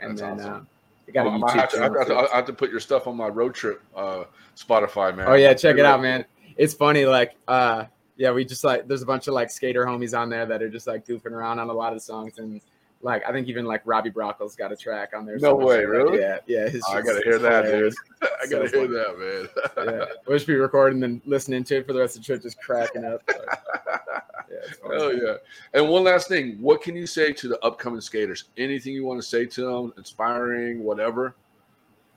[0.01, 0.55] and That's then awesome.
[0.55, 0.61] uh,
[1.09, 3.16] I got I have to, I have to- I have to put your stuff on
[3.16, 4.24] my road trip uh,
[4.57, 5.27] Spotify, man.
[5.28, 6.24] Oh yeah, check it out, man.
[6.57, 7.85] It's funny, like uh
[8.16, 10.70] yeah, we just like there's a bunch of like skater homies on there that are
[10.70, 12.61] just like goofing around on a lot of songs and
[13.03, 15.39] like I think even like Robbie Brockel's got a track on there.
[15.39, 16.19] No way, really?
[16.19, 16.69] Yeah, yeah.
[16.69, 17.95] his Oh, I gotta hear that, dude.
[18.23, 18.87] I gotta hear funny.
[18.89, 20.09] that, man.
[20.27, 22.59] yeah, just be recording and listening to it for the rest of the trip, just
[22.61, 23.23] cracking up.
[23.28, 24.23] Like,
[24.67, 24.97] yeah, it's funny.
[24.99, 25.35] Oh yeah.
[25.75, 28.45] And one last thing, what can you say to the upcoming skaters?
[28.57, 31.35] Anything you want to say to them, inspiring, whatever?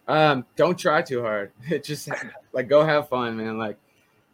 [0.08, 1.52] Um, don't try too hard.
[1.70, 2.10] It just
[2.52, 3.58] like go have fun, man.
[3.58, 3.78] Like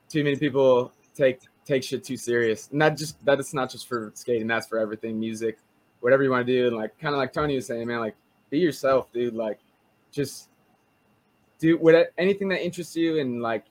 [0.09, 2.69] too many people take take shit too serious.
[2.71, 5.57] Not just that it's not just for skating, that's for everything, music,
[5.99, 6.67] whatever you want to do.
[6.67, 8.15] And like kind of like Tony was saying, man, like
[8.49, 9.33] be yourself, dude.
[9.33, 9.59] Like
[10.11, 10.49] just
[11.59, 13.65] do what anything that interests you and like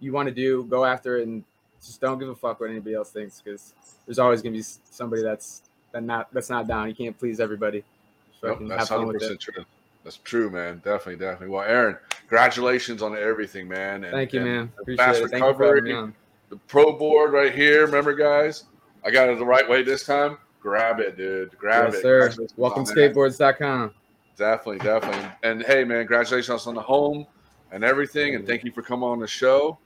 [0.00, 1.44] you want to do, go after it and
[1.84, 3.74] just don't give a fuck what anybody else thinks because
[4.06, 5.62] there's always gonna be somebody that's
[5.92, 6.88] that not that's not down.
[6.88, 7.84] You can't please everybody.
[8.32, 9.64] Just Nope, that's hundred percent true.
[10.04, 10.80] That's true, man.
[10.84, 11.48] Definitely, definitely.
[11.48, 14.04] Well, Aaron, congratulations on everything, man.
[14.04, 14.72] And, Thank you, man.
[14.80, 15.30] Appreciate fast it.
[15.30, 16.14] Thank you for having me recovery.
[16.48, 17.84] The pro board right here.
[17.84, 18.64] Remember, guys,
[19.04, 20.38] I got it the right way this time.
[20.60, 21.56] Grab it, dude.
[21.58, 22.02] Grab yes, it.
[22.02, 22.46] sir.
[22.56, 23.92] Welcome skateboards.com.
[24.36, 25.30] Definitely, definitely.
[25.42, 27.26] And hey, man, congratulations on the home
[27.72, 28.34] and everything.
[28.34, 29.78] And thank you for coming on the show.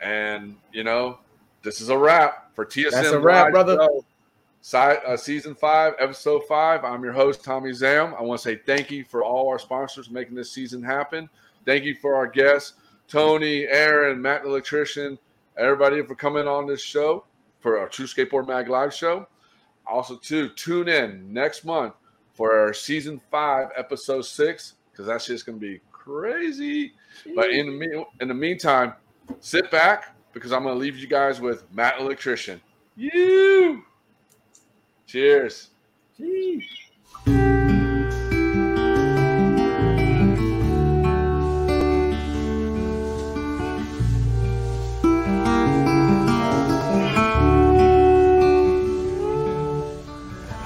[0.00, 1.18] And you know,
[1.62, 2.90] this is a wrap for TSM.
[2.90, 3.76] That's a wrap, Live brother.
[3.76, 4.04] Show.
[4.74, 6.84] Uh, season five, episode five.
[6.84, 8.14] I'm your host, Tommy Zam.
[8.18, 11.28] I want to say thank you for all our sponsors making this season happen.
[11.64, 12.74] Thank you for our guests,
[13.08, 15.18] Tony, Aaron, Matt the electrician,
[15.56, 17.24] everybody for coming on this show
[17.60, 19.26] for our True Skateboard Mag live show.
[19.86, 21.94] Also, too, tune in next month
[22.34, 26.92] for our season five, episode six, because that shit's gonna be crazy.
[27.34, 28.94] But in the me- in the meantime,
[29.40, 32.60] sit back because I'm gonna leave you guys with Matt Electrician.
[32.96, 33.84] You.
[35.06, 35.70] Cheers.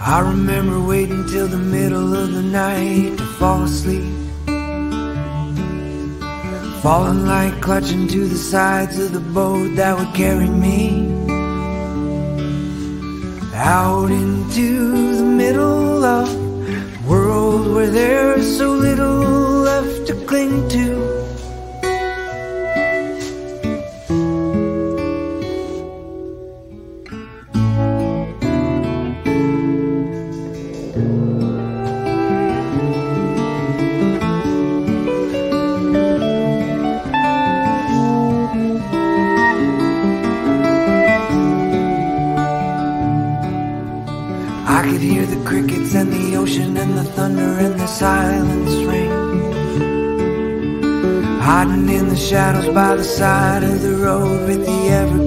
[0.05, 4.22] I remember waiting till the middle of the night to fall asleep.
[6.83, 11.07] Falling like clutching to the sides of the boat that would carry me
[13.55, 19.21] out into the middle of a world where there's so little
[19.63, 21.12] left to cling to.
[52.75, 55.22] By the side of the road with the evergreens.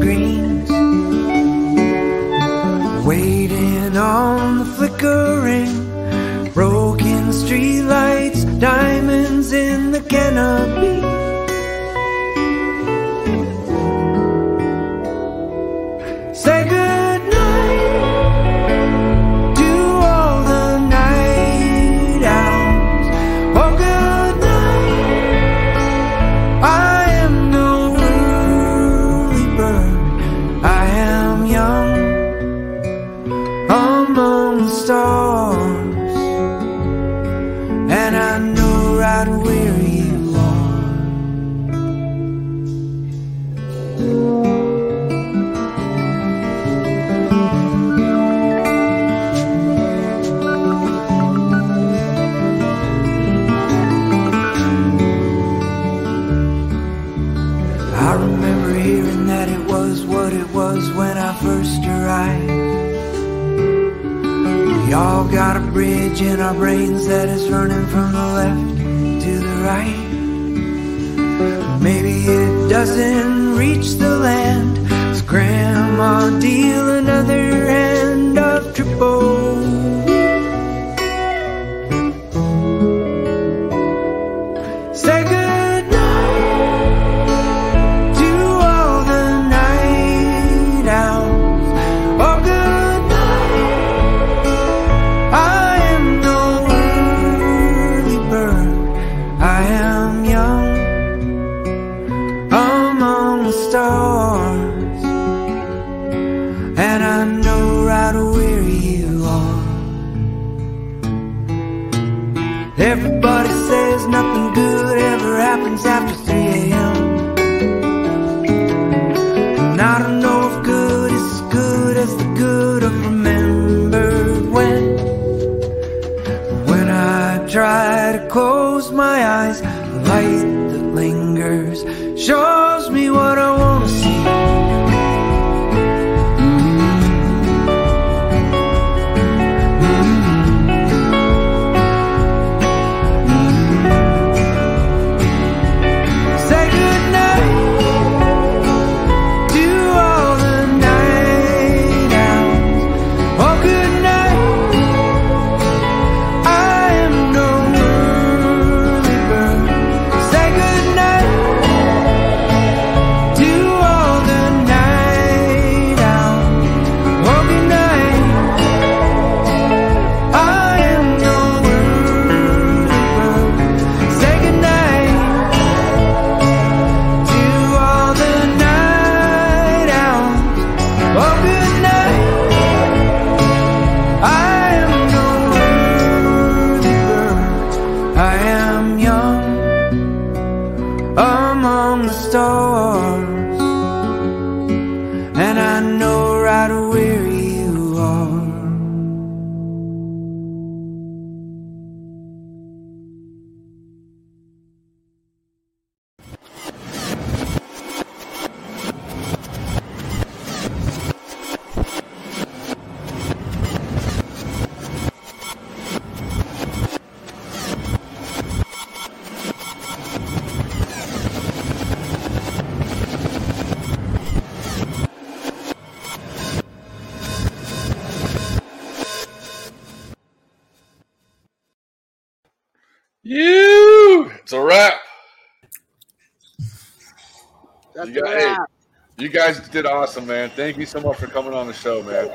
[239.76, 240.50] Did awesome, man.
[240.52, 242.30] Thank you so much for coming on the show, man.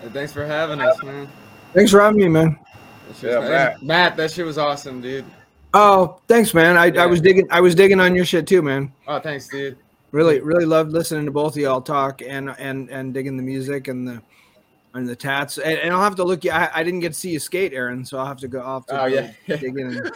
[0.00, 1.28] Hey, thanks for having us, man.
[1.74, 2.58] Thanks for having me, man.
[3.22, 3.82] Yeah, Matt.
[3.82, 5.26] Matt, that shit was awesome, dude.
[5.74, 6.78] Oh, thanks, man.
[6.78, 7.02] I, Yeah.
[7.02, 7.46] I was digging.
[7.50, 8.90] I was digging on your shit too, man.
[9.06, 9.76] Oh, thanks, dude.
[10.12, 13.88] Really, really loved listening to both of y'all talk and and and digging the music
[13.88, 14.22] and the
[14.94, 15.58] and the tats.
[15.58, 16.44] And, and I'll have to look.
[16.44, 18.60] you- I, I didn't get to see you skate, Aaron, so I'll have to go.
[18.60, 19.32] I'll to Oh, yeah.
[19.46, 20.10] dig in and,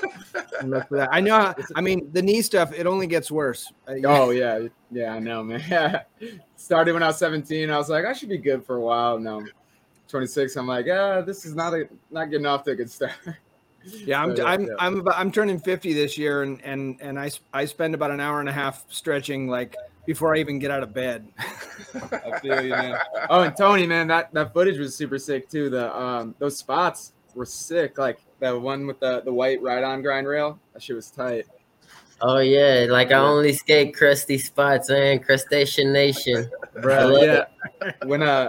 [0.61, 1.11] and look for that.
[1.13, 1.35] I know.
[1.39, 2.73] how- I mean, the knee stuff.
[2.73, 3.71] It only gets worse.
[3.87, 6.01] Uh, Oh yeah, yeah, I know, man.
[6.61, 7.71] Started when I was 17.
[7.71, 9.19] I was like, I should be good for a while.
[9.19, 9.43] No,
[10.09, 10.57] 26.
[10.57, 13.13] I'm like, ah, this is not a not getting off to a good start.
[14.05, 14.75] Yeah, I'm So, I'm yeah.
[14.79, 18.21] I'm about, I'm turning 50 this year, and and and I I spend about an
[18.21, 19.75] hour and a half stretching like
[20.05, 21.27] before I even get out of bed.
[22.13, 22.99] I feel you, man.
[23.31, 25.71] Oh, and Tony, man, that that footage was super sick too.
[25.71, 27.97] The um those spots were sick.
[27.97, 30.59] Like the one with the the white ride on grind rail.
[30.75, 31.47] That shit was tight.
[32.23, 35.21] Oh yeah, like I only skate crusty spots, man.
[35.21, 36.51] Crustacean Nation,
[36.83, 37.17] bro.
[37.23, 37.45] Yeah.
[37.81, 37.95] it.
[38.05, 38.49] When uh